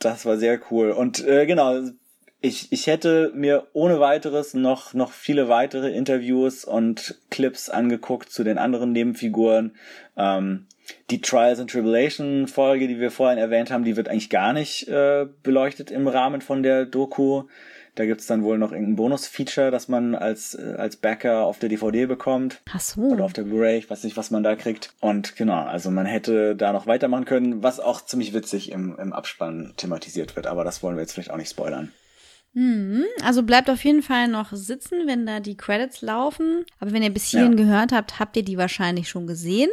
das 0.00 0.26
war 0.26 0.36
sehr 0.36 0.58
cool. 0.70 0.90
Und 0.90 1.24
äh, 1.26 1.46
genau, 1.46 1.80
ich, 2.40 2.70
ich 2.72 2.86
hätte 2.86 3.32
mir 3.34 3.66
ohne 3.72 4.00
weiteres 4.00 4.54
noch, 4.54 4.94
noch 4.94 5.12
viele 5.12 5.48
weitere 5.48 5.90
Interviews 5.90 6.64
und 6.64 7.16
Clips 7.30 7.68
angeguckt 7.68 8.30
zu 8.30 8.44
den 8.44 8.58
anderen 8.58 8.92
Nebenfiguren. 8.92 9.74
Ähm, 10.16 10.66
die 11.10 11.20
Trials 11.20 11.60
and 11.60 11.70
Tribulation 11.70 12.46
Folge, 12.48 12.88
die 12.88 12.98
wir 13.00 13.10
vorhin 13.10 13.38
erwähnt 13.38 13.70
haben, 13.70 13.84
die 13.84 13.96
wird 13.96 14.08
eigentlich 14.08 14.30
gar 14.30 14.52
nicht 14.52 14.88
äh, 14.88 15.26
beleuchtet 15.42 15.90
im 15.90 16.08
Rahmen 16.08 16.40
von 16.40 16.62
der 16.62 16.84
Doku. 16.86 17.44
Da 17.94 18.06
gibt's 18.06 18.26
dann 18.28 18.44
wohl 18.44 18.58
noch 18.58 18.70
irgendein 18.70 18.94
Bonus-Feature, 18.94 19.72
das 19.72 19.88
man 19.88 20.14
als, 20.14 20.54
äh, 20.54 20.74
als 20.78 20.96
Backer 20.96 21.44
auf 21.44 21.58
der 21.58 21.68
DVD 21.68 22.06
bekommt. 22.06 22.60
Ach 22.72 22.78
so. 22.78 23.00
Oder 23.00 23.24
auf 23.24 23.32
der 23.32 23.42
Blu-ray, 23.42 23.78
ich 23.78 23.90
weiß 23.90 24.04
nicht, 24.04 24.16
was 24.16 24.30
man 24.30 24.44
da 24.44 24.54
kriegt. 24.54 24.92
Und 25.00 25.34
genau, 25.34 25.64
also 25.64 25.90
man 25.90 26.06
hätte 26.06 26.54
da 26.54 26.72
noch 26.72 26.86
weitermachen 26.86 27.24
können, 27.24 27.62
was 27.62 27.80
auch 27.80 28.04
ziemlich 28.04 28.32
witzig 28.34 28.70
im, 28.70 28.96
im 29.00 29.12
Abspann 29.12 29.74
thematisiert 29.76 30.36
wird. 30.36 30.46
Aber 30.46 30.62
das 30.62 30.80
wollen 30.82 30.94
wir 30.96 31.00
jetzt 31.00 31.14
vielleicht 31.14 31.32
auch 31.32 31.36
nicht 31.36 31.50
spoilern. 31.50 31.90
Mhm. 32.54 33.04
Also 33.24 33.42
bleibt 33.42 33.68
auf 33.68 33.84
jeden 33.84 34.02
Fall 34.02 34.28
noch 34.28 34.52
sitzen, 34.52 35.06
wenn 35.06 35.26
da 35.26 35.40
die 35.40 35.56
Credits 35.56 36.00
laufen. 36.00 36.64
Aber 36.78 36.92
wenn 36.92 37.02
ihr 37.02 37.10
bis 37.12 37.26
hierhin 37.30 37.58
Ja. 37.58 37.64
gehört 37.64 37.92
habt, 37.92 38.18
habt 38.20 38.36
ihr 38.36 38.44
die 38.44 38.58
wahrscheinlich 38.58 39.08
schon 39.08 39.26
gesehen. 39.26 39.70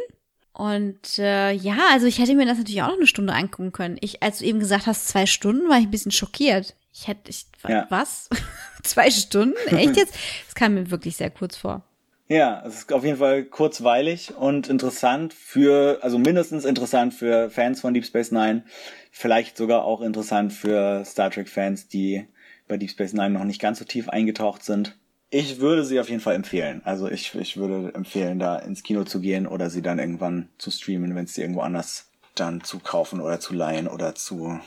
Und 0.56 1.18
äh, 1.18 1.52
ja, 1.52 1.76
also 1.92 2.06
ich 2.06 2.18
hätte 2.18 2.34
mir 2.34 2.46
das 2.46 2.56
natürlich 2.56 2.80
auch 2.80 2.88
noch 2.88 2.96
eine 2.96 3.06
Stunde 3.06 3.34
angucken 3.34 3.72
können. 3.72 3.98
Ich, 4.00 4.22
als 4.22 4.38
du 4.38 4.46
eben 4.46 4.58
gesagt 4.58 4.86
hast, 4.86 5.06
zwei 5.06 5.26
Stunden, 5.26 5.68
war 5.68 5.76
ich 5.78 5.84
ein 5.84 5.90
bisschen 5.90 6.12
schockiert. 6.12 6.74
Ich 6.94 7.08
hätte, 7.08 7.28
ich, 7.28 7.44
Ja. 7.68 7.84
was? 7.90 8.30
zwei 8.82 9.10
Stunden? 9.10 9.54
Echt 9.66 9.96
jetzt? 9.98 10.14
Das 10.46 10.54
kam 10.54 10.72
mir 10.72 10.90
wirklich 10.90 11.18
sehr 11.18 11.28
kurz 11.28 11.58
vor. 11.58 11.82
Ja, 12.28 12.64
es 12.66 12.78
ist 12.78 12.92
auf 12.94 13.04
jeden 13.04 13.18
Fall 13.18 13.44
kurzweilig 13.44 14.34
und 14.34 14.68
interessant 14.68 15.34
für, 15.34 15.98
also 16.00 16.16
mindestens 16.16 16.64
interessant 16.64 17.12
für 17.12 17.50
Fans 17.50 17.82
von 17.82 17.92
Deep 17.92 18.06
Space 18.06 18.32
Nine, 18.32 18.64
vielleicht 19.12 19.58
sogar 19.58 19.84
auch 19.84 20.00
interessant 20.00 20.54
für 20.54 21.04
Star 21.04 21.30
Trek 21.30 21.50
Fans, 21.50 21.86
die 21.86 22.26
bei 22.66 22.78
Deep 22.78 22.90
Space 22.90 23.12
Nine 23.12 23.30
noch 23.30 23.44
nicht 23.44 23.60
ganz 23.60 23.78
so 23.78 23.84
tief 23.84 24.08
eingetaucht 24.08 24.64
sind. 24.64 24.96
Ich 25.30 25.60
würde 25.60 25.84
sie 25.84 25.98
auf 26.00 26.08
jeden 26.08 26.20
Fall 26.20 26.34
empfehlen. 26.34 26.82
Also 26.84 27.08
ich, 27.10 27.34
ich 27.34 27.56
würde 27.56 27.92
empfehlen, 27.94 28.38
da 28.38 28.56
ins 28.58 28.82
Kino 28.82 29.04
zu 29.04 29.20
gehen 29.20 29.46
oder 29.46 29.70
sie 29.70 29.82
dann 29.82 29.98
irgendwann 29.98 30.48
zu 30.58 30.70
streamen, 30.70 31.14
wenn 31.14 31.24
es 31.24 31.34
sie 31.34 31.40
irgendwo 31.42 31.60
anders 31.60 32.10
dann 32.34 32.62
zu 32.62 32.78
kaufen 32.78 33.20
oder 33.20 33.40
zu 33.40 33.54
leihen 33.54 33.88
oder 33.88 34.14
zu, 34.14 34.60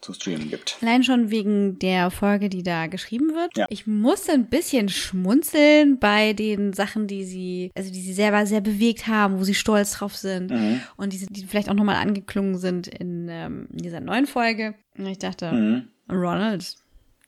zu 0.00 0.12
streamen 0.12 0.48
gibt. 0.50 0.78
Allein 0.80 1.02
schon 1.02 1.30
wegen 1.30 1.78
der 1.80 2.10
Folge, 2.10 2.48
die 2.48 2.62
da 2.62 2.86
geschrieben 2.86 3.34
wird. 3.34 3.56
Ja. 3.56 3.66
Ich 3.70 3.86
musste 3.86 4.32
ein 4.32 4.46
bisschen 4.48 4.88
schmunzeln 4.88 5.98
bei 5.98 6.32
den 6.32 6.72
Sachen, 6.72 7.06
die 7.08 7.24
sie, 7.24 7.70
also 7.74 7.92
die 7.92 8.00
sie 8.00 8.12
selber 8.12 8.46
sehr 8.46 8.60
bewegt 8.60 9.08
haben, 9.08 9.38
wo 9.40 9.44
sie 9.44 9.54
stolz 9.54 9.92
drauf 9.92 10.16
sind 10.16 10.50
Mhm. 10.52 10.80
und 10.96 11.12
die, 11.12 11.26
die 11.26 11.44
vielleicht 11.44 11.68
auch 11.68 11.74
nochmal 11.74 11.96
angeklungen 11.96 12.56
sind 12.56 12.86
in, 12.86 13.26
ähm, 13.28 13.66
in 13.72 13.78
dieser 13.78 14.00
neuen 14.00 14.26
Folge. 14.26 14.74
Und 14.96 15.06
ich 15.06 15.18
dachte, 15.18 15.50
Mhm. 15.52 15.88
Ronald, 16.08 16.76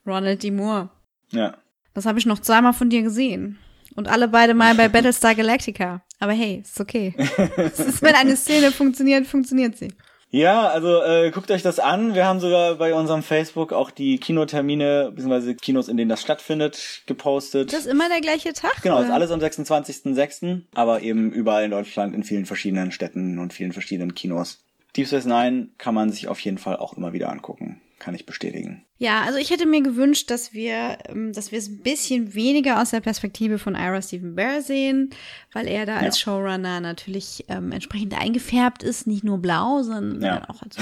Ronald 0.07 0.43
D. 0.43 0.51
Moore, 0.53 0.89
Ja. 1.33 1.57
Das 1.99 2.07
habe 2.07 2.19
ich 2.19 2.27
noch 2.27 2.39
zweimal 2.39 2.73
von 2.73 2.91
dir 2.91 3.03
gesehen. 3.03 3.59
Und 3.97 4.09
alle 4.09 4.29
beide 4.29 4.55
mal 4.55 4.75
bei 4.75 4.89
Battlestar 4.89 5.35
Galactica. 5.35 6.03
Aber 6.21 6.33
hey, 6.33 6.63
ist 6.65 6.81
okay. 6.81 7.15
es 7.57 7.81
ist, 7.81 8.03
wenn 8.03 8.15
eine 8.15 8.37
Szene 8.37 8.71
funktioniert, 8.71 9.27
funktioniert 9.27 9.77
sie. 9.77 9.89
Ja, 10.31 10.69
also 10.69 11.03
äh, 11.03 11.31
guckt 11.31 11.51
euch 11.51 11.63
das 11.63 11.79
an. 11.79 12.15
Wir 12.15 12.27
haben 12.27 12.39
sogar 12.39 12.75
bei 12.75 12.95
unserem 12.95 13.23
Facebook 13.23 13.73
auch 13.73 13.91
die 13.91 14.19
Kinotermine 14.19 15.11
bzw. 15.15 15.55
Kinos, 15.55 15.89
in 15.89 15.97
denen 15.97 16.11
das 16.11 16.21
stattfindet, 16.21 17.03
gepostet. 17.07 17.73
Das 17.73 17.81
ist 17.81 17.87
immer 17.87 18.09
der 18.09 18.21
gleiche 18.21 18.53
Tag? 18.53 18.83
Genau, 18.83 19.01
ist 19.01 19.11
alles 19.11 19.31
am 19.31 19.41
26.06., 19.41 20.63
aber 20.75 21.01
eben 21.01 21.33
überall 21.33 21.65
in 21.65 21.71
Deutschland, 21.71 22.15
in 22.15 22.25
vielen 22.25 22.45
verschiedenen 22.45 22.93
Städten 22.93 23.39
und 23.39 23.55
vielen 23.55 23.73
verschiedenen 23.73 24.15
Kinos. 24.15 24.59
Deep 24.97 25.07
Space 25.07 25.25
Nine 25.25 25.69
kann 25.79 25.95
man 25.95 26.11
sich 26.11 26.29
auf 26.29 26.41
jeden 26.41 26.59
Fall 26.59 26.77
auch 26.77 26.97
immer 26.97 27.13
wieder 27.13 27.31
angucken. 27.31 27.81
Kann 27.99 28.15
ich 28.15 28.27
bestätigen. 28.27 28.85
Ja, 28.99 29.23
also 29.23 29.39
ich 29.39 29.51
hätte 29.51 29.67
mir 29.67 29.83
gewünscht, 29.83 30.31
dass 30.31 30.53
wir, 30.53 30.99
ähm, 31.09 31.33
dass 31.33 31.51
wir 31.51 31.59
es 31.59 31.69
ein 31.69 31.83
bisschen 31.83 32.35
weniger 32.35 32.81
aus 32.81 32.91
der 32.91 33.01
Perspektive 33.01 33.59
von 33.59 33.75
Ira 33.75 34.01
Stephen 34.03 34.37
Bear 34.37 34.63
sehen, 34.63 35.11
weil 35.53 35.67
er 35.67 35.85
da 35.85 35.97
als 35.97 36.21
Showrunner 36.21 36.81
natürlich 36.81 37.45
ähm, 37.49 37.73
entsprechend 37.73 38.17
eingefärbt 38.17 38.83
ist, 38.85 39.07
nicht 39.09 39.25
nur 39.25 39.39
blau, 39.39 39.83
sondern 39.83 40.21
Ja. 40.23 40.49
auch 40.49 40.63
also, 40.63 40.81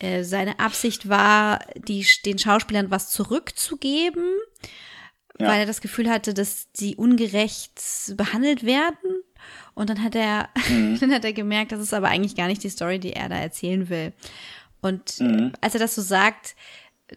äh, 0.00 0.22
seine 0.22 0.58
Absicht 0.60 1.08
war, 1.08 1.60
die, 1.76 2.06
den 2.26 2.38
Schauspielern 2.38 2.90
was 2.90 3.10
zurückzugeben, 3.10 4.24
Ja. 5.40 5.48
weil 5.48 5.60
er 5.60 5.66
das 5.66 5.80
Gefühl 5.80 6.10
hatte, 6.10 6.34
dass 6.34 6.68
sie 6.74 6.94
ungerecht 6.96 7.80
behandelt 8.16 8.64
werden. 8.64 9.22
Und 9.74 9.90
dann 9.90 10.02
hat 10.02 10.14
er, 10.14 10.48
Mhm. 10.68 10.98
dann 11.00 11.12
hat 11.12 11.24
er 11.24 11.32
gemerkt, 11.32 11.72
das 11.72 11.80
ist 11.80 11.94
aber 11.94 12.08
eigentlich 12.08 12.36
gar 12.36 12.46
nicht 12.48 12.62
die 12.62 12.68
Story, 12.70 12.98
die 12.98 13.12
er 13.14 13.28
da 13.28 13.36
erzählen 13.36 13.88
will. 13.88 14.12
Und 14.84 15.20
äh, 15.20 15.24
Mhm. 15.24 15.52
als 15.62 15.74
er 15.74 15.80
das 15.80 15.94
so 15.94 16.02
sagt, 16.02 16.54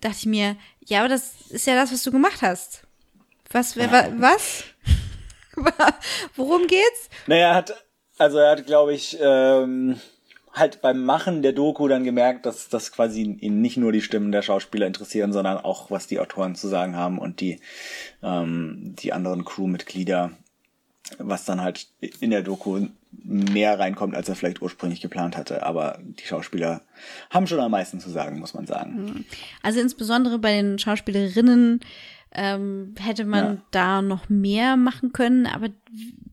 dachte 0.01 0.15
ich 0.19 0.25
mir, 0.25 0.55
ja, 0.85 0.99
aber 0.99 1.09
das 1.09 1.33
ist 1.49 1.67
ja 1.67 1.75
das, 1.75 1.91
was 1.91 2.01
du 2.03 2.11
gemacht 2.11 2.41
hast. 2.41 2.83
Was, 3.51 3.75
wer, 3.75 3.91
wa, 3.91 4.05
was? 4.17 4.63
Worum 6.35 6.67
geht's? 6.67 7.09
Naja, 7.27 7.49
er 7.49 7.55
hat, 7.55 7.85
also 8.17 8.37
er 8.37 8.51
hat, 8.51 8.65
glaube 8.65 8.93
ich, 8.93 9.17
ähm, 9.19 9.99
halt 10.53 10.81
beim 10.81 11.03
Machen 11.03 11.41
der 11.41 11.53
Doku 11.53 11.87
dann 11.87 12.03
gemerkt, 12.03 12.45
dass 12.45 12.69
das 12.69 12.91
quasi 12.91 13.21
ihn 13.21 13.61
nicht 13.61 13.77
nur 13.77 13.91
die 13.91 14.01
Stimmen 14.01 14.31
der 14.31 14.41
Schauspieler 14.41 14.87
interessieren, 14.87 15.33
sondern 15.33 15.57
auch, 15.57 15.91
was 15.91 16.07
die 16.07 16.19
Autoren 16.19 16.55
zu 16.55 16.67
sagen 16.67 16.95
haben 16.95 17.19
und 17.19 17.41
die, 17.41 17.59
ähm, 18.23 18.95
die 18.97 19.13
anderen 19.13 19.45
Crewmitglieder, 19.45 20.31
was 21.17 21.45
dann 21.45 21.61
halt 21.61 21.87
in 22.19 22.31
der 22.31 22.43
Doku 22.43 22.87
mehr 23.23 23.77
reinkommt, 23.79 24.15
als 24.15 24.29
er 24.29 24.35
vielleicht 24.35 24.61
ursprünglich 24.61 25.01
geplant 25.01 25.35
hatte. 25.37 25.63
Aber 25.63 25.99
die 26.01 26.25
Schauspieler 26.25 26.81
haben 27.29 27.47
schon 27.47 27.59
am 27.59 27.71
meisten 27.71 27.99
zu 27.99 28.09
sagen, 28.09 28.39
muss 28.39 28.53
man 28.53 28.65
sagen. 28.67 29.25
Also 29.63 29.79
insbesondere 29.79 30.39
bei 30.39 30.53
den 30.61 30.79
Schauspielerinnen 30.79 31.79
ähm, 32.33 32.93
hätte 32.99 33.25
man 33.25 33.45
Ja. 33.45 33.61
da 33.71 34.01
noch 34.01 34.29
mehr 34.29 34.77
machen 34.77 35.11
können. 35.13 35.45
Aber 35.47 35.69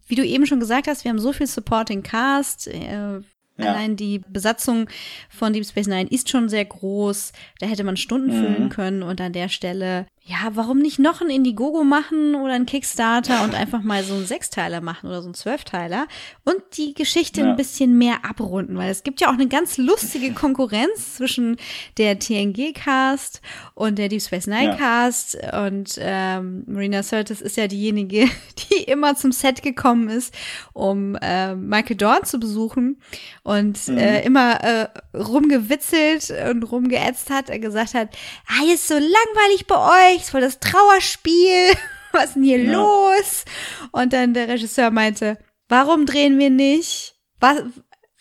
wie 0.07 0.15
du 0.17 0.25
eben 0.25 0.47
schon 0.47 0.61
gesagt 0.61 0.87
hast, 0.87 1.05
wir 1.05 1.11
haben 1.11 1.19
so 1.19 1.33
viel 1.33 1.47
Supporting 1.47 2.03
Cast. 2.03 2.69
Äh, 2.69 3.21
Ja. 3.57 3.67
Allein 3.67 3.95
die 3.95 4.19
Besatzung 4.19 4.89
von 5.29 5.53
Deep 5.53 5.65
Space 5.65 5.87
Nine 5.87 6.11
ist 6.11 6.29
schon 6.29 6.49
sehr 6.49 6.65
groß. 6.65 7.31
Da 7.61 7.67
hätte 7.69 7.85
man 7.85 7.97
Stunden 7.97 8.27
Mhm. 8.37 8.45
füllen 8.45 8.69
können 8.69 9.03
und 9.05 9.21
an 9.21 9.33
der 9.33 9.49
Stelle, 9.49 10.07
ja, 10.27 10.37
warum 10.55 10.79
nicht 10.79 10.99
noch 10.99 11.21
ein 11.21 11.29
Indiegogo 11.29 11.85
machen 11.85 12.35
oder 12.35 12.55
ein 12.55 12.65
Kickstarter 12.65 13.43
und 13.45 13.55
einfach 13.55 13.83
mal 13.83 14.03
so 14.05 14.15
einen 14.15 14.25
Sechsteiler 14.27 14.81
machen 14.81 15.09
oder 15.09 15.21
so 15.21 15.27
einen 15.27 15.35
Zwölfteiler 15.35 16.07
und 16.45 16.57
die 16.79 16.95
Geschichte 16.95 17.43
Ja. 17.43 17.51
ein 17.51 17.57
bisschen 17.57 17.99
mehr 17.99 18.25
abrunden, 18.25 18.79
weil 18.79 18.91
es 18.91 19.03
gibt 19.03 19.21
ja 19.21 19.29
auch 19.29 19.35
eine 19.35 19.49
ganz 19.49 19.77
lustige 19.77 20.33
Konkurrenz 20.33 21.17
zwischen 21.17 21.59
der 21.99 22.19
TNG-Cast 22.19 23.43
und 23.75 23.99
der 23.99 24.09
Deep 24.09 24.23
Space 24.23 24.47
Nine-Cast 24.47 25.37
und 25.67 25.97
ähm, 25.99 26.65
Marina 26.69 27.03
Sirtis 27.03 27.43
ist 27.43 27.59
ja 27.59 27.67
diejenige, 27.67 28.27
die 28.71 28.83
immer 28.85 29.17
zum 29.17 29.31
Set 29.31 29.63
gekommen 29.63 30.09
ist, 30.09 30.35
um 30.73 31.17
äh, 31.21 31.55
Michael 31.55 31.97
Dorn 31.97 32.25
zu 32.25 32.41
besuchen 32.41 32.99
und 33.43 33.89
Mhm. 33.89 33.99
äh, 33.99 34.23
immer 34.25 34.63
äh, 34.65 34.89
rumgewitzelt 35.15 36.33
und 36.51 36.63
rumgeätzt 36.63 37.29
hat, 37.31 37.51
er 37.51 37.59
gesagt 37.59 37.95
hat, 37.95 38.09
ah, 38.49 38.65
ist 38.73 38.89
so 38.89 38.95
langweilig 38.95 39.67
bei 39.67 39.77
euch, 39.77 40.14
ist 40.23 40.31
voll 40.31 40.41
das 40.41 40.61
Trauerspiel, 40.61 41.71
was 42.13 42.27
ist 42.27 42.35
denn 42.37 42.45
hier 42.45 42.63
Ja. 42.63 42.73
los? 42.73 43.45
Und 43.93 44.13
dann 44.13 44.35
der 44.35 44.49
Regisseur 44.49 44.91
meinte, 44.91 45.39
warum 45.69 46.07
drehen 46.07 46.39
wir 46.39 46.51
nicht? 46.51 47.15
Was, 47.41 47.63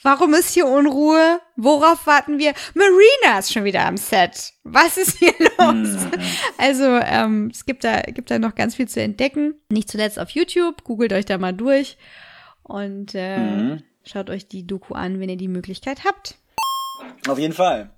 warum 0.02 0.34
ist 0.34 0.54
hier 0.54 0.66
Unruhe? 0.68 1.40
Worauf 1.56 2.06
warten 2.08 2.40
wir? 2.40 2.54
Marina 2.74 3.40
ist 3.40 3.54
schon 3.54 3.64
wieder 3.64 3.86
am 3.86 3.98
Set. 3.98 4.54
Was 4.64 4.98
ist 4.98 5.18
hier 5.20 5.34
los? 5.58 6.06
Also 6.58 6.84
ähm, 6.86 7.50
es 7.54 7.66
gibt 7.66 7.84
da, 7.84 8.02
gibt 8.02 8.32
da 8.32 8.40
noch 8.40 8.56
ganz 8.56 8.76
viel 8.76 8.88
zu 8.88 9.02
entdecken. 9.02 9.56
Nicht 9.70 9.90
zuletzt 9.90 10.20
auf 10.20 10.30
YouTube. 10.32 10.84
Googelt 10.84 11.14
euch 11.14 11.26
da 11.26 11.38
mal 11.38 11.54
durch 11.54 11.98
und 12.64 13.14
äh, 13.16 13.38
Mhm. 13.38 13.84
schaut 14.06 14.30
euch 14.30 14.48
die 14.48 14.66
Doku 14.66 14.94
an, 14.94 15.20
wenn 15.20 15.30
ihr 15.30 15.38
die 15.38 15.48
Möglichkeit 15.48 16.04
habt. 16.06 16.36
Auf 17.28 17.38
jeden 17.40 17.54
Fall. 17.54 17.90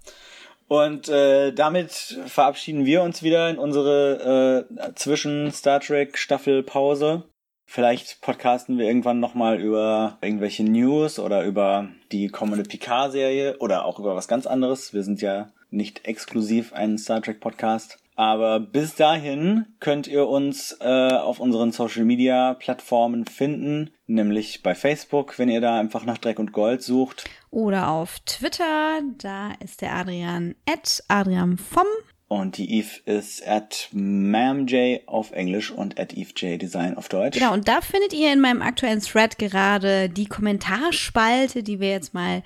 Und 0.67 1.09
äh, 1.09 1.51
damit 1.51 1.91
verabschieden 2.25 2.85
wir 2.85 3.03
uns 3.03 3.21
wieder 3.21 3.49
in 3.49 3.59
unsere 3.59 4.67
äh, 4.69 4.93
zwischen 4.95 5.51
Star 5.51 5.79
Trek 5.79 6.17
Staffel 6.17 6.63
Pause. 6.63 7.23
Vielleicht 7.67 8.21
podcasten 8.21 8.77
wir 8.77 8.85
irgendwann 8.85 9.19
nochmal 9.19 9.59
über 9.59 10.17
irgendwelche 10.21 10.63
News 10.63 11.19
oder 11.19 11.43
über 11.43 11.89
die 12.11 12.29
kommende 12.29 12.63
Picard-Serie 12.63 13.57
oder 13.57 13.85
auch 13.85 13.99
über 13.99 14.15
was 14.15 14.27
ganz 14.27 14.47
anderes. 14.47 14.93
Wir 14.93 15.03
sind 15.03 15.21
ja 15.21 15.51
nicht 15.69 16.07
exklusiv 16.07 16.73
ein 16.73 16.97
Star 16.97 17.21
Trek 17.21 17.39
Podcast. 17.39 17.99
Aber 18.15 18.61
bis 18.61 18.95
dahin 18.95 19.65
könnt 19.79 20.07
ihr 20.07 20.27
uns 20.27 20.77
äh, 20.79 20.85
auf 20.85 21.39
unseren 21.39 21.71
Social 21.71 22.05
Media 22.05 22.53
Plattformen 22.53 23.25
finden, 23.25 23.91
nämlich 24.07 24.63
bei 24.63 24.73
Facebook, 24.73 25.37
wenn 25.37 25.49
ihr 25.49 25.59
da 25.59 25.77
einfach 25.77 26.05
nach 26.05 26.17
Dreck 26.17 26.39
und 26.39 26.53
Gold 26.53 26.81
sucht. 26.81 27.29
Oder 27.51 27.89
auf 27.89 28.19
Twitter, 28.21 29.01
da 29.17 29.51
ist 29.63 29.81
der 29.81 29.93
Adrian 29.93 30.55
at 30.65 31.03
Adrian 31.09 31.57
vom. 31.57 31.87
Und 32.27 32.57
die 32.57 32.79
Eve 32.79 33.01
ist 33.05 33.47
at 33.47 33.89
mamj 33.91 35.01
auf 35.05 35.31
Englisch 35.31 35.69
und 35.69 35.99
at 35.99 36.13
evejdesign 36.13 36.97
auf 36.97 37.07
Deutsch. 37.07 37.37
Genau, 37.37 37.53
und 37.53 37.67
da 37.67 37.81
findet 37.81 38.13
ihr 38.13 38.33
in 38.33 38.41
meinem 38.41 38.63
aktuellen 38.63 39.01
Thread 39.01 39.37
gerade 39.37 40.09
die 40.09 40.25
Kommentarspalte, 40.25 41.61
die 41.61 41.79
wir 41.79 41.89
jetzt 41.89 42.15
mal 42.15 42.41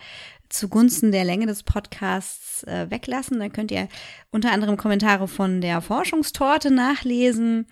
zugunsten 0.49 1.11
der 1.11 1.23
Länge 1.23 1.45
des 1.45 1.63
Podcasts 1.63 2.63
äh, 2.63 2.87
weglassen. 2.89 3.39
Da 3.39 3.49
könnt 3.49 3.71
ihr 3.71 3.87
unter 4.31 4.51
anderem 4.51 4.77
Kommentare 4.77 5.27
von 5.27 5.61
der 5.61 5.81
Forschungstorte 5.81 6.71
nachlesen, 6.71 7.67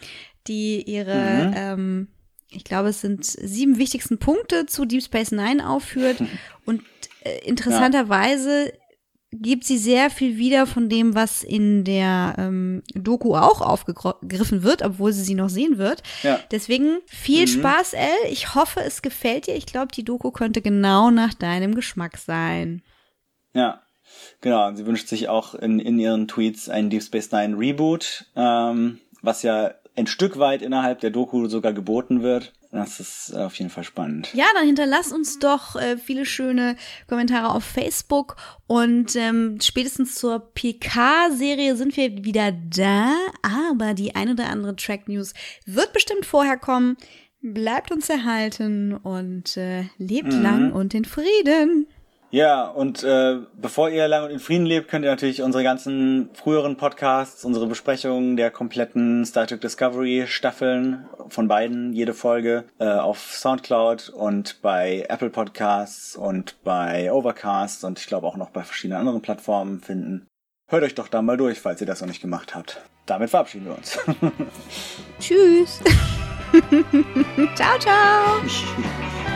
die 0.48 0.82
ihre, 0.84 1.48
Mhm. 1.48 1.54
ähm, 1.56 2.08
ich 2.50 2.64
glaube, 2.64 2.90
es 2.90 3.02
sind 3.02 3.26
sieben 3.26 3.78
wichtigsten 3.78 4.20
Punkte 4.20 4.66
zu 4.66 4.86
Deep 4.86 5.04
Space 5.04 5.32
Nine 5.32 5.68
aufführt. 5.68 6.18
Und 6.66 6.82
äh, 7.24 7.40
interessanterweise 7.46 8.72
gibt 9.32 9.66
sie 9.66 9.78
sehr 9.78 10.10
viel 10.10 10.38
wieder 10.38 10.66
von 10.66 10.88
dem, 10.90 11.14
was 11.14 11.44
in 11.44 11.84
der 11.84 12.36
ähm, 12.38 12.82
Doku 12.96 13.36
auch 13.36 13.62
aufgegriffen 13.62 14.64
wird, 14.64 14.82
obwohl 14.84 15.12
sie 15.12 15.24
sie 15.24 15.36
noch 15.36 15.50
sehen 15.50 15.78
wird. 15.78 16.02
Ja. 16.24 16.40
Deswegen 16.52 17.00
viel 17.08 17.42
Mhm. 17.44 17.48
Spaß, 17.60 17.94
Elle. 17.94 18.30
Ich 18.32 18.56
hoffe, 18.56 18.80
es 18.82 19.02
gefällt 19.02 19.48
dir. 19.48 19.56
Ich 19.56 19.66
glaube, 19.66 19.90
die 19.94 20.06
Doku 20.06 20.32
könnte 20.32 20.62
genau 20.62 21.12
nach 21.12 21.34
deinem 21.34 21.76
Geschmack 21.76 22.18
sein. 22.18 22.84
Ja, 23.54 23.82
genau. 24.42 24.74
Sie 24.76 24.86
wünscht 24.86 25.08
sich 25.10 25.28
auch 25.28 25.56
in, 25.56 25.80
in 25.80 26.00
ihren 26.00 26.28
Tweets 26.28 26.70
einen 26.70 26.90
Deep 26.90 27.04
Space 27.04 27.32
Nine 27.32 27.58
Reboot, 27.58 28.26
ähm, 28.36 29.00
was 29.22 29.44
ja 29.44 29.72
ein 29.98 30.08
Stück 30.08 30.38
weit 30.38 30.62
innerhalb 30.62 31.00
der 31.02 31.10
Doku 31.10 31.48
sogar 31.48 31.74
geboten 31.74 32.22
wird. 32.22 32.54
Das 32.72 33.00
ist 33.00 33.34
auf 33.36 33.56
jeden 33.56 33.70
Fall 33.72 33.84
spannend. 33.84 34.30
Ja, 34.34 34.46
dann 34.56 34.66
hinterlass 34.66 35.12
uns 35.12 35.40
doch 35.40 35.76
äh, 35.76 35.98
viele 35.98 36.26
schöne 36.26 36.76
Kommentare 37.08 37.50
auf 37.54 37.64
Facebook 37.64 38.36
und 38.68 39.16
ähm, 39.16 39.58
spätestens 39.62 40.16
zur 40.16 40.52
PK-Serie 40.54 41.76
sind 41.76 41.98
wir 41.98 42.24
wieder 42.24 42.52
da, 42.52 43.12
aber 43.42 43.94
die 43.94 44.16
eine 44.16 44.32
oder 44.32 44.50
andere 44.50 44.76
Track-News 44.76 45.34
wird 45.66 45.94
bestimmt 45.94 46.26
vorher 46.26 46.58
kommen. 46.58 46.98
Bleibt 47.42 47.92
uns 47.92 48.10
erhalten 48.10 48.94
und 48.94 49.58
äh, 49.58 49.86
lebt 49.98 50.34
Mhm. 50.34 50.42
lang 50.44 50.72
und 50.74 50.94
in 50.94 51.06
Frieden. 51.06 51.88
Ja, 52.30 52.68
und 52.68 53.04
äh, 53.04 53.38
bevor 53.54 53.90
ihr 53.90 54.08
lange 54.08 54.26
und 54.26 54.32
in 54.32 54.40
Frieden 54.40 54.66
lebt, 54.66 54.90
könnt 54.90 55.06
ihr 55.06 55.12
natürlich 55.12 55.42
unsere 55.42 55.64
ganzen 55.64 56.30
früheren 56.34 56.76
Podcasts, 56.76 57.46
unsere 57.46 57.68
Besprechungen 57.68 58.36
der 58.36 58.52
kompletten 58.52 59.26
Star 59.26 59.48
Trek 59.48 59.62
Discovery 59.62 60.26
Staffeln 60.28 61.06
von 61.30 61.48
beiden, 61.48 61.94
jede 61.94 62.14
Folge, 62.14 62.66
äh, 62.80 62.90
auf 62.90 63.32
Soundcloud 63.34 64.10
und 64.10 64.62
bei 64.62 65.06
Apple 65.08 65.30
Podcasts 65.30 66.18
und 66.18 66.62
bei 66.64 67.12
Overcast 67.12 67.86
und 67.86 67.98
ich 67.98 68.08
glaube 68.08 68.28
auch 68.28 68.36
noch 68.36 68.50
bei 68.50 68.64
verschiedenen 68.64 69.00
anderen 69.00 69.22
Plattformen 69.22 69.80
finden. 69.80 70.28
Hört 70.70 70.84
euch 70.84 70.96
doch 70.96 71.08
da 71.08 71.22
mal 71.22 71.38
durch, 71.38 71.62
falls 71.62 71.80
ihr 71.80 71.88
das 71.88 72.02
noch 72.02 72.10
nicht 72.10 72.22
gemacht 72.22 72.56
habt. 72.56 72.82
Damit 73.06 73.30
verabschieden 73.30 73.68
wir 73.68 73.78
uns. 73.78 73.98
Tschüss. 75.20 75.80
ciao, 77.56 77.80
ciao. 77.80 78.42